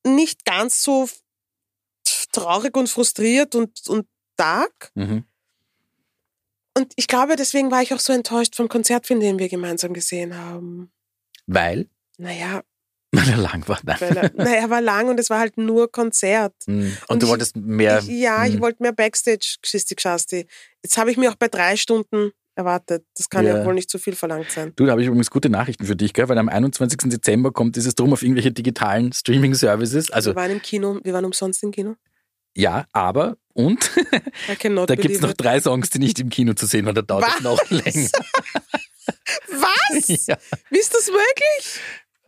nicht 0.05 0.45
ganz 0.45 0.83
so 0.83 1.07
traurig 2.31 2.75
und 2.77 2.89
frustriert 2.89 3.55
und, 3.55 3.71
und 3.87 4.07
dark. 4.37 4.91
Mhm. 4.95 5.25
Und 6.77 6.93
ich 6.95 7.07
glaube, 7.07 7.35
deswegen 7.35 7.69
war 7.71 7.81
ich 7.81 7.93
auch 7.93 7.99
so 7.99 8.13
enttäuscht 8.13 8.55
vom 8.55 8.69
Konzertfilm, 8.69 9.19
den 9.19 9.39
wir 9.39 9.49
gemeinsam 9.49 9.93
gesehen 9.93 10.37
haben. 10.37 10.91
Weil, 11.45 11.89
Naja, 12.17 12.61
weil 13.11 13.27
er 13.29 13.37
lang 13.37 13.67
war. 13.67 13.79
Nein. 13.83 13.97
weil 13.99 14.17
er, 14.17 14.31
naja, 14.35 14.55
er 14.61 14.69
war 14.69 14.79
lang 14.81 15.09
und 15.09 15.19
es 15.19 15.29
war 15.29 15.39
halt 15.39 15.57
nur 15.57 15.91
Konzert. 15.91 16.55
Mhm. 16.67 16.95
Und, 17.07 17.09
Und 17.09 17.21
du 17.21 17.25
ich- 17.25 17.29
wolltest 17.31 17.55
mehr. 17.57 17.99
ich, 17.99 18.07
ja, 18.07 18.45
ich 18.45 18.55
Mhm. 18.55 18.61
wollte 18.61 18.83
mehr 18.83 18.93
Backstage, 18.93 19.57
Geschisti 19.61 19.95
Geschasti. 19.95 20.47
Jetzt 20.81 20.97
habe 20.97 21.11
ich 21.11 21.17
mir 21.17 21.29
auch 21.29 21.35
bei 21.35 21.49
drei 21.49 21.75
Stunden 21.75 22.31
erwartet. 22.61 23.05
Das 23.17 23.29
kann 23.29 23.45
ja, 23.45 23.57
Ja. 23.59 23.65
wohl 23.65 23.73
nicht 23.73 23.89
zu 23.89 23.99
viel 23.99 24.15
verlangt 24.15 24.49
sein. 24.51 24.73
Du, 24.75 24.85
da 24.85 24.91
habe 24.91 25.01
ich 25.01 25.07
übrigens 25.07 25.29
gute 25.29 25.49
Nachrichten 25.49 25.85
für 25.85 25.95
dich, 25.95 26.13
gell? 26.13 26.29
weil 26.29 26.37
am 26.37 26.49
21. 26.49 27.09
Dezember 27.11 27.51
kommt 27.51 27.75
dieses 27.75 27.95
drum 27.95 28.13
auf 28.13 28.21
irgendwelche 28.23 28.51
digitalen 28.51 29.11
Streaming-Services. 29.13 30.11
Also 30.11 30.31
wir 30.31 30.35
waren 30.35 30.51
im 30.51 30.61
Kino, 30.61 30.99
wir 31.03 31.13
waren 31.13 31.25
umsonst 31.25 31.61
im 31.63 31.71
Kino. 31.71 31.95
ja, 32.55 32.85
aber 32.93 33.37
und 33.53 33.91
da 34.47 34.95
gibt 34.95 35.13
es 35.15 35.21
noch 35.21 35.33
drei 35.33 35.59
Songs, 35.59 35.89
die 35.89 35.99
nicht 35.99 36.19
im 36.19 36.29
Kino 36.29 36.53
zu 36.53 36.65
sehen 36.65 36.85
waren. 36.85 36.95
Da 36.95 37.01
dauert 37.01 37.27
es 37.37 37.41
noch 37.41 37.69
länger. 37.69 38.09
Was? 39.49 40.07
ja, 40.27 40.37
Ist 40.69 40.93
das 40.93 41.07
möglich? 41.07 41.79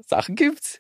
Sachen 0.08 0.36
gibt's. 0.36 0.80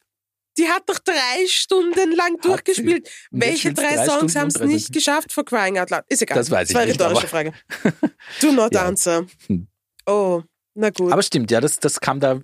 Die 0.57 0.67
hat 0.67 0.83
doch 0.87 0.99
drei 0.99 1.47
Stunden 1.47 2.11
lang 2.15 2.37
sie? 2.41 2.47
durchgespielt. 2.47 3.09
Welche 3.31 3.73
drei, 3.73 3.95
drei 3.95 4.05
Songs 4.05 4.35
haben 4.35 4.47
es 4.47 4.59
nicht 4.59 4.93
geschafft 4.93 5.31
vor 5.31 5.45
Crying 5.45 5.79
Out 5.79 5.89
Loud? 5.89 6.03
Ist 6.09 6.21
egal. 6.21 6.37
Das 6.37 6.51
weiß 6.51 6.69
ich 6.69 6.75
war 6.75 6.83
eine 6.83 6.91
rhetorische 6.91 7.27
Frage. 7.27 7.53
Do 8.41 8.51
not 8.51 8.73
Ja. 8.73 8.85
answer. 8.85 9.25
Hm. 9.47 9.67
Oh, 10.05 10.43
na 10.75 10.89
gut. 10.89 11.11
Aber 11.11 11.23
stimmt, 11.23 11.49
ja, 11.49 11.59
das, 11.61 11.79
das 11.79 11.99
kam 11.99 12.19
da 12.19 12.39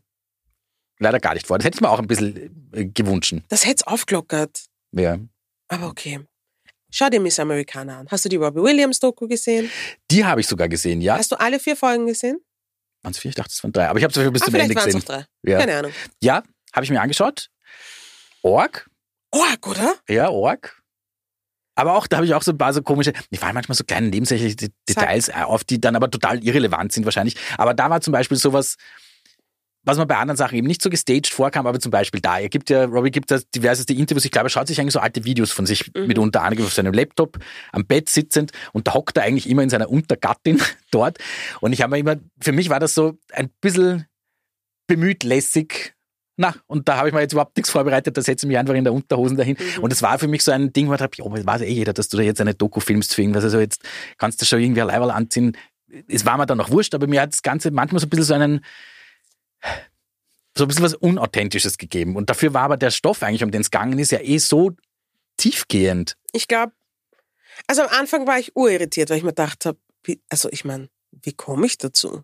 leider 0.99 1.19
gar 1.19 1.33
nicht 1.33 1.45
vor. 1.47 1.57
Das 1.57 1.65
hätte 1.65 1.77
ich 1.77 1.81
mir 1.81 1.89
auch 1.89 1.99
ein 1.99 2.07
bisschen 2.07 2.69
äh, 2.73 2.85
gewünscht. 2.85 3.35
das 3.49 3.65
hätte 3.65 3.83
es 3.85 3.87
aufgelockert. 3.87 4.65
Ja. 4.91 5.17
Aber 5.67 5.87
okay. 5.87 6.21
Schau 6.91 7.09
dir 7.09 7.19
Miss 7.19 7.39
Americana 7.39 7.99
an. 7.99 8.07
Hast 8.09 8.25
du 8.25 8.29
die 8.29 8.37
Robbie 8.37 8.63
Williams 8.63 8.99
Doku 8.99 9.27
gesehen? 9.27 9.69
Die 10.09 10.25
habe 10.25 10.41
ich 10.41 10.47
sogar 10.47 10.67
gesehen, 10.67 11.01
ja. 11.01 11.17
Hast 11.17 11.31
du 11.31 11.39
alle 11.39 11.59
vier 11.59 11.75
Folgen 11.75 12.07
gesehen? 12.07 12.39
Waren 13.03 13.11
es 13.11 13.19
vier? 13.19 13.29
Ich 13.29 13.35
dachte, 13.35 13.51
es 13.53 13.63
waren 13.63 13.71
drei. 13.71 13.87
Aber 13.87 13.99
ich 13.99 14.03
habe 14.03 14.19
es 14.19 14.31
bis 14.33 14.41
ah, 14.41 14.45
zum 14.45 14.55
Ende 14.55 14.73
gesehen. 14.73 14.95
auch 14.95 15.03
drei. 15.03 15.25
Ja, 15.43 15.59
Keine 15.59 15.77
Ahnung. 15.77 15.91
ja 16.23 16.43
habe 16.73 16.83
ich 16.83 16.89
mir 16.91 17.01
angeschaut. 17.01 17.49
Org, 18.41 18.89
Org, 19.31 19.67
oder? 19.67 19.95
ja, 20.07 20.29
Org. 20.29 20.75
Aber 21.75 21.95
auch, 21.95 22.07
da 22.07 22.17
habe 22.17 22.25
ich 22.25 22.33
auch 22.33 22.41
so 22.43 22.51
ein 22.51 22.57
paar 22.57 22.73
so 22.73 22.81
komische, 22.81 23.13
die 23.31 23.37
fallen 23.37 23.53
manchmal 23.53 23.75
so 23.75 23.85
kleine 23.85 24.07
nebensächliche 24.09 24.55
De- 24.55 24.69
Details 24.87 25.29
auf, 25.29 25.63
die 25.63 25.79
dann 25.79 25.95
aber 25.95 26.11
total 26.11 26.43
irrelevant 26.43 26.91
sind 26.91 27.05
wahrscheinlich. 27.05 27.37
Aber 27.57 27.73
da 27.73 27.89
war 27.89 28.01
zum 28.01 28.11
Beispiel 28.11 28.35
sowas, 28.37 28.75
was 29.83 29.97
man 29.97 30.05
bei 30.05 30.17
anderen 30.17 30.35
Sachen 30.35 30.57
eben 30.57 30.67
nicht 30.67 30.81
so 30.81 30.89
gestaged 30.89 31.27
vorkam, 31.31 31.65
aber 31.67 31.79
zum 31.79 31.89
Beispiel 31.89 32.19
da, 32.19 32.37
er 32.37 32.49
gibt 32.49 32.69
ja, 32.69 32.83
Robbie 32.83 33.11
gibt 33.11 33.31
ja 33.31 33.39
diverseste 33.55 33.93
Interviews, 33.93 34.25
ich 34.25 34.31
glaube, 34.31 34.47
er 34.47 34.49
schaut 34.49 34.67
sich 34.67 34.79
eigentlich 34.81 34.91
so 34.93 34.99
alte 34.99 35.23
Videos 35.23 35.51
von 35.53 35.65
sich 35.65 35.89
Mhm. 35.95 36.07
mitunter 36.07 36.43
an, 36.43 36.59
auf 36.61 36.73
seinem 36.73 36.91
Laptop, 36.93 37.39
am 37.71 37.85
Bett 37.85 38.09
sitzend 38.09 38.51
und 38.73 38.87
da 38.87 38.93
hockt 38.93 39.15
er 39.15 39.23
eigentlich 39.23 39.49
immer 39.49 39.63
in 39.63 39.69
seiner 39.69 39.89
Untergattin 39.89 40.61
dort. 40.91 41.17
Und 41.61 41.71
ich 41.71 41.81
habe 41.81 41.91
mir 41.91 41.99
immer, 41.99 42.17
für 42.41 42.51
mich 42.51 42.69
war 42.69 42.81
das 42.81 42.93
so 42.93 43.17
ein 43.31 43.49
bisschen 43.61 44.05
bemüht, 44.87 45.23
lässig. 45.23 45.95
Na, 46.41 46.55
und 46.67 46.87
da 46.87 46.95
habe 46.95 47.09
ich 47.09 47.13
mir 47.13 47.19
jetzt 47.19 47.33
überhaupt 47.33 47.57
nichts 47.57 47.69
vorbereitet, 47.69 48.15
da 48.15 48.21
setze 48.21 48.45
ich 48.45 48.47
mich 48.47 48.57
einfach 48.57 48.73
in 48.73 48.85
der 48.85 48.93
Unterhosen 48.93 49.35
dahin. 49.35 49.57
Mhm. 49.59 49.83
Und 49.83 49.91
es 49.91 50.01
war 50.01 50.17
für 50.17 50.29
mich 50.29 50.41
so 50.41 50.53
ein 50.53 50.71
Ding, 50.71 50.87
wo 50.87 50.93
ich 50.93 50.99
dachte, 50.99 51.21
oh, 51.21 51.33
weiß 51.33 51.61
eh 51.63 51.69
jeder, 51.69 51.91
dass 51.91 52.07
du 52.07 52.15
da 52.15 52.23
jetzt 52.23 52.39
eine 52.39 52.53
Doku 52.53 52.79
filmst 52.79 53.13
für 53.13 53.21
irgendwas. 53.21 53.43
Also 53.43 53.59
jetzt 53.59 53.81
kannst 54.17 54.41
du 54.41 54.45
schon 54.45 54.61
irgendwie 54.61 54.79
ein 54.79 54.87
Leiberl 54.87 55.11
anziehen. 55.11 55.57
Es 56.07 56.25
war 56.25 56.37
mir 56.37 56.45
dann 56.45 56.57
noch 56.57 56.71
wurscht, 56.71 56.95
aber 56.95 57.07
mir 57.07 57.23
hat 57.23 57.33
das 57.33 57.41
Ganze 57.41 57.71
manchmal 57.71 57.99
so 57.99 58.05
ein 58.05 58.09
bisschen 58.09 58.23
so 58.23 58.33
einen, 58.35 58.63
so 60.57 60.63
ein 60.63 60.69
bisschen 60.69 60.85
was 60.85 60.93
Unauthentisches 60.93 61.77
gegeben. 61.77 62.15
Und 62.15 62.29
dafür 62.29 62.53
war 62.53 62.61
aber 62.61 62.77
der 62.77 62.91
Stoff 62.91 63.21
eigentlich, 63.21 63.43
um 63.43 63.51
den 63.51 63.59
es 63.59 63.69
gegangen 63.69 63.99
ist, 63.99 64.13
ja 64.13 64.21
eh 64.21 64.37
so 64.37 64.71
tiefgehend. 65.35 66.15
Ich 66.31 66.47
glaube, 66.47 66.71
also 67.67 67.81
am 67.81 67.89
Anfang 67.89 68.27
war 68.27 68.39
ich 68.39 68.55
urirritiert, 68.55 69.09
weil 69.09 69.17
ich 69.17 69.23
mir 69.23 69.31
gedacht 69.31 69.65
habe, 69.65 69.77
also 70.29 70.47
ich 70.53 70.63
meine, 70.63 70.87
wie 71.11 71.33
komme 71.33 71.65
ich 71.65 71.77
dazu? 71.77 72.23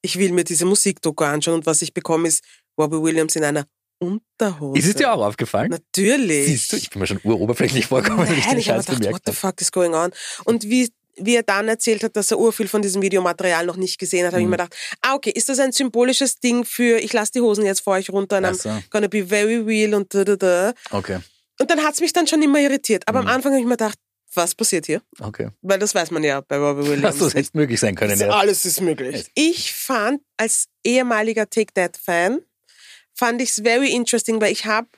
Ich 0.00 0.16
will 0.16 0.30
mir 0.30 0.44
diese 0.44 0.64
Musikdoku 0.64 1.24
anschauen 1.24 1.54
und 1.56 1.66
was 1.66 1.82
ich 1.82 1.92
bekomme 1.92 2.28
ist 2.28 2.44
Robbie 2.78 3.00
Williams 3.02 3.36
in 3.36 3.44
einer 3.44 3.66
Unterhose. 3.98 4.78
Ist 4.78 4.86
es 4.88 4.94
dir 4.96 5.12
auch 5.12 5.24
aufgefallen? 5.24 5.70
Natürlich. 5.70 6.46
Siehst 6.46 6.72
du, 6.72 6.76
ich 6.76 6.90
bin 6.90 7.00
mir 7.00 7.06
schon 7.06 7.20
uroberflächlich 7.24 7.86
vorgekommen, 7.86 8.28
wenn 8.28 8.38
ich 8.38 8.46
den 8.46 8.58
ich 8.58 8.66
Scheiß 8.66 8.84
gedacht, 8.86 8.98
bemerkt 9.00 9.14
what 9.14 9.22
the 9.26 9.32
fuck 9.40 9.60
is 9.60 9.72
going 9.72 9.94
on? 9.94 10.10
Und 10.44 10.64
wie, 10.64 10.92
wie 11.16 11.34
er 11.36 11.42
dann 11.42 11.66
erzählt 11.68 12.02
hat, 12.04 12.14
dass 12.14 12.30
er 12.30 12.38
urviel 12.38 12.68
von 12.68 12.82
diesem 12.82 13.00
Videomaterial 13.00 13.64
noch 13.64 13.76
nicht 13.76 13.98
gesehen 13.98 14.26
hat, 14.26 14.32
habe 14.32 14.42
ich 14.42 14.44
Mhm. 14.46 14.50
mir 14.50 14.56
gedacht, 14.58 14.76
ah, 15.00 15.14
okay, 15.14 15.30
ist 15.30 15.48
das 15.48 15.58
ein 15.60 15.72
symbolisches 15.72 16.38
Ding 16.40 16.64
für, 16.66 16.98
ich 16.98 17.12
lasse 17.14 17.32
die 17.32 17.40
Hosen 17.40 17.64
jetzt 17.64 17.80
vor 17.80 17.94
euch 17.94 18.10
runter 18.10 18.36
und 18.38 18.44
Ach 18.44 18.52
I'm 18.52 18.82
gonna 18.90 19.08
be 19.08 19.26
very 19.26 19.56
real 19.56 19.94
und 19.94 20.12
da, 20.14 20.24
da, 20.24 20.36
da. 20.36 20.74
Okay, 20.90 21.20
Und 21.58 21.70
dann 21.70 21.80
hat's 21.82 22.00
mich 22.00 22.12
dann 22.12 22.26
schon 22.26 22.42
immer 22.42 22.60
irritiert. 22.60 23.04
Aber 23.06 23.22
Mhm. 23.22 23.28
am 23.28 23.34
Anfang 23.36 23.52
habe 23.52 23.60
ich 23.60 23.66
mir 23.66 23.78
gedacht, 23.78 23.98
was 24.34 24.54
passiert 24.54 24.84
hier? 24.84 25.00
okay. 25.20 25.48
Weil 25.62 25.78
das 25.78 25.94
weiß 25.94 26.10
man 26.10 26.22
ja 26.22 26.42
bei 26.42 26.58
Robbie 26.58 26.86
Williams. 26.88 27.02
Dass 27.02 27.18
das 27.18 27.34
hätte 27.34 27.50
möglich 27.54 27.80
sein 27.80 27.94
können. 27.94 28.10
Das- 28.10 28.20
Ja. 28.20 28.28
Alles 28.28 28.66
ist 28.66 28.82
möglich. 28.82 29.24
Ich 29.34 29.72
fand 29.72 30.20
als 30.36 30.66
ehemaliger 30.84 31.48
Take 31.48 31.72
That 31.72 31.96
Fan 31.96 32.40
fand 33.16 33.40
ich 33.42 33.50
es 33.50 33.62
very 33.64 33.90
interesting, 33.90 34.40
weil 34.40 34.52
ich 34.52 34.66
habe 34.66 34.88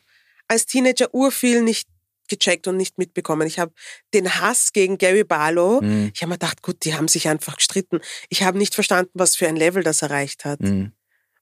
als 0.48 0.66
Teenager 0.66 1.14
urviel 1.14 1.62
nicht 1.62 1.88
gecheckt 2.28 2.66
und 2.66 2.76
nicht 2.76 2.98
mitbekommen. 2.98 3.46
Ich 3.46 3.58
habe 3.58 3.72
den 4.12 4.34
Hass 4.40 4.72
gegen 4.72 4.98
Gary 4.98 5.24
Barlow. 5.24 5.80
Mhm. 5.80 6.10
Ich 6.14 6.20
habe 6.20 6.28
mir 6.30 6.34
gedacht, 6.38 6.60
gut, 6.62 6.84
die 6.84 6.94
haben 6.94 7.08
sich 7.08 7.28
einfach 7.28 7.56
gestritten. 7.56 8.00
Ich 8.28 8.42
habe 8.42 8.58
nicht 8.58 8.74
verstanden, 8.74 9.12
was 9.14 9.36
für 9.36 9.48
ein 9.48 9.56
Level 9.56 9.82
das 9.82 10.02
erreicht 10.02 10.44
hat 10.44 10.60
Mhm. 10.60 10.92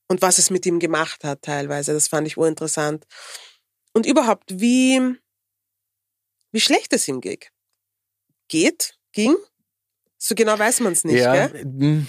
und 0.09 0.23
was 0.23 0.39
es 0.39 0.51
mit 0.51 0.65
ihm 0.67 0.79
gemacht 0.79 1.25
hat 1.25 1.43
teilweise. 1.43 1.93
Das 1.93 2.07
fand 2.09 2.27
ich 2.29 2.37
urinteressant. 2.37 3.05
Und 3.95 4.07
überhaupt, 4.07 4.45
wie, 4.61 5.01
wie 6.53 6.61
schlecht 6.61 6.93
es 6.93 7.09
ihm 7.09 7.21
ging. 7.21 7.41
Geht? 8.49 8.97
Ging? 9.13 9.35
So 10.19 10.35
genau 10.35 10.57
weiß 10.59 10.81
man 10.81 10.93
es 10.93 11.05
nicht, 11.05 11.19
ja, 11.19 11.49
gell? 11.49 12.07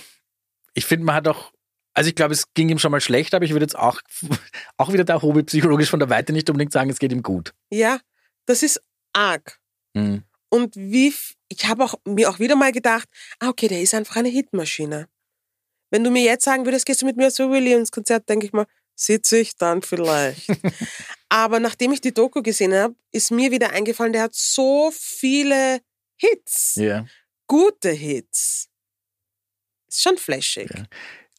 ich 0.73 0.85
finde, 0.85 1.05
man 1.05 1.15
hat 1.15 1.27
auch, 1.27 1.51
also 1.97 2.09
ich 2.09 2.15
glaube, 2.15 2.35
es 2.35 2.53
ging 2.53 2.69
ihm 2.69 2.77
schon 2.77 2.91
mal 2.91 3.01
schlecht, 3.01 3.33
aber 3.33 3.43
ich 3.43 3.51
würde 3.51 3.63
jetzt 3.63 3.75
auch, 3.77 3.99
auch 4.77 4.93
wieder 4.93 5.03
da 5.03 5.19
Hobby 5.21 5.41
psychologisch 5.41 5.89
von 5.89 5.99
der 5.99 6.11
Weite 6.11 6.31
nicht 6.31 6.47
unbedingt 6.47 6.71
sagen, 6.71 6.91
es 6.91 6.99
geht 6.99 7.11
ihm 7.11 7.23
gut. 7.23 7.55
Ja, 7.71 7.99
das 8.45 8.61
ist 8.61 8.79
arg. 9.13 9.59
Mhm. 9.95 10.23
Und 10.49 10.75
wie, 10.75 11.11
ich 11.49 11.65
habe 11.65 11.83
auch, 11.83 11.95
mir 12.05 12.29
auch 12.29 12.37
wieder 12.37 12.55
mal 12.55 12.71
gedacht, 12.71 13.09
ah, 13.39 13.49
okay, 13.49 13.67
der 13.67 13.81
ist 13.81 13.95
einfach 13.95 14.15
eine 14.17 14.29
Hitmaschine. 14.29 15.09
Wenn 15.89 16.03
du 16.03 16.11
mir 16.11 16.21
jetzt 16.23 16.45
sagen 16.45 16.65
würdest, 16.65 16.85
gehst 16.85 17.01
du 17.01 17.05
mit 17.07 17.17
mir 17.17 17.31
zu 17.31 17.49
Williams 17.49 17.91
Konzert, 17.91 18.29
denke 18.29 18.45
ich 18.45 18.53
mal, 18.53 18.67
sitze 18.95 19.39
ich 19.39 19.55
dann 19.55 19.81
vielleicht. 19.81 20.47
Aber 21.29 21.59
nachdem 21.59 21.93
ich 21.93 22.01
die 22.01 22.13
Doku 22.13 22.43
gesehen 22.43 22.75
habe, 22.75 22.95
ist 23.11 23.31
mir 23.31 23.49
wieder 23.49 23.71
eingefallen, 23.71 24.13
der 24.13 24.21
hat 24.23 24.35
so 24.35 24.91
viele 24.93 25.81
Hits, 26.15 26.75
Ja. 26.75 27.05
gute 27.47 27.89
Hits. 27.89 28.69
Ist 29.87 30.03
schon 30.03 30.17
flashig. 30.17 30.69
Ja. 30.69 30.85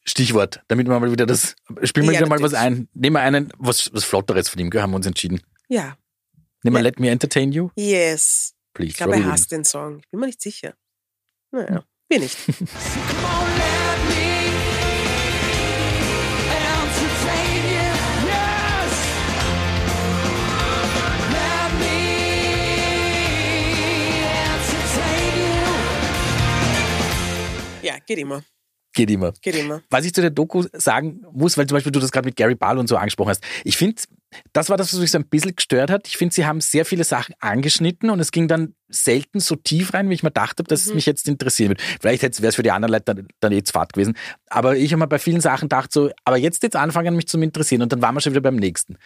Stichwort, 0.08 0.62
damit 0.68 0.88
wir 0.88 0.98
mal 0.98 1.12
wieder 1.12 1.26
das, 1.26 1.54
spielen 1.82 2.06
wir 2.06 2.14
ja, 2.14 2.20
wieder 2.20 2.28
mal 2.28 2.40
was 2.40 2.54
ein. 2.54 2.88
Nehmen 2.94 3.16
wir 3.16 3.20
einen, 3.20 3.52
was, 3.58 3.92
was 3.92 4.04
Flotteres 4.04 4.48
von 4.48 4.58
ihm, 4.58 4.72
haben 4.72 4.92
wir 4.92 4.96
uns 4.96 5.06
entschieden. 5.06 5.42
Ja. 5.68 5.98
Nehmen 6.62 6.76
wir 6.76 6.80
ja. 6.80 6.84
Let 6.84 6.98
Me 6.98 7.10
Entertain 7.10 7.52
You? 7.52 7.68
Yes. 7.76 8.54
Please, 8.72 8.90
ich 8.90 8.96
glaube, 8.96 9.16
er 9.16 9.26
hasst 9.26 9.52
den 9.52 9.64
Song. 9.64 9.98
Ich 9.98 10.08
bin 10.10 10.20
mir 10.20 10.26
nicht 10.26 10.40
sicher. 10.40 10.74
Naja, 11.50 11.74
ja. 11.74 11.84
wir 12.08 12.20
nicht. 12.20 12.38
ja, 27.82 27.98
geht 28.06 28.18
immer. 28.18 28.42
Geht 28.94 29.10
immer. 29.10 29.32
Geht 29.42 29.54
immer. 29.56 29.82
Was 29.90 30.04
ich 30.04 30.14
zu 30.14 30.20
der 30.20 30.30
Doku 30.30 30.64
sagen 30.72 31.22
muss, 31.32 31.56
weil 31.56 31.66
zum 31.66 31.76
Beispiel 31.76 31.92
du 31.92 32.00
das 32.00 32.10
gerade 32.10 32.26
mit 32.26 32.36
Gary 32.36 32.54
Barlow 32.54 32.80
und 32.80 32.88
so 32.88 32.96
angesprochen 32.96 33.30
hast. 33.30 33.44
Ich 33.64 33.76
finde, 33.76 34.02
das 34.52 34.68
war 34.70 34.76
das, 34.76 34.92
was 34.92 35.00
mich 35.00 35.10
so 35.10 35.18
ein 35.18 35.28
bisschen 35.28 35.54
gestört 35.54 35.90
hat. 35.90 36.06
Ich 36.08 36.16
finde, 36.16 36.34
sie 36.34 36.46
haben 36.46 36.60
sehr 36.60 36.84
viele 36.84 37.04
Sachen 37.04 37.34
angeschnitten 37.38 38.10
und 38.10 38.18
es 38.20 38.30
ging 38.32 38.48
dann 38.48 38.74
selten 38.88 39.40
so 39.40 39.56
tief 39.56 39.94
rein, 39.94 40.08
wie 40.10 40.14
ich 40.14 40.22
mir 40.22 40.30
dachte, 40.30 40.62
dass 40.64 40.84
Mhm. 40.86 40.90
es 40.90 40.94
mich 40.96 41.06
jetzt 41.06 41.28
interessieren 41.28 41.70
wird. 41.70 41.82
Vielleicht 42.00 42.22
wäre 42.22 42.48
es 42.48 42.54
für 42.56 42.62
die 42.62 42.70
anderen 42.70 42.92
Leute 42.92 43.14
dann, 43.14 43.28
dann 43.40 43.52
eh 43.52 43.62
zu 43.62 43.72
fad 43.72 43.92
gewesen. 43.92 44.16
Aber 44.48 44.76
ich 44.76 44.92
habe 44.92 45.00
mir 45.00 45.06
bei 45.06 45.18
vielen 45.18 45.40
Sachen 45.40 45.68
gedacht, 45.68 45.92
so, 45.92 46.10
aber 46.24 46.36
jetzt 46.38 46.62
jetzt 46.62 46.76
anfangen, 46.76 47.14
mich 47.14 47.28
zu 47.28 47.38
interessieren 47.40 47.82
und 47.82 47.92
dann 47.92 48.02
waren 48.02 48.14
wir 48.14 48.20
schon 48.20 48.32
wieder 48.32 48.42
beim 48.42 48.56
nächsten. 48.56 48.96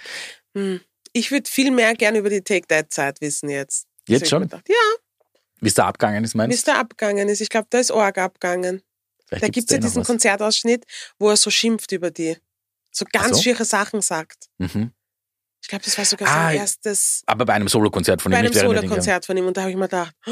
Hm. 0.57 0.81
Ich 1.12 1.31
würde 1.31 1.51
viel 1.51 1.71
mehr 1.71 1.95
gerne 1.95 2.18
über 2.18 2.31
die 2.31 2.40
Take-That-Zeit 2.40 3.21
wissen 3.21 3.51
jetzt. 3.51 3.87
Jetzt 4.09 4.31
schon? 4.31 4.42
gedacht. 4.42 4.66
Ja, 4.68 4.75
Wie 5.61 5.68
es 5.68 5.75
da 5.75 5.87
abgegangen 5.87 6.25
ist, 6.25 6.35
wie 6.35 6.38
meinst 6.38 6.57
es 6.59 6.64
da 6.64 6.81
abgegangen 6.81 7.29
ist. 7.29 7.40
Ich 7.40 7.51
glaube, 7.51 7.66
da 7.71 7.79
ist 7.79 7.90
Org 7.90 8.16
abgegangen. 8.18 8.83
Vielleicht 9.37 9.42
Da 9.45 9.49
gibt 9.49 9.71
es 9.71 9.75
ja 9.75 9.81
diesen. 9.81 10.03
Konzertausschnitt, 10.05 10.85
wo 11.18 11.31
er 11.31 11.37
so 11.37 11.51
schimpft 11.51 11.92
über 11.92 12.11
die. 12.11 12.37
So 12.90 13.05
ganz 13.12 13.37
so? 13.37 13.42
schiere 13.42 13.64
Sachen 13.64 14.03
sagt. 14.03 14.47
Mhm. 14.59 14.92
Ich 15.62 15.68
glaube, 15.68 15.85
das 15.85 15.97
war 15.97 16.05
sogar 16.05 16.29
Ah, 16.29 16.49
sein 16.49 16.57
erstes 16.57 17.23
Aber 17.27 17.45
bei 17.47 17.53
einem 17.55 17.68
Solokonzert 17.68 18.21
von 18.21 18.33
bei 18.33 18.38
ihm 18.38 18.40
einem 18.47 18.53
der 18.53 18.62
Dinge. 18.62 18.75
Solo-Konzert 18.81 19.25
von 19.27 19.37
ihm. 19.37 19.47
Und 19.47 19.57
da 19.57 19.61
habe 19.62 19.71
ich 19.71 19.77
mir 19.77 19.85
gedacht, 19.88 20.12
oh, 20.27 20.31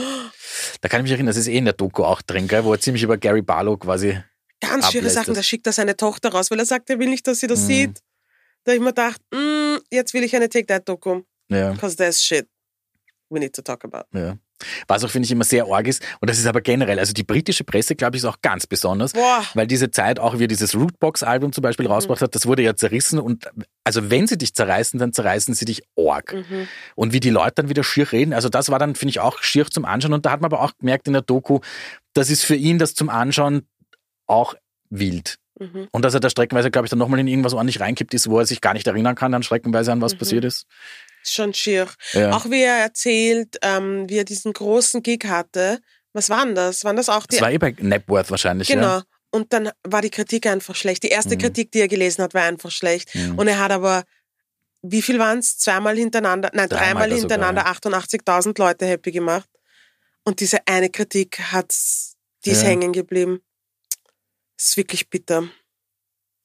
Da 0.81 0.89
kann 0.89 1.01
ich 1.01 1.03
mich 1.05 1.13
erinnern, 1.13 1.29
das 1.29 1.37
ist 1.37 1.47
eh 1.47 1.57
in 1.57 1.65
der 1.67 1.75
Doku 1.75 2.03
auch 2.05 2.21
drin, 2.23 2.49
gell, 2.49 2.65
wo 2.65 2.73
er 2.73 2.81
ziemlich 2.81 3.03
über 3.05 3.17
Gary 3.17 3.41
Barlow 3.43 3.77
quasi. 3.77 4.19
ganz 4.61 4.91
schiere 4.91 5.03
Ablässt 5.05 5.15
Sachen. 5.15 5.27
das. 5.35 5.37
Da 5.39 5.43
schickt 5.45 5.67
er 5.69 5.73
seine 5.73 5.97
Tochter 5.97 6.31
raus, 6.31 6.51
weil 6.51 6.59
er 6.59 6.67
sagt, 6.67 6.91
er 6.91 6.99
will 6.99 7.09
nicht, 7.09 7.27
dass 7.27 7.39
sie 7.41 7.47
das 7.47 7.61
Mhm. 7.61 7.67
sieht. 7.67 8.01
Da 8.65 8.73
habe 8.73 8.77
ich 8.77 8.81
mir 8.83 8.89
gedacht, 8.89 9.21
mm, 9.33 9.77
jetzt 9.91 10.13
will 10.15 10.23
ich 10.25 10.35
eine 10.37 10.49
Take-That-Doku. 10.51 11.23
Ja. 11.49 11.73
Because 11.73 11.97
there's 11.97 12.23
shit 12.23 12.47
we 13.31 13.39
need 13.39 13.55
to 13.55 13.63
talk 13.63 13.85
about. 13.85 14.05
Ja. 14.13 14.37
Was 14.89 15.05
auch, 15.05 15.11
finde 15.11 15.27
ich, 15.27 15.33
immer 15.33 15.45
sehr 15.45 15.67
arg 15.67 15.87
ist, 15.87 16.03
und 16.21 16.29
das 16.31 16.39
ist 16.39 16.47
aber 16.47 16.61
generell, 16.61 16.99
also 16.99 17.13
die 17.13 17.23
britische 17.23 17.65
Presse, 17.65 17.95
glaube 17.97 18.17
ich, 18.17 18.23
ist 18.23 18.29
auch 18.29 18.41
ganz 18.43 18.67
besonders, 18.67 19.13
Boah. 19.13 19.45
weil 19.55 19.67
diese 19.67 19.91
Zeit 19.91 20.19
auch, 20.19 20.39
wie 20.39 20.47
dieses 20.49 20.75
Rootbox-Album 20.75 21.53
zum 21.53 21.63
Beispiel 21.63 21.87
rausgebracht 21.87 22.23
hat, 22.23 22.35
das 22.35 22.47
wurde 22.47 22.63
ja 22.63 22.75
zerrissen 22.77 23.19
und 23.19 23.49
also 23.85 24.11
wenn 24.11 24.27
sie 24.27 24.39
dich 24.39 24.55
zerreißen, 24.55 24.99
dann 24.99 25.13
zerreißen 25.13 25.55
sie 25.55 25.65
dich 25.65 25.83
arg. 25.97 26.35
Mhm. 26.35 26.69
Und 26.95 27.13
wie 27.13 27.21
die 27.21 27.31
Leute 27.31 27.55
dann 27.57 27.69
wieder 27.69 27.83
schier 27.85 28.11
reden, 28.13 28.33
also 28.33 28.49
das 28.49 28.69
war 28.71 28.79
dann, 28.79 28.95
finde 28.95 29.11
ich, 29.11 29.21
auch 29.21 29.43
schier 29.43 29.67
zum 29.67 29.85
Anschauen 29.85 30.13
und 30.13 30.27
da 30.27 30.33
hat 30.33 30.41
man 30.41 30.53
aber 30.53 30.63
auch 30.63 30.73
gemerkt 30.79 31.07
in 31.07 31.13
der 31.13 31.23
Doku, 31.23 31.61
das 32.13 32.31
ist 32.31 32.45
für 32.45 32.57
ihn 32.57 32.79
das 32.79 32.95
zum 32.95 33.09
Anschauen 33.09 33.67
auch 34.27 34.55
wild. 34.91 35.37
Mhm. 35.59 35.89
Und 35.93 36.05
dass 36.05 36.15
er 36.15 36.21
da 36.21 36.31
streckenweise, 36.31 36.71
glaube 36.71 36.87
ich, 36.87 36.91
dann 36.91 36.99
nochmal 36.99 37.21
in 37.21 37.27
irgendwas 37.29 37.53
ordentlich 37.53 37.81
reinkippt 37.81 38.15
ist, 38.15 38.31
wo 38.31 38.39
er 38.39 38.47
sich 38.47 38.61
gar 38.61 38.73
nicht 38.75 38.87
erinnern 38.87 39.15
kann, 39.15 39.31
dann 39.33 39.43
streckenweise 39.43 39.93
an 39.93 40.01
was 40.01 40.15
Mhm. 40.15 40.19
passiert 40.19 40.45
ist. 40.45 40.67
Schon 41.23 41.53
schier. 41.55 41.87
Ja. 42.13 42.33
Auch 42.33 42.47
wie 42.51 42.63
er 42.63 42.77
erzählt, 42.77 43.59
ähm, 43.63 44.09
wie 44.09 44.19
er 44.19 44.25
diesen 44.25 44.53
großen 44.53 45.03
Gig 45.03 45.25
hatte. 45.27 45.81
Was 46.13 46.29
waren 46.31 46.55
das? 46.55 46.85
Waren 46.85 46.97
das 46.97 47.09
auch 47.09 47.27
die 47.27 47.37
das 47.37 47.43
war 47.43 47.51
eh 47.53 47.59
bei 47.59 47.75
Napworth 47.79 48.31
wahrscheinlich, 48.31 48.69
Genau. 48.69 48.83
ja. 48.99 49.03
Und 49.31 49.53
dann 49.53 49.71
war 49.85 50.03
die 50.03 50.11
Kritik 50.11 50.47
einfach 50.47 50.75
schlecht. 50.75 51.03
Die 51.05 51.09
erste 51.09 51.37
Mhm. 51.37 51.41
Kritik, 51.41 51.71
die 51.71 51.81
er 51.81 51.89
gelesen 51.89 52.23
hat, 52.25 52.35
war 52.35 52.43
einfach 52.43 52.71
schlecht. 52.73 53.15
Mhm. 53.15 53.39
Und 53.39 53.47
er 53.47 53.61
hat 53.61 53.71
aber, 53.71 54.03
wie 54.83 55.03
viel 55.03 55.19
waren 55.21 55.39
es? 55.39 55.57
Zweimal 55.59 55.97
hintereinander, 55.97 56.51
nein, 56.53 56.69
Dreimal 56.69 57.09
dreimal 57.09 57.13
hintereinander 57.19 57.63
ja. 57.63 57.69
88.000 57.71 58.59
Leute 58.59 58.87
happy 58.87 59.13
gemacht. 59.13 59.49
Und 60.25 60.41
diese 60.41 60.59
eine 60.67 60.91
Kritik 60.91 61.39
hat's, 61.53 62.15
die 62.45 62.51
ist 62.51 62.65
hängen 62.65 62.93
geblieben. 62.93 63.41
Das 64.57 64.67
ist 64.71 64.77
wirklich 64.77 65.09
bitter. 65.09 65.49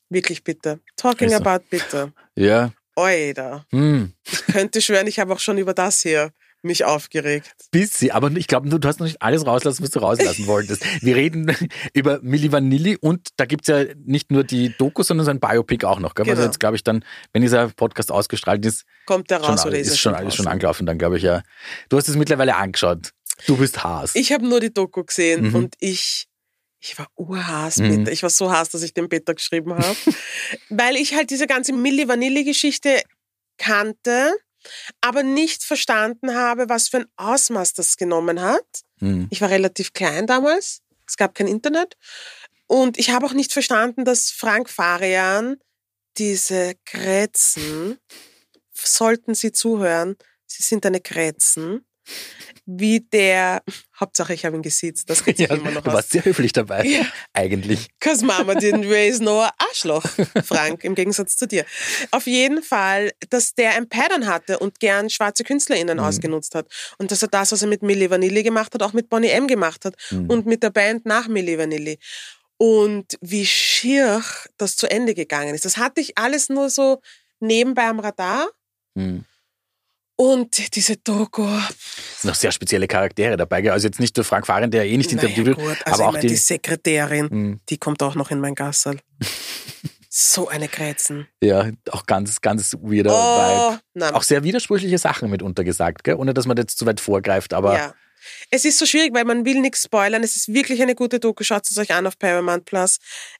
Wirklich 0.09 0.43
bitter. 0.43 0.79
Talking 0.95 1.29
Ist 1.29 1.37
so. 1.37 1.43
about 1.43 1.65
bitter. 1.69 2.13
Ja. 2.35 2.71
Oida. 2.95 3.65
Hm. 3.71 4.13
Ich 4.25 4.45
könnte 4.53 4.81
schwören, 4.81 5.07
ich 5.07 5.19
habe 5.19 5.33
auch 5.33 5.39
schon 5.39 5.57
über 5.57 5.73
das 5.73 6.01
hier 6.01 6.31
mich 6.61 6.83
aufgeregt. 6.83 7.53
Bisschen, 7.69 8.09
aber 8.11 8.31
ich 8.31 8.47
glaube, 8.47 8.67
du, 8.67 8.87
hast 8.87 8.99
noch 8.99 9.05
nicht 9.05 9.21
alles 9.21 9.45
rauslassen, 9.45 9.83
was 9.83 9.91
du 9.91 9.99
rauslassen 9.99 10.47
wolltest. 10.47 10.83
Wir 11.03 11.15
reden 11.15 11.55
über 11.93 12.19
Milli 12.23 12.51
Vanilli 12.51 12.97
und 12.97 13.27
da 13.37 13.45
gibt's 13.45 13.67
ja 13.67 13.83
nicht 14.03 14.31
nur 14.31 14.43
die 14.43 14.75
Doku, 14.75 15.03
sondern 15.03 15.25
so 15.25 15.31
ein 15.31 15.39
Biopic 15.39 15.85
auch 15.85 15.99
noch. 15.99 16.15
Gell? 16.15 16.25
Genau. 16.25 16.41
jetzt, 16.41 16.59
glaube 16.59 16.75
ich, 16.75 16.83
dann, 16.83 17.05
wenn 17.33 17.43
dieser 17.43 17.69
Podcast 17.69 18.11
ausgestrahlt 18.11 18.65
ist, 18.65 18.83
Kommt 19.05 19.29
der 19.29 19.41
raus 19.41 19.61
schon, 19.61 19.69
oder 19.69 19.79
ist, 19.79 19.87
ist, 19.89 19.99
schon, 19.99 20.15
schon, 20.15 20.27
ist 20.27 20.35
schon 20.35 20.45
draußen? 20.45 20.53
angelaufen, 20.53 20.85
dann 20.87 20.97
glaube 20.97 21.17
ich 21.17 21.23
ja. 21.23 21.43
Du 21.89 21.97
hast 21.97 22.09
es 22.09 22.15
mittlerweile 22.15 22.55
angeschaut. 22.55 23.11
Du 23.45 23.57
bist 23.57 23.83
Haas. 23.83 24.15
Ich 24.15 24.31
habe 24.31 24.47
nur 24.47 24.59
die 24.59 24.73
Doku 24.73 25.03
gesehen 25.03 25.49
Mhm. 25.49 25.55
und 25.55 25.75
ich, 25.79 26.25
ich 26.85 26.97
war 26.99 27.07
urhaß, 27.15 27.77
Mhm. 27.77 27.89
Peter. 27.89 28.11
Ich 28.11 28.21
war 28.23 28.29
so 28.29 28.51
haß, 28.51 28.69
dass 28.69 28.83
ich 28.83 28.93
den 28.93 29.09
Peter 29.09 29.33
geschrieben 29.33 29.73
habe. 29.73 29.95
Weil 30.69 30.95
ich 30.95 31.15
halt 31.15 31.29
diese 31.31 31.47
ganze 31.47 31.73
Milli 31.73 32.07
Vanilli-Geschichte 32.07 33.01
kannte, 33.57 34.35
aber 35.01 35.23
nicht 35.23 35.63
verstanden 35.63 36.35
habe, 36.35 36.69
was 36.69 36.89
für 36.89 36.97
ein 36.97 37.05
Ausmaß 37.17 37.73
das 37.73 37.97
genommen 37.97 38.41
hat. 38.41 38.65
Hm. 38.99 39.27
Ich 39.31 39.41
war 39.41 39.49
relativ 39.49 39.93
klein 39.93 40.27
damals. 40.27 40.81
Es 41.07 41.17
gab 41.17 41.35
kein 41.35 41.47
Internet. 41.47 41.95
Und 42.67 42.97
ich 42.97 43.09
habe 43.11 43.25
auch 43.25 43.33
nicht 43.33 43.53
verstanden, 43.53 44.05
dass 44.05 44.31
Frank 44.31 44.69
Farian 44.69 45.57
diese 46.17 46.73
Grätzen, 46.85 47.99
sollten 48.73 49.35
Sie 49.35 49.51
zuhören, 49.51 50.15
Sie 50.47 50.63
sind 50.63 50.85
eine 50.85 51.01
Grätzen, 51.01 51.85
wie 52.65 53.01
der, 53.01 53.61
Hauptsache 53.99 54.33
ich 54.33 54.45
habe 54.45 54.55
ihn 54.57 54.61
gesiezt, 54.61 55.09
das 55.09 55.23
geht 55.25 55.39
Ja, 55.39 55.47
immer 55.53 55.71
noch 55.71 55.81
du 55.83 55.89
aus. 55.89 55.95
warst 55.95 56.11
sehr 56.11 56.25
höflich 56.25 56.51
dabei, 56.53 56.83
Ja. 56.85 57.05
eigentlich. 57.33 57.87
Cause 57.99 58.25
Mama 58.25 58.53
didn't 58.53 58.89
raise 58.91 59.23
no 59.23 59.45
Arschloch, 59.57 60.03
Frank, 60.45 60.83
im 60.83 60.95
Gegensatz 60.95 61.37
zu 61.37 61.47
dir. 61.47 61.65
Auf 62.11 62.27
jeden 62.27 62.61
Fall, 62.61 63.11
dass 63.29 63.53
der 63.55 63.75
ein 63.75 63.87
Pattern 63.89 64.27
hatte 64.27 64.59
und 64.59 64.79
gern 64.79 65.09
schwarze 65.09 65.43
KünstlerInnen 65.43 65.97
Mhm. 65.97 66.03
ausgenutzt 66.03 66.55
hat. 66.55 66.67
Und 66.97 67.11
dass 67.11 67.21
er 67.21 67.27
das, 67.29 67.51
was 67.51 67.61
er 67.61 67.67
mit 67.67 67.81
Milli 67.83 68.09
Vanilli 68.09 68.43
gemacht 68.43 68.73
hat, 68.73 68.81
auch 68.83 68.93
mit 68.93 69.09
Bonnie 69.09 69.29
M 69.29 69.47
gemacht 69.47 69.85
hat. 69.85 69.95
Mhm. 70.11 70.29
Und 70.29 70.45
mit 70.45 70.61
der 70.63 70.69
Band 70.71 71.05
nach 71.05 71.27
Milli 71.27 71.57
Vanilli. 71.57 71.97
Und 72.57 73.17
wie 73.21 73.45
schier 73.45 74.23
das 74.57 74.75
zu 74.77 74.89
Ende 74.89 75.13
gegangen 75.13 75.53
ist. 75.55 75.65
Das 75.65 75.77
hatte 75.77 75.99
ich 76.01 76.17
alles 76.17 76.47
nur 76.49 76.69
so 76.69 77.01
nebenbei 77.41 77.83
am 77.87 77.99
Radar. 77.99 78.47
Hm. 78.97 79.25
Und 80.17 80.75
diese 80.75 80.95
Doku. 80.97 81.45
Noch 82.23 82.35
sehr 82.35 82.51
spezielle 82.51 82.87
Charaktere 82.87 83.35
dabei. 83.35 83.69
Also 83.71 83.87
jetzt 83.87 83.99
nicht 83.99 84.15
nur 84.15 84.23
Frank 84.23 84.47
Fahren, 84.47 84.71
der 84.71 84.85
eh 84.85 84.95
nicht 84.95 85.11
interviewt 85.11 85.45
wird, 85.45 85.57
gut, 85.57 85.77
also 85.85 86.01
aber 86.03 86.07
auch 86.09 86.13
meine, 86.13 86.21
die. 86.21 86.27
die 86.29 86.35
Sekretärin, 86.35 87.29
Hm. 87.29 87.59
die 87.69 87.77
kommt 87.77 88.01
auch 88.01 88.15
noch 88.15 88.31
in 88.31 88.39
mein 88.39 88.55
Gassel. 88.55 88.99
so 90.09 90.47
eine 90.47 90.69
Grätzen. 90.69 91.27
Ja, 91.43 91.69
auch 91.91 92.05
ganz, 92.05 92.39
ganz 92.39 92.73
weirder 92.81 93.11
Oh, 93.13 93.71
Vibe. 93.73 93.81
nein. 93.95 94.13
Auch 94.13 94.23
sehr 94.23 94.43
widersprüchliche 94.43 94.97
Sachen 94.97 95.29
mitunter 95.29 95.65
gesagt, 95.65 96.05
gell? 96.05 96.15
ohne 96.15 96.33
dass 96.33 96.45
man 96.45 96.55
jetzt 96.55 96.77
zu 96.77 96.85
weit 96.85 97.01
vorgreift, 97.01 97.53
aber 97.53 97.75
ja. 97.75 97.93
Es 98.49 98.65
ist 98.65 98.79
so 98.79 98.85
schwierig, 98.87 99.13
weil 99.13 99.25
man 99.25 99.45
will 99.45 99.59
nichts 99.61 99.83
spoilern. 99.83 100.23
Es 100.23 100.35
ist 100.35 100.47
wirklich 100.51 100.81
eine 100.81 100.95
gute 100.95 101.19
Doku. 101.19 101.43
Schaut 101.43 101.69
es 101.69 101.77
euch 101.77 101.93
an 101.93 102.07
auf 102.07 102.17
Paramount 102.17 102.65
Plus. 102.65 102.97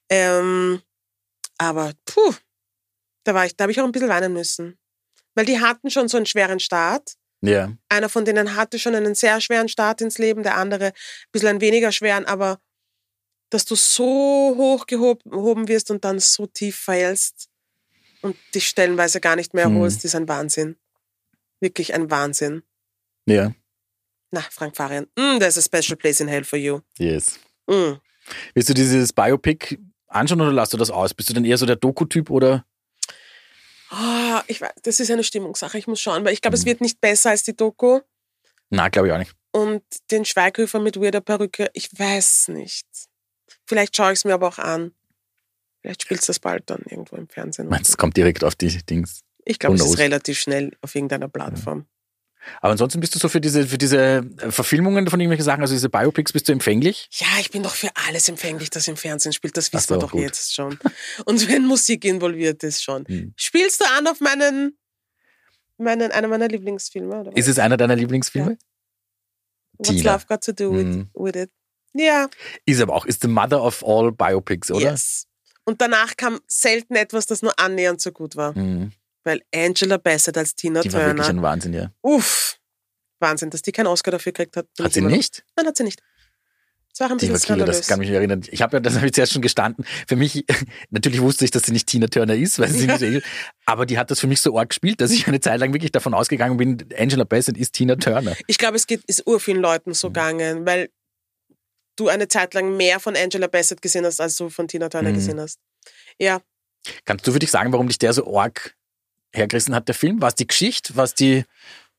Ähm, 0.10 0.80
aber 1.58 1.94
puh, 2.06 2.34
da 3.24 3.34
war 3.34 3.46
ich, 3.48 3.56
da 3.56 3.64
habe 3.64 3.72
ich 3.72 3.80
auch 3.82 3.86
ein 3.86 3.92
bisschen 3.92 4.10
weinen 4.10 4.34
müssen. 4.34 4.78
Weil 5.36 5.46
die 5.46 5.60
hatten 5.60 5.90
schon 5.90 6.08
so 6.08 6.18
einen 6.18 6.26
schweren 6.26 6.60
Start. 6.60 7.14
ja. 7.42 7.72
Einer 7.90 8.10
von 8.10 8.26
denen 8.26 8.56
hatte 8.56 8.80
schon 8.80 8.96
einen 8.96 9.16
sehr 9.16 9.40
schweren 9.42 9.68
Start 9.70 10.02
ins 10.02 10.18
Leben, 10.18 10.44
der 10.44 10.56
andere 10.58 10.88
ein 10.88 10.94
bisschen 11.32 11.50
einen 11.50 11.62
weniger 11.62 11.92
schweren, 11.92 12.26
aber 12.26 12.60
dass 13.52 13.66
du 13.66 13.76
so 13.76 14.04
hoch 14.58 14.86
gehob- 14.88 15.24
gehoben 15.30 15.68
wirst 15.68 15.92
und 15.92 16.04
dann 16.04 16.20
so 16.20 16.46
tief 16.48 16.78
fällst 16.78 17.48
und 18.22 18.36
dich 18.56 18.68
stellenweise 18.68 19.20
gar 19.22 19.36
nicht 19.36 19.54
mehr 19.54 19.66
Hm. 19.66 19.76
erholst, 19.76 20.04
ist 20.06 20.16
ein 20.16 20.28
Wahnsinn. 20.28 20.78
Wirklich 21.60 21.94
ein 21.94 22.10
Wahnsinn. 22.10 22.64
Ja, 23.28 23.54
Na, 24.32 24.42
Frank 24.52 24.76
Farian, 24.76 25.06
mm, 25.18 25.40
there's 25.40 25.58
a 25.58 25.62
special 25.62 25.96
place 25.96 26.20
in 26.20 26.28
hell 26.28 26.44
for 26.44 26.58
you. 26.60 26.80
yes. 26.98 27.40
Mm. 27.68 27.94
Willst 28.54 28.70
du 28.70 28.74
dieses 28.74 29.14
Biopic 29.14 29.78
anschauen 30.08 30.42
oder 30.42 30.52
lässt 30.52 30.74
du 30.74 30.78
das 30.78 30.90
aus? 30.92 31.14
Bist 31.14 31.30
du 31.30 31.34
denn 31.34 31.46
eher 31.46 31.58
so 31.58 31.66
der 31.66 31.76
Doku-Typ 31.76 32.30
oder? 32.32 32.66
Ich 34.48 34.62
weiß, 34.62 34.72
das 34.84 35.00
ist 35.00 35.12
eine 35.12 35.24
Stimmungssache, 35.24 35.78
ich 35.78 35.88
muss 35.88 36.02
schauen, 36.02 36.26
weil 36.26 36.34
ich 36.34 36.42
glaube, 36.42 36.56
es 36.56 36.66
wird 36.66 36.82
nicht 36.82 37.02
besser 37.02 37.32
als 37.32 37.44
die 37.44 37.56
Doku. 37.56 38.02
Na, 38.70 38.90
glaube 38.90 39.08
ich 39.08 39.14
auch 39.14 39.18
nicht. 39.18 39.34
Und 39.52 39.84
den 40.12 40.26
Schweighöfer 40.26 40.80
mit 40.80 41.00
weirder 41.00 41.22
Perücke, 41.22 41.70
ich 41.74 41.90
weiß 41.98 42.50
nicht. 42.50 42.88
Vielleicht 43.66 43.96
schaue 43.96 44.12
ich 44.12 44.20
es 44.20 44.26
mir 44.26 44.34
aber 44.34 44.48
auch 44.48 44.60
an. 44.60 44.92
Vielleicht 45.82 46.02
spielt 46.02 46.20
es 46.22 46.28
das 46.28 46.40
bald 46.40 46.70
dann 46.70 46.84
irgendwo 46.90 47.16
im 47.16 47.30
Fernsehen. 47.30 47.70
Meinst, 47.70 47.90
es 47.90 47.98
kommt 47.98 48.18
direkt 48.18 48.44
auf 48.44 48.56
die 48.56 48.68
Dings. 48.86 49.22
Ich 49.46 49.60
glaube, 49.60 49.76
es 49.76 49.86
ist 49.86 50.00
relativ 50.00 50.40
schnell 50.40 50.76
auf 50.82 50.96
irgendeiner 50.96 51.30
Plattform. 51.30 51.86
Aber 52.62 52.72
ansonsten 52.72 53.00
bist 53.00 53.16
du 53.16 53.20
so 53.20 53.30
für 53.30 53.42
diese, 53.42 53.68
für 53.68 53.78
diese 53.78 53.98
äh, 54.38 54.52
Verfilmungen 54.52 55.08
von 55.10 55.20
irgendwelchen 55.20 55.46
Sachen, 55.46 55.62
also 55.62 55.74
diese 55.74 55.90
Biopics, 55.90 56.34
bist 56.34 56.48
du 56.48 56.52
empfänglich? 56.54 57.08
Ja, 57.12 57.28
ich 57.40 57.52
bin 57.52 57.64
doch 57.64 57.76
für 57.76 57.90
alles 58.08 58.30
empfänglich, 58.30 58.70
das 58.70 58.88
im 58.88 58.98
Fernsehen 58.98 59.34
spielt. 59.34 59.58
Das 59.58 59.72
wissen 59.74 59.88
so, 59.88 59.96
wir 59.96 60.00
doch 60.00 60.12
gut. 60.12 60.22
jetzt 60.22 60.54
schon. 60.54 60.78
Und 61.26 61.48
wenn 61.50 61.66
Musik 61.66 62.06
involviert 62.06 62.64
ist 62.64 62.84
schon. 62.84 63.06
Hm. 63.08 63.34
Spielst 63.36 63.82
du 63.82 63.86
an 63.98 64.08
auf 64.08 64.20
meinen, 64.22 64.78
meinen 65.78 66.12
einer 66.12 66.28
meiner 66.28 66.48
Lieblingsfilme? 66.48 67.20
Oder 67.22 67.32
was? 67.32 67.36
Ist 67.36 67.48
es 67.48 67.60
einer 67.60 67.78
deiner 67.78 67.96
Lieblingsfilme? 67.96 68.58
What's 69.78 69.90
Tina. 69.90 70.14
Love 70.14 70.26
Got 70.28 70.42
to 70.44 70.52
Do 70.54 70.72
with, 70.74 70.86
Mhm. 70.86 71.10
with 71.14 71.36
It? 71.36 71.52
Ja. 71.94 72.30
Ist 72.66 72.82
aber 72.82 72.94
auch, 72.94 73.06
ist 73.06 73.22
the 73.22 73.28
mother 73.28 73.62
of 73.64 73.84
all 73.86 74.12
Biopics, 74.12 74.70
oder? 74.72 74.92
Yes. 74.92 75.28
Und 75.64 75.82
danach 75.82 76.16
kam 76.16 76.40
selten 76.48 76.96
etwas, 76.96 77.26
das 77.26 77.42
nur 77.42 77.58
annähernd 77.60 78.00
so 78.02 78.12
gut 78.12 78.36
war. 78.36 78.58
Mhm. 78.58 78.92
Weil 79.26 79.42
Angela 79.54 79.98
Bassett 79.98 80.38
als 80.38 80.56
Tina 80.56 80.80
Die 80.82 80.94
war 80.94 81.02
wirklich 81.08 81.26
Turner. 81.26 81.40
ein 81.40 81.44
Wahnsinn, 81.44 81.74
ja. 81.74 81.92
Uff. 82.02 82.58
Wahnsinn, 83.20 83.50
dass 83.50 83.62
die 83.62 83.72
keinen 83.74 83.88
Oscar 83.88 84.12
dafür 84.12 84.32
gekriegt 84.32 84.56
hat. 84.56 84.68
Hat 84.80 84.94
sie 84.94 85.00
immer 85.00 85.10
noch- 85.10 85.18
nicht? 85.18 85.44
Nein, 85.58 85.66
hat 85.68 85.76
sie 85.78 85.84
nicht. 85.84 86.02
Das 86.92 87.00
war 87.02 87.12
ein 87.12 87.18
bisschen 87.18 87.34
Vakile, 87.34 87.66
das 87.66 87.88
kann 87.88 88.00
mich 88.00 88.10
erinnern. 88.10 88.42
Ich 88.52 88.62
habe 88.62 88.78
ja, 88.78 88.80
das 88.80 88.96
habe 88.96 89.08
ich 89.08 89.12
zuerst 89.14 89.34
schon 89.34 89.42
gestanden. 89.42 89.84
Für 90.08 90.16
mich, 90.16 90.46
natürlich 90.92 91.20
wusste 91.22 91.44
ich, 91.44 91.52
dass 91.52 91.64
sie 91.64 91.74
nicht 91.74 91.88
Tina 91.88 92.08
Turner 92.08 92.36
ist, 92.36 92.58
weil 92.60 92.70
sie 92.70 92.86
Ja. 92.86 92.94
nicht 92.98 93.02
ist. 93.02 93.26
Aber 93.66 93.86
die 93.86 93.98
hat 93.98 94.12
das 94.12 94.22
für 94.22 94.28
mich 94.28 94.40
so 94.42 94.58
arg 94.58 94.70
gespielt, 94.70 95.02
dass 95.02 95.12
ich 95.12 95.28
eine 95.28 95.42
Zeit 95.42 95.60
lang 95.60 95.74
wirklich 95.74 95.92
davon 95.92 96.14
ausgegangen 96.14 96.56
bin, 96.56 96.88
Angela 96.98 97.26
Bassett 97.26 97.58
ist 97.58 97.74
Tina 97.74 97.96
Turner. 97.98 98.34
Ich 98.48 98.58
glaube, 98.58 98.78
es 98.78 98.88
geht, 98.88 99.04
ist 99.08 99.28
ur 99.28 99.42
vielen 99.42 99.60
Leuten 99.60 99.90
Mhm. 99.90 99.94
so 99.96 100.08
gegangen, 100.08 100.66
weil 100.66 100.90
du 101.98 102.08
eine 102.10 102.28
Zeit 102.30 102.54
lang 102.54 102.78
mehr 102.78 103.00
von 103.02 103.16
Angela 103.18 103.48
Bassett 103.48 103.82
gesehen 103.82 104.06
hast, 104.06 104.22
als 104.22 104.36
du 104.38 104.50
von 104.50 104.68
Tina 104.70 104.88
Turner 104.88 105.10
Mhm. 105.10 105.16
gesehen 105.16 105.40
hast. 105.40 105.60
Ja, 106.20 106.42
Kannst 107.04 107.26
du 107.26 107.32
für 107.32 107.40
dich 107.40 107.50
sagen, 107.50 107.74
warum 107.74 107.88
dich 107.88 107.98
der 107.98 108.14
so 108.14 108.38
arg 108.38 108.75
hergerissen 109.36 109.76
hat, 109.76 109.88
der 109.88 109.96
Film? 109.96 110.22
War 110.22 110.30
es 110.30 110.36
die 110.36 110.48
Geschichte? 110.48 110.96
War 110.96 111.04
es 111.06 111.14
die. 111.14 111.46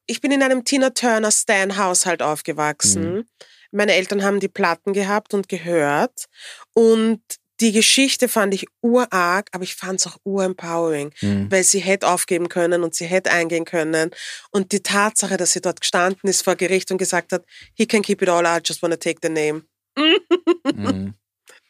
ich 0.07 0.20
bin 0.20 0.30
in 0.32 0.43
einem 0.43 0.64
Tina 0.64 0.91
Turner 0.91 1.30
Stan 1.30 1.76
Haushalt 1.76 2.22
aufgewachsen. 2.22 3.14
Mhm. 3.14 3.24
Meine 3.72 3.95
Eltern 3.95 4.22
haben 4.22 4.41
die 4.41 4.49
Platten 4.49 4.93
gehabt 4.93 5.34
und 5.34 5.49
gehört 5.49 6.26
und 6.74 7.20
die 7.61 7.72
Geschichte 7.72 8.28
fand 8.28 8.53
ich 8.53 8.66
urarg, 8.82 9.49
aber 9.53 9.64
ich 9.64 9.74
fand 9.76 9.99
es 10.01 10.07
auch 10.07 10.18
urempowering, 10.24 11.11
Hm, 11.20 11.51
weil 11.51 11.64
sie 11.64 11.78
hätte 11.78 12.07
aufgeben 12.07 12.51
können 12.51 12.82
und 12.82 12.95
sie 12.95 13.07
hätte 13.07 13.30
eingehen 13.30 13.64
können. 13.64 14.11
Und 14.51 14.72
die 14.72 14.82
Tatsache, 14.82 15.39
dass 15.39 15.53
sie 15.53 15.62
dort 15.62 15.80
gestanden 15.80 16.28
ist 16.28 16.43
vor 16.43 16.57
Gericht 16.57 16.91
und 16.91 16.99
gesagt 16.99 17.32
hat, 17.32 17.45
he 17.74 17.87
can 17.87 18.03
keep 18.03 18.20
it 18.20 18.28
all, 18.28 18.45
I 18.45 18.61
just 18.62 18.82
wanna 18.82 18.97
take 18.97 19.20
the 19.22 19.30
name. 19.30 19.62
hm, 19.99 21.14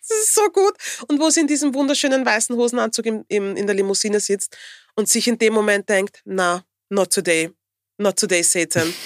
Das 0.09 0.19
ist 0.19 0.35
so 0.35 0.49
gut. 0.51 0.75
Und 1.09 1.21
wo 1.21 1.31
sie 1.31 1.41
in 1.41 1.47
diesem 1.47 1.75
wunderschönen 1.75 2.25
weißen 2.25 2.57
Hosenanzug 2.57 3.07
im, 3.07 3.25
im, 3.29 3.57
in 3.57 3.67
der 3.67 3.75
Limousine 3.75 4.21
sitzt 4.21 4.57
und 4.95 5.09
sich 5.09 5.27
in 5.29 5.39
dem 5.39 5.53
Moment 5.53 5.89
denkt, 5.89 6.23
na, 6.25 6.65
not 6.89 7.13
today, 7.13 7.51
not 7.99 8.17
today, 8.19 8.43
Satan. 8.43 8.93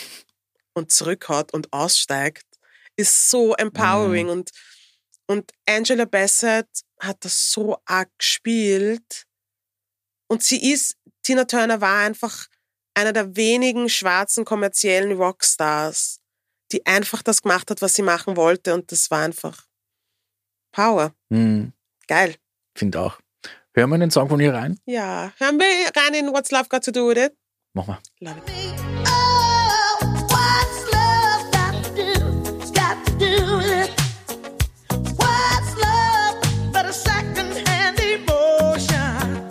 und 0.74 0.92
zurückhaut 0.92 1.52
und 1.52 1.72
aussteigt, 1.72 2.46
ist 2.96 3.30
so 3.30 3.54
empowering. 3.54 4.28
Und, 4.28 4.50
und 5.26 5.50
Angela 5.66 6.04
Bassett 6.04 6.68
hat 7.00 7.24
das 7.24 7.50
so 7.50 7.78
arg 7.84 8.10
gespielt. 8.18 9.26
Und 10.28 10.42
sie 10.42 10.72
ist, 10.72 10.96
Tina 11.22 11.44
Turner 11.44 11.80
war 11.80 12.04
einfach 12.04 12.46
einer 12.94 13.12
der 13.12 13.36
wenigen 13.36 13.88
schwarzen 13.88 14.44
kommerziellen 14.44 15.12
Rockstars, 15.12 16.20
die 16.72 16.84
einfach 16.86 17.22
das 17.22 17.42
gemacht 17.42 17.70
hat, 17.70 17.82
was 17.82 17.94
sie 17.94 18.02
machen 18.02 18.36
wollte. 18.36 18.74
Und 18.74 18.92
das 18.92 19.10
war 19.10 19.22
einfach 19.22 19.66
Power. 20.72 21.12
hm. 21.30 21.72
Geil. 22.06 22.34
Finde 22.76 23.00
auch. 23.00 23.18
Hören 23.74 23.90
wir 23.90 23.98
den 23.98 24.10
Song 24.10 24.28
von 24.28 24.40
ihr 24.40 24.52
rein? 24.52 24.78
Ja. 24.84 25.32
Hören 25.38 25.58
wir 25.58 25.90
rein 25.96 26.14
in 26.14 26.32
What's 26.32 26.50
Love 26.50 26.68
Got 26.68 26.84
to 26.84 26.90
Do 26.92 27.08
with 27.08 27.18
It? 27.18 27.32
Mach 27.72 27.86
mal. 27.86 27.98
Love 28.20 28.36
it. 28.48 28.74
Oh, 29.06 29.98
what's 30.28 30.92
love 30.92 31.50
got 31.52 31.84
to 31.84 31.90
do? 31.94 32.58
It's 32.58 32.72
got 32.72 32.96
to 33.06 33.12
do 33.18 33.58
with 33.58 33.88
it. 33.88 33.90
What's 35.16 35.76
love 35.76 36.72
but 36.72 36.84
a 36.86 36.92
second-hand 36.92 38.00
emotion? 38.00 39.46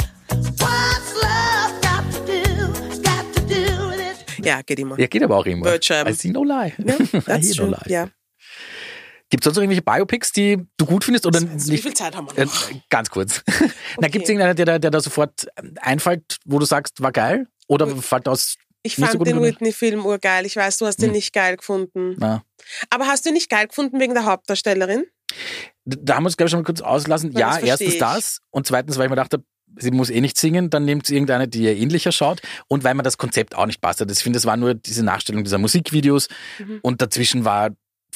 What's 0.60 1.14
love 1.16 1.82
got 1.82 2.04
to 2.12 2.20
do? 2.26 2.88
It's 2.90 3.00
got 3.00 3.24
to 3.36 3.42
do 3.48 3.88
with 3.90 4.00
it. 4.40 4.46
Ja, 4.46 4.62
geht 4.64 4.80
immer. 4.80 5.00
Ja, 5.00 5.08
geht 5.08 5.24
aber 5.24 5.38
auch 5.38 5.46
immer. 5.46 5.64
Birdsham. 5.64 6.08
I 6.08 6.14
see 6.14 6.32
no 6.32 6.44
lie. 6.44 6.74
I 6.80 7.20
that's 7.22 7.48
hear 7.56 7.66
no 7.66 7.72
true. 7.72 7.78
lie. 7.86 7.90
Ja. 7.94 8.10
Gibt 9.30 9.44
es 9.44 9.46
sonst 9.46 9.58
irgendwelche 9.58 9.82
Biopics, 9.84 10.32
die 10.32 10.58
du 10.78 10.86
gut 10.86 11.04
findest? 11.04 11.26
Oder 11.26 11.42
Wie 11.42 11.46
nicht? 11.72 11.84
viel 11.84 11.94
Zeit 11.94 12.16
haben 12.16 12.28
wir 12.32 12.38
Äh, 12.38 12.46
noch? 12.46 12.72
ganz 12.90 13.10
kurz. 13.10 13.44
Na, 14.00 14.08
gibt 14.08 14.24
es 14.24 14.30
irgendeinen, 14.30 14.56
der, 14.56 14.66
da- 14.66 14.80
der 14.80 14.92
da 14.92 15.00
sofort 15.02 15.48
ähm, 15.58 15.76
einfällt, 15.82 16.38
wo 16.46 16.58
du 16.60 16.66
sagst, 16.66 17.02
war 17.02 17.12
geil? 17.12 17.48
Oder 17.68 17.88
fällt 17.88 18.28
aus. 18.28 18.56
Ich 18.82 18.96
so 18.96 19.06
fand 19.06 19.18
gut 19.20 19.28
den? 19.28 19.42
Whitney-Film 19.42 20.06
urgeil. 20.06 20.46
Ich 20.46 20.56
weiß, 20.56 20.78
du 20.78 20.86
hast 20.88 20.98
den 20.98 21.08
Hm. 21.10 21.14
nicht 21.14 21.34
geil 21.34 21.58
gefunden. 21.58 22.16
Na, 22.18 22.44
Aber 22.90 23.08
hast 23.08 23.26
du 23.26 23.30
ihn 23.30 23.34
nicht 23.34 23.50
geil 23.50 23.68
gefunden 23.68 24.00
wegen 24.00 24.14
der 24.14 24.26
Hauptdarstellerin? 24.26 25.06
da 25.86 26.16
haben 26.16 26.24
wir 26.24 26.28
uns, 26.28 26.38
glaube 26.38 26.48
ich, 26.48 26.52
schon 26.52 26.62
mal 26.62 26.66
kurz 26.66 26.82
auslassen. 26.82 27.32
Ja, 27.34 27.40
Ja, 27.40 27.54
das 27.60 27.64
erstens 27.64 27.94
ich. 27.94 28.00
das. 28.00 28.40
Und 28.52 28.66
zweitens, 28.68 28.98
weil 28.98 29.06
ich 29.06 29.10
mir 29.10 29.16
dachte, 29.16 29.44
sie 29.78 29.92
muss 29.92 30.10
eh 30.10 30.22
nicht 30.22 30.38
singen, 30.38 30.70
dann 30.72 30.86
nimmt 30.86 31.06
sie 31.06 31.14
irgendeine, 31.16 31.48
die 31.48 31.64
ihr 31.64 31.76
ähnlicher 31.78 32.12
schaut. 32.12 32.42
Und 32.68 32.84
weil 32.84 32.96
mir 32.96 33.04
das 33.04 33.18
Konzept 33.18 33.54
auch 33.56 33.66
nicht 33.68 33.80
passt. 33.82 34.02
Also 34.02 34.12
Ich 34.12 34.20
finde, 34.24 34.38
es 34.38 34.46
war 34.46 34.58
nur 34.58 34.74
diese 34.74 35.04
Nachstellung 35.04 35.44
dieser 35.44 35.58
Musikvideos. 35.60 36.28
Mhm. 36.58 36.80
Und 36.82 37.02
dazwischen 37.02 37.46
war 37.46 37.70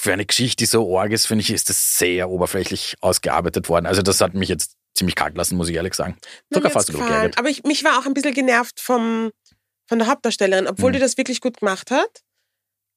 für 0.03 0.11
eine 0.11 0.25
Geschichte, 0.25 0.57
die 0.57 0.65
so 0.65 0.99
arg 0.99 1.11
ist, 1.13 1.27
finde 1.27 1.43
ich, 1.43 1.49
ist 1.49 1.69
das 1.69 1.95
sehr 1.97 2.29
oberflächlich 2.29 2.95
ausgearbeitet 2.99 3.69
worden. 3.69 3.85
Also 3.85 4.01
das 4.01 4.19
hat 4.19 4.33
mich 4.33 4.49
jetzt 4.49 4.75
ziemlich 4.93 5.15
kalt 5.15 5.37
lassen, 5.37 5.55
muss 5.55 5.69
ich 5.69 5.75
ehrlich 5.75 5.93
sagen. 5.93 6.17
Sogar 6.49 6.71
fast 6.71 6.89
ein 6.89 6.97
geärgert. 6.97 7.37
Aber 7.37 7.47
ich, 7.49 7.63
mich 7.63 7.85
war 7.85 7.97
auch 7.97 8.05
ein 8.05 8.13
bisschen 8.13 8.33
genervt 8.33 8.81
vom, 8.81 9.31
von 9.87 9.99
der 9.99 10.09
Hauptdarstellerin, 10.09 10.67
obwohl 10.67 10.87
Hm. 10.89 10.93
die 10.95 10.99
das 10.99 11.17
wirklich 11.17 11.39
gut 11.39 11.61
gemacht 11.61 11.89
hat. 11.89 12.21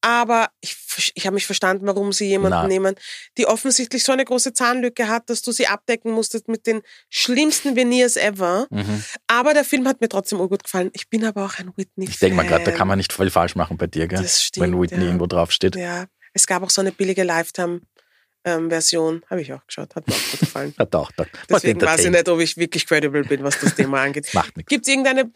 Aber 0.01 0.49
ich, 0.61 0.75
ich 1.15 1.25
habe 1.25 1.33
mich 1.33 1.45
verstanden, 1.45 1.87
warum 1.87 2.11
sie 2.13 2.27
jemanden 2.27 2.59
Na. 2.61 2.67
nehmen, 2.67 2.95
die 3.37 3.47
offensichtlich 3.47 4.03
so 4.03 4.11
eine 4.11 4.25
große 4.25 4.53
Zahnlücke 4.53 5.07
hat, 5.07 5.29
dass 5.29 5.41
du 5.41 5.51
sie 5.51 5.67
abdecken 5.67 6.11
musstest 6.11 6.49
mit 6.49 6.67
den 6.67 6.81
schlimmsten 7.09 7.75
Veneers 7.75 8.15
ever. 8.15 8.67
Mhm. 8.69 9.03
Aber 9.27 9.53
der 9.53 9.63
Film 9.63 9.87
hat 9.87 10.01
mir 10.01 10.09
trotzdem 10.09 10.39
urgut 10.39 10.63
gefallen. 10.65 10.91
Ich 10.93 11.09
bin 11.09 11.25
aber 11.25 11.45
auch 11.45 11.57
ein 11.57 11.71
Whitney-Fan. 11.75 12.11
Ich 12.13 12.19
denke 12.19 12.35
mal 12.35 12.45
gerade, 12.45 12.65
da 12.65 12.71
kann 12.71 12.87
man 12.87 12.97
nicht 12.97 13.11
viel 13.11 13.29
falsch 13.31 13.55
machen 13.55 13.77
bei 13.77 13.87
dir, 13.87 14.07
gell? 14.07 14.21
Das 14.21 14.43
stimmt, 14.43 14.67
Wenn 14.67 14.79
Whitney 14.81 14.99
ja. 14.99 15.05
irgendwo 15.05 15.25
draufsteht. 15.25 15.75
Ja, 15.75 16.05
es 16.37 16.47
gab 16.47 16.63
auch 16.63 16.69
so 16.69 16.81
eine 16.81 16.91
billige 16.91 17.23
Lifetime-Version. 17.23 19.23
Habe 19.29 19.41
ich 19.41 19.53
auch 19.53 19.65
geschaut. 19.65 19.95
Hat 19.95 20.07
mir 20.07 20.13
auch 20.13 20.31
gut 20.31 20.39
gefallen. 20.39 20.73
Hat 20.77 20.95
auch. 20.95 21.11
Da, 21.11 21.25
Deswegen 21.49 21.81
weiß 21.81 22.05
ich 22.05 22.11
nicht, 22.11 22.29
ob 22.29 22.39
ich 22.39 22.57
wirklich 22.57 22.85
credible 22.87 23.23
bin, 23.23 23.43
was 23.43 23.59
das 23.59 23.75
Thema 23.75 24.01
angeht. 24.01 24.29
Macht 24.33 24.55
nichts. 24.57 24.69
Gibt 24.69 24.87
es 24.87 24.93
irgendeine... 24.93 25.31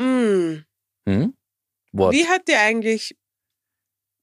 Hm, 0.00 0.64
Hm? 1.08 1.34
What? 1.92 2.12
wie 2.12 2.26
hat 2.26 2.48
dir 2.48 2.58
eigentlich 2.60 3.14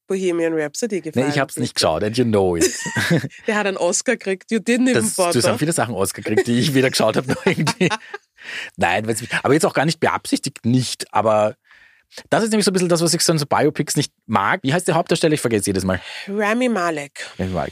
Bohemian 0.07 0.53
Rhapsody 0.53 1.01
gefallen? 1.01 1.27
Nee, 1.27 1.33
ich 1.33 1.39
hab's 1.39 1.57
nicht 1.57 1.75
bitte? 1.75 1.85
geschaut, 1.85 2.03
and 2.03 2.17
you 2.17 2.23
know 2.25 2.55
it. 2.55 2.71
Der 3.47 3.55
hat 3.55 3.67
einen 3.67 3.77
Oscar 3.77 4.13
gekriegt. 4.13 4.49
You 4.49 4.57
didn't 4.59 4.89
even 4.89 4.93
Das, 4.95 5.15
du 5.15 5.23
hast 5.25 5.35
bother. 5.35 5.59
viele 5.59 5.73
Sachen 5.73 5.93
ausgekriegt, 5.93 6.47
die 6.47 6.59
ich 6.59 6.73
weder 6.73 6.89
geschaut 6.89 7.17
habe 7.17 7.29
noch 7.31 7.45
irgendwie. 7.45 7.89
Nein, 8.77 9.05
aber 9.43 9.53
jetzt 9.53 9.65
auch 9.65 9.73
gar 9.73 9.85
nicht 9.85 9.99
beabsichtigt 9.99 10.65
nicht. 10.65 11.13
Aber 11.13 11.55
das 12.29 12.43
ist 12.43 12.51
nämlich 12.51 12.65
so 12.65 12.71
ein 12.71 12.73
bisschen 12.73 12.89
das, 12.89 13.01
was 13.01 13.13
ich 13.13 13.21
so 13.21 13.31
an 13.31 13.37
so 13.37 13.45
Biopics 13.45 13.95
nicht 13.95 14.13
mag. 14.25 14.61
Wie 14.63 14.73
heißt 14.73 14.87
der 14.87 14.95
Hauptdarsteller? 14.95 15.33
Ich 15.33 15.41
vergesse 15.41 15.67
jedes 15.67 15.83
Mal. 15.83 16.01
Rami 16.27 16.69
Malek. 16.69 17.25
Ich 17.37 17.49
mag. 17.49 17.71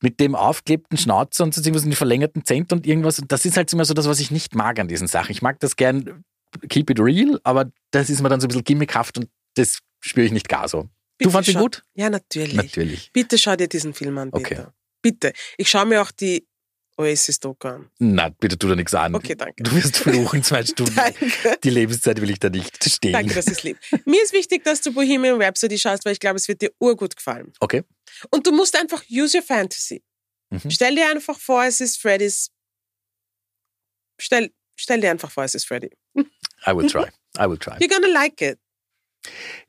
Mit 0.00 0.20
dem 0.20 0.34
aufklebten 0.34 0.98
Schnauzer 0.98 1.44
und 1.44 1.54
so 1.54 1.60
irgendwas 1.60 1.84
in 1.84 1.90
die 1.90 1.96
verlängerten 1.96 2.44
Zähne 2.44 2.66
und 2.72 2.86
irgendwas. 2.86 3.18
Und 3.18 3.32
das 3.32 3.44
ist 3.46 3.56
halt 3.56 3.72
immer 3.72 3.84
so 3.84 3.94
das, 3.94 4.08
was 4.08 4.20
ich 4.20 4.30
nicht 4.30 4.54
mag 4.54 4.78
an 4.78 4.88
diesen 4.88 5.06
Sachen. 5.06 5.30
Ich 5.30 5.40
mag 5.40 5.60
das 5.60 5.76
gern, 5.76 6.24
keep 6.68 6.90
it 6.90 7.00
real, 7.00 7.40
aber 7.44 7.70
das 7.90 8.10
ist 8.10 8.20
mir 8.20 8.28
dann 8.28 8.40
so 8.40 8.46
ein 8.46 8.48
bisschen 8.48 8.64
gimmickhaft 8.64 9.16
und 9.16 9.28
das 9.54 9.78
spüre 10.00 10.26
ich 10.26 10.32
nicht 10.32 10.48
gar 10.48 10.68
so. 10.68 10.88
Bitte 11.16 11.28
du 11.28 11.30
fandst 11.30 11.50
ihn 11.50 11.58
gut? 11.58 11.82
Ja, 11.94 12.10
natürlich. 12.10 12.54
Natürlich. 12.54 13.10
Bitte 13.12 13.38
schau 13.38 13.56
dir 13.56 13.68
diesen 13.68 13.94
Film 13.94 14.18
an, 14.18 14.30
bitte. 14.30 14.44
Okay. 14.44 14.66
Bitte. 15.00 15.32
Ich 15.56 15.70
schaue 15.70 15.86
mir 15.86 16.02
auch 16.02 16.10
die 16.10 16.46
Oasis-Doku. 16.96 17.84
Na, 17.98 18.28
bitte 18.28 18.56
tu 18.58 18.68
da 18.68 18.76
nichts 18.76 18.94
an. 18.94 19.14
Okay, 19.14 19.34
danke. 19.34 19.62
Du 19.62 19.72
wirst 19.72 19.96
fluchen, 19.96 20.42
zwei 20.42 20.62
Stunden. 20.66 20.94
Danke. 20.94 21.58
Die 21.64 21.70
Lebenszeit 21.70 22.20
will 22.20 22.30
ich 22.30 22.38
da 22.38 22.48
nicht 22.50 22.82
stehlen. 22.84 23.12
Danke, 23.14 23.34
das 23.34 23.46
ist 23.46 23.62
lieb. 23.64 23.78
Mir 24.04 24.22
ist 24.22 24.32
wichtig, 24.32 24.62
dass 24.64 24.80
du 24.80 24.92
Bohemian 24.92 25.40
Rhapsody 25.42 25.78
schaust, 25.78 26.04
weil 26.04 26.12
ich 26.12 26.20
glaube, 26.20 26.36
es 26.36 26.46
wird 26.48 26.62
dir 26.62 26.70
urgut 26.78 27.16
gefallen. 27.16 27.52
Okay. 27.60 27.82
Und 28.30 28.46
du 28.46 28.52
musst 28.52 28.78
einfach 28.78 29.02
use 29.10 29.36
your 29.36 29.42
fantasy. 29.44 30.02
Mhm. 30.50 30.70
Stell 30.70 30.94
dir 30.94 31.08
einfach 31.10 31.38
vor, 31.38 31.64
es 31.64 31.80
ist 31.80 32.00
Freddys. 32.00 32.50
Stell, 34.20 34.52
stell 34.76 35.00
dir 35.00 35.10
einfach 35.10 35.30
vor, 35.30 35.44
es 35.44 35.54
ist 35.54 35.66
Freddy. 35.66 35.90
I 36.16 36.70
will 36.74 36.88
try. 36.88 37.06
I 37.38 37.48
will 37.48 37.58
try. 37.58 37.72
You're 37.80 37.88
gonna 37.88 38.06
like 38.12 38.40
it. 38.40 38.58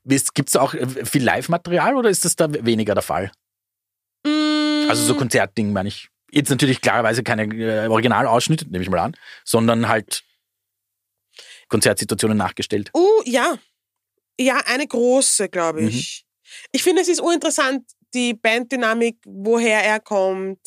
Gibt 0.06 0.50
es 0.50 0.56
auch 0.56 0.74
äh, 0.74 1.06
viel 1.06 1.24
Live-Material 1.24 1.96
oder 1.96 2.10
ist 2.10 2.26
das 2.26 2.36
da 2.36 2.48
weniger 2.66 2.94
der 2.94 3.02
Fall? 3.04 3.32
Mm, 4.26 4.90
Also 4.90 5.04
so 5.06 5.16
Konzertding 5.16 5.72
meine 5.74 5.90
ich. 5.90 6.10
Jetzt 6.36 6.50
natürlich 6.50 6.82
klarerweise 6.82 7.24
keine 7.24 7.44
äh, 7.56 7.88
Originalausschnitte, 7.88 8.66
nehme 8.70 8.84
ich 8.84 8.90
mal 8.90 9.00
an, 9.00 9.16
sondern 9.46 9.88
halt 9.88 10.24
Konzertsituationen 11.70 12.38
nachgestellt. 12.38 12.92
Uh, 12.94 13.22
ja. 13.26 13.58
Ja, 14.40 14.62
eine 14.66 14.86
große, 14.88 15.50
glaube 15.50 15.82
Mhm. 15.82 15.88
ich. 15.88 16.26
Ich 16.72 16.84
finde, 16.84 17.02
es 17.02 17.08
ist 17.08 17.22
uninteressant, 17.22 17.90
die 18.14 18.34
Banddynamik, 18.34 19.18
woher 19.26 19.84
er 19.84 20.00
kommt, 20.00 20.60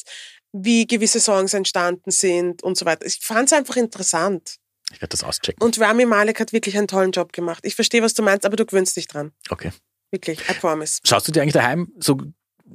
wie 0.53 0.87
gewisse 0.87 1.21
Songs 1.21 1.55
entstanden 1.55 2.11
sind 2.11 2.63
und 2.63 2.77
so 2.77 2.85
weiter. 2.85 3.07
Ich 3.07 3.19
fand 3.23 3.47
es 3.47 3.53
einfach 3.53 3.77
interessant. 3.77 4.57
Ich 4.93 5.01
werde 5.03 5.09
das 5.09 5.23
auschecken. 5.23 5.63
Und 5.63 5.79
Rami 5.79 6.07
Malek 6.07 6.41
hat 6.41 6.53
wirklich 6.53 6.77
einen 6.79 6.89
tollen 6.89 7.13
Job 7.13 7.33
gemacht. 7.33 7.65
Ich 7.67 7.75
verstehe, 7.75 8.03
was 8.03 8.15
du 8.15 8.23
meinst, 8.23 8.47
aber 8.47 8.57
du 8.57 8.65
gewöhnst 8.65 8.97
dich 8.97 9.07
dran. 9.07 9.33
Okay. 9.51 9.71
Wirklich, 10.11 10.41
I 10.49 10.55
promise. 10.55 11.01
Schaust 11.07 11.29
du 11.29 11.33
dir 11.33 11.43
eigentlich 11.43 11.53
daheim 11.53 11.93
so 11.99 12.19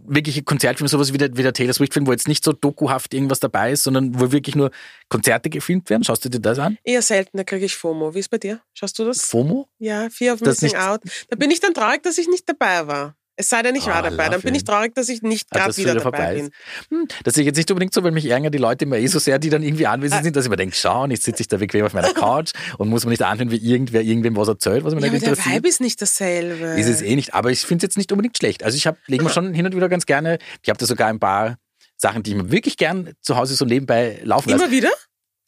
wirkliche 0.05 0.43
Konzertfilme, 0.43 0.89
sowas 0.89 1.13
wie 1.13 1.17
der, 1.17 1.35
wie 1.37 1.43
der 1.43 1.53
Taylor 1.53 1.73
Swift-Film, 1.73 2.07
wo 2.07 2.11
jetzt 2.11 2.27
nicht 2.27 2.43
so 2.43 2.51
dokuhaft 2.51 3.13
irgendwas 3.13 3.39
dabei 3.39 3.71
ist, 3.71 3.83
sondern 3.83 4.19
wo 4.19 4.31
wirklich 4.31 4.55
nur 4.55 4.71
Konzerte 5.09 5.49
gefilmt 5.49 5.89
werden? 5.89 6.03
Schaust 6.03 6.25
du 6.25 6.29
dir 6.29 6.39
das 6.39 6.59
an? 6.59 6.77
Eher 6.83 7.01
selten, 7.01 7.37
da 7.37 7.43
kriege 7.43 7.65
ich 7.65 7.75
FOMO. 7.75 8.13
Wie 8.15 8.19
ist 8.19 8.29
bei 8.29 8.37
dir? 8.37 8.61
Schaust 8.73 8.97
du 8.99 9.05
das? 9.05 9.25
FOMO? 9.25 9.67
Ja, 9.79 10.09
Fear 10.09 10.35
of 10.35 10.41
Das 10.41 10.61
Missing 10.61 10.77
Out. 10.77 11.01
Da 11.29 11.35
bin 11.35 11.51
ich 11.51 11.59
dann 11.59 11.73
traurig, 11.73 12.03
dass 12.03 12.17
ich 12.17 12.27
nicht 12.27 12.47
dabei 12.49 12.87
war. 12.87 13.15
Es 13.35 13.49
sei 13.49 13.63
denn, 13.63 13.73
ich 13.75 13.87
war 13.87 13.95
Ah, 13.95 14.01
dabei. 14.09 14.29
Dann 14.29 14.41
bin 14.41 14.53
ich 14.53 14.63
traurig, 14.63 14.93
dass 14.93 15.09
ich 15.09 15.23
nicht 15.23 15.47
Ah, 15.49 15.55
gerade 15.57 15.69
dass 15.69 15.77
wieder 15.77 15.95
dabei 15.95 16.35
bin. 16.35 16.45
ist. 16.47 16.53
Hm, 16.91 17.07
das 17.23 17.33
sehe 17.33 17.41
ich 17.41 17.47
jetzt 17.47 17.57
nicht 17.57 17.71
unbedingt 17.71 17.91
so, 17.93 18.03
weil 18.03 18.11
mich 18.11 18.25
ärgern 18.29 18.51
die 18.51 18.59
Leute 18.59 18.85
immer 18.85 18.97
eh 18.97 19.07
so 19.07 19.17
sehr, 19.17 19.39
die 19.39 19.49
dann 19.49 19.63
irgendwie 19.63 19.87
anwesend 19.87 20.19
Ah. 20.19 20.23
sind, 20.23 20.35
dass 20.35 20.45
ich 20.45 20.51
mir 20.51 20.55
denke, 20.55 20.75
schau, 20.75 21.07
jetzt 21.07 21.23
sitze 21.23 21.41
ich 21.41 21.47
da 21.47 21.57
bequem 21.57 21.83
auf 21.83 21.93
meiner 21.93 22.13
Couch 22.13 22.51
und 22.77 22.89
muss 22.89 23.05
mir 23.05 23.09
nicht 23.11 23.23
anhören, 23.23 23.49
wie 23.49 23.57
irgendwer 23.57 24.01
irgendwem 24.01 24.35
was 24.35 24.47
erzählt, 24.47 24.83
was 24.83 24.93
mir 24.93 25.01
Ja, 25.01 25.11
nicht 25.11 25.25
der. 25.25 25.35
Vibe 25.37 25.67
ist 25.67 25.81
nicht 25.81 25.99
dasselbe. 26.01 26.79
Ist 26.79 26.87
es 26.87 27.01
eh 27.01 27.15
nicht, 27.15 27.33
aber 27.33 27.49
ich 27.49 27.61
finde 27.61 27.83
es 27.85 27.89
jetzt 27.89 27.97
nicht 27.97 28.11
unbedingt 28.11 28.37
schlecht. 28.37 28.63
Also 28.63 28.77
ich 28.77 28.85
habe 28.85 28.97
lege 29.07 29.23
mir 29.23 29.31
schon 29.31 29.53
hin 29.53 29.65
und 29.65 29.75
wieder 29.75 29.89
ganz 29.89 30.05
gerne, 30.05 30.37
ich 30.61 30.69
habe 30.69 30.77
da 30.77 30.85
sogar 30.85 31.07
ein 31.07 31.19
paar 31.19 31.57
Sachen, 31.97 32.21
die 32.21 32.31
ich 32.31 32.37
mir 32.37 32.51
wirklich 32.51 32.77
gern 32.77 33.13
zu 33.21 33.35
Hause 33.35 33.55
so 33.55 33.65
nebenbei 33.65 34.19
laufen 34.23 34.49
lasse. 34.51 34.63
Immer 34.65 34.71
wieder? 34.71 34.91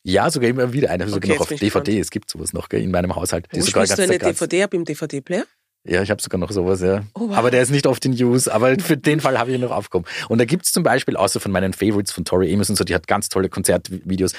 Ja, 0.04 0.30
sogar 0.32 0.50
immer 0.50 0.72
wieder 0.74 0.90
eine, 0.90 1.06
sogar 1.08 1.18
Okay, 1.18 1.28
noch 1.40 1.50
jetzt 1.52 1.54
auf 1.54 1.60
DVD. 1.84 2.00
Es 2.00 2.10
gibt 2.12 2.30
sowas 2.30 2.54
noch 2.54 2.70
gell, 2.70 2.82
in 2.82 2.92
meinem 2.92 3.16
Haushalt. 3.16 3.48
Wo 3.52 3.58
ist 3.60 3.66
sogar 3.68 3.86
spielst 3.86 4.00
du 4.00 4.04
eine. 4.04 4.18
DVD 4.20 4.64
ab 4.64 4.74
im 4.74 4.86
DVD-Player? 4.86 5.46
Ja, 5.88 6.02
ich 6.02 6.10
habe 6.10 6.22
sogar 6.22 6.40
noch 6.40 6.52
sowas, 6.52 6.82
ja. 6.82 7.04
Oh, 7.14 7.30
wow. 7.30 7.38
Aber 7.38 7.52
der 7.52 7.62
ist 7.62 7.70
nicht 7.70 7.86
oft 7.86 8.04
in 8.06 8.12
Use, 8.12 8.52
aber 8.52 8.78
für 8.80 8.98
den 8.98 9.20
Fall 9.20 9.38
habe 9.38 9.52
ich 9.52 9.56
ihn 9.56 9.62
noch 9.62 9.72
aufgekommen. 9.72 10.08
Und 10.30 10.40
da 10.40 10.46
gibt's 10.46 10.72
zum 10.72 10.82
Beispiel, 10.82 11.16
außer 11.16 11.40
von 11.40 11.52
meinen 11.52 11.74
Favorites 11.74 12.12
von 12.12 12.26
Tori 12.26 12.52
Amos 12.52 12.70
und 12.72 12.76
so, 12.76 12.84
die 12.84 12.96
hat 12.96 13.08
ganz 13.08 13.30
tolle 13.30 13.50
Konzertvideos 13.50 14.34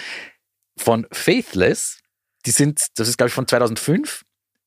von 0.77 1.07
Faithless. 1.13 2.01
Die 2.47 2.51
sind, 2.51 2.87
das 2.97 3.09
ist 3.09 3.17
glaube 3.17 3.29
ich 3.29 3.35
von 3.35 3.47
2005. 3.47 4.23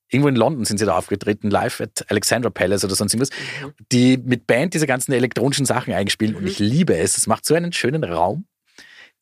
Irgendwo 0.08 0.28
in 0.28 0.36
London 0.36 0.64
sind 0.64 0.78
sie 0.78 0.86
da 0.86 0.96
aufgetreten, 0.96 1.50
live 1.50 1.82
at 1.82 2.10
Alexandra 2.10 2.50
Palace 2.50 2.84
oder 2.84 2.94
sonst 2.94 3.12
irgendwas. 3.12 3.30
Mhm. 3.30 3.72
Die 3.92 4.16
mit 4.16 4.46
Band 4.46 4.72
diese 4.72 4.86
ganzen 4.86 5.12
elektronischen 5.12 5.66
Sachen 5.66 5.92
eingespielt 5.92 6.34
und 6.34 6.46
ich 6.46 6.58
liebe 6.58 6.96
es. 6.96 7.18
Es 7.18 7.26
macht 7.26 7.44
so 7.44 7.54
einen 7.54 7.72
schönen 7.72 8.02
Raum. 8.04 8.46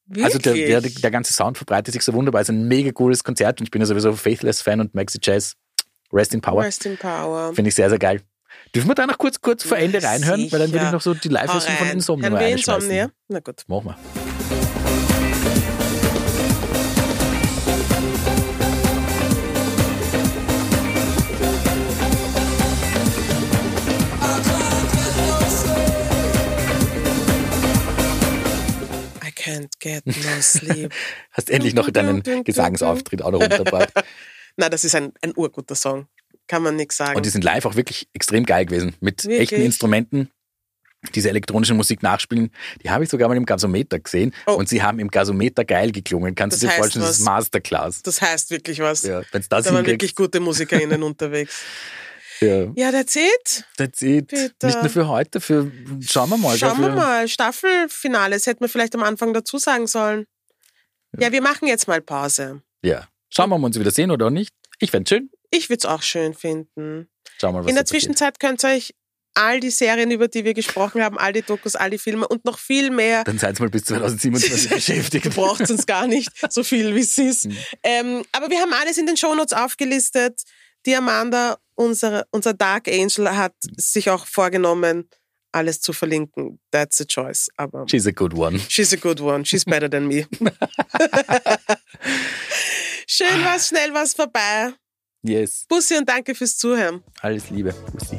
Wirklich? 0.07 0.25
Also 0.25 0.39
der, 0.39 0.81
der, 0.81 0.81
der 0.81 1.11
ganze 1.11 1.35
Sound 1.35 1.59
verbreitet 1.59 1.93
sich 1.93 2.03
so 2.03 2.15
wunderbar. 2.15 2.41
Es 2.41 2.49
ist 2.49 2.55
ein 2.55 2.69
mega 2.69 2.93
cooles 2.93 3.25
Konzert 3.25 3.61
und 3.61 3.67
ich 3.67 3.71
bin 3.71 3.83
ja 3.83 3.87
sowieso 3.87 4.13
Faithless-Fan 4.15 4.81
und 4.81 4.95
Maxi 4.95 5.19
Jazz. 5.21 5.57
Rest 6.13 6.33
in 6.35 6.41
Power. 6.41 6.63
Rest 6.63 6.87
in 6.87 6.97
Power. 6.97 7.53
Finde 7.55 7.69
ich 7.69 7.75
sehr, 7.75 7.91
sehr 7.91 7.99
geil. 7.99 8.23
Dürfen 8.75 8.89
wir 8.89 8.95
da 8.95 9.07
noch 9.07 9.19
kurz, 9.19 9.41
kurz 9.41 9.63
vor 9.63 9.77
Ende 9.77 10.03
reinhören? 10.03 10.51
Weil 10.51 10.59
dann 10.59 10.69
würde 10.69 10.77
ich 10.77 10.83
sicher. 10.83 10.93
noch 10.93 11.01
so 11.03 11.15
die 11.15 11.29
Live-Version 11.29 11.77
von. 11.77 11.89
Insomnia 11.89 12.31
Hören 12.31 12.41
wir. 12.41 12.49
Insomnia? 12.49 13.11
Na 13.29 13.41
gut. 13.41 13.65
Machen 13.67 13.87
wir. 13.87 13.99
I 29.23 29.31
can't 29.31 29.79
get 29.79 30.07
no 30.07 30.41
sleep. 30.41 30.93
Hast 31.33 31.51
endlich 31.51 31.75
noch 31.75 31.91
deinen 31.91 32.23
Gesangsauftritt 32.45 33.21
auch 33.23 33.31
noch 33.31 33.41
untergebracht. 33.41 33.93
Na, 34.59 34.69
das 34.69 34.85
ist 34.85 34.95
ein, 34.95 35.13
ein 35.23 35.33
urguter 35.37 35.75
Song. 35.75 36.09
Kann 36.49 36.63
man 36.63 36.77
nichts 36.77 36.97
sagen. 36.97 37.17
Und 37.17 37.25
die 37.25 37.31
sind 37.31 37.45
live 37.45 37.65
auch 37.65 37.77
wirklich 37.77 38.09
extrem 38.13 38.45
geil 38.45 38.67
gewesen. 38.67 38.95
Mit 39.01 39.25
Wirklich? 39.25 39.53
echten 39.53 39.63
Instrumenten. 39.65 40.31
Diese 41.15 41.29
elektronische 41.29 41.75
Musik 41.75 42.03
nachspielen, 42.03 42.51
die 42.83 42.91
habe 42.91 43.05
ich 43.05 43.11
sogar 43.11 43.29
mal 43.29 43.37
im 43.37 43.47
Gasometer 43.47 44.01
gesehen 44.01 44.35
Oh. 44.47 44.55
und 44.55 44.69
sie 44.69 44.83
haben 44.83 44.99
im 44.99 45.09
Gasometer 45.13 45.65
geil 45.65 45.93
geklungen. 45.93 46.35
Kannst 46.35 46.57
Das 46.57 46.61
du 46.63 46.67
dir 46.67 46.73
vorstellen, 46.73 47.05
das 47.05 47.21
ist? 47.21 47.25
Masterclass. 47.25 48.03
das 48.03 48.21
heißt 48.21 48.51
wirklich 48.51 48.81
was. 48.81 49.03
Ja, 49.03 49.23
wenn's 49.31 49.49
das 49.49 49.67
da 49.67 49.75
waren 49.75 49.87
wirklich 49.87 50.17
gute 50.17 50.41
MusikerInnen 50.41 51.01
unterwegs. 51.05 51.63
ja, 52.41 52.73
Ja, 52.75 52.91
that's 52.91 53.15
it. 53.15 53.65
that's 53.77 54.03
it. 54.03 54.27
Bitte. 54.27 54.67
Nicht 54.67 54.81
nur 54.83 54.91
für 54.91 55.07
heute, 55.07 55.41
für 55.41 55.71
schauen 56.05 56.31
wir 56.31 56.37
mal. 56.37 56.59
Schauen 56.59 56.81
wir 56.81 56.89
mal. 56.89 57.29
Staffelfinale, 57.29 58.35
das 58.35 58.47
hätten 58.49 58.61
wir 58.63 58.69
vielleicht 58.69 58.97
am 58.97 59.05
Anfang 59.05 59.33
dazu 59.33 59.59
sagen 59.59 59.87
sollen. 59.87 60.25
Ja, 61.17 61.31
wir 61.31 61.43
machen 61.43 61.69
jetzt 61.69 61.87
mal 61.87 62.01
Pause. 62.01 62.63
Ja. 62.83 63.07
Schauen 63.31 63.51
wir 63.51 63.57
mal, 63.57 63.57
ob 63.57 63.63
wir 63.63 63.67
uns 63.67 63.79
wieder 63.79 63.91
sehen 63.91 64.11
oder 64.11 64.31
nicht. 64.31 64.55
Ich 64.81 64.91
fände 64.91 65.09
schön. 65.09 65.31
Ich 65.51 65.69
würde 65.69 65.79
es 65.79 65.85
auch 65.87 66.03
schön 66.03 66.35
finden. 66.35 67.09
Schauen 67.41 67.51
wir 67.55 67.59
mal, 67.59 67.65
was 67.65 67.71
In 67.71 67.75
der. 67.77 67.85
Zwischenzeit 67.85 68.39
könnt 68.41 68.65
ihr 68.65 68.71
euch 68.71 68.95
all 69.35 69.61
die 69.61 69.71
Serien, 69.71 70.11
über 70.11 70.27
die 70.29 70.45
wir 70.45 70.55
gesprochen 70.55 71.03
haben, 71.03 71.17
all 71.19 71.33
die 71.33 71.43
Dokus, 71.43 71.77
all 71.77 71.91
die 71.91 71.99
Filme 71.99 72.27
und 72.27 72.45
noch 72.45 72.59
viel 72.59 72.91
mehr 72.91 73.23
Dann 73.25 73.39
seid 73.39 73.61
mal 73.61 73.69
bis 73.69 73.85
2027 73.85 74.71
beschäftigt. 74.75 75.35
Braucht 75.35 75.71
uns 75.71 75.87
gar 75.87 76.07
nicht 76.09 76.31
so 76.53 76.65
viel, 76.65 76.95
wie 76.95 77.01
es 77.01 77.17
ist. 77.19 77.47
Mhm. 77.47 77.57
Ähm, 77.85 78.25
aber 78.33 78.51
wir 78.51 78.59
haben 78.59 78.73
alles 78.73 78.99
in 78.99 79.07
den 79.07 79.17
Shownotes 79.17 79.53
aufgelistet. 79.53 80.43
Die 80.87 80.95
Amanda, 80.97 81.59
unsere, 81.75 82.27
unser 82.31 82.55
Dark 82.55 82.89
Angel, 82.89 83.37
hat 83.37 83.55
sich 83.77 84.11
auch 84.11 84.27
vorgenommen, 84.27 85.09
alles 85.53 85.81
zu 85.81 85.93
verlinken. 85.93 86.59
That's 86.73 87.01
a 87.01 87.05
choice. 87.05 87.49
Aber 87.57 87.85
She's 87.89 88.07
a 88.07 88.11
good 88.13 88.35
one. 88.35 88.59
she's 88.69 88.93
a 88.93 88.97
good 88.97 89.21
one. 89.21 89.45
She's 89.45 89.65
better 89.65 89.89
than 89.91 90.09
me. 90.09 90.27
Schön 93.11 93.43
war's, 93.43 93.69
schnell 93.69 93.95
war's 93.95 94.13
vorbei. 94.13 94.75
Yes. 95.23 95.65
Bussi 95.67 95.97
und 95.97 96.07
danke 96.07 96.35
fürs 96.35 96.59
Zuhören. 96.59 97.03
Alles 97.23 97.49
Liebe. 97.49 97.73
Bussi. 97.93 98.19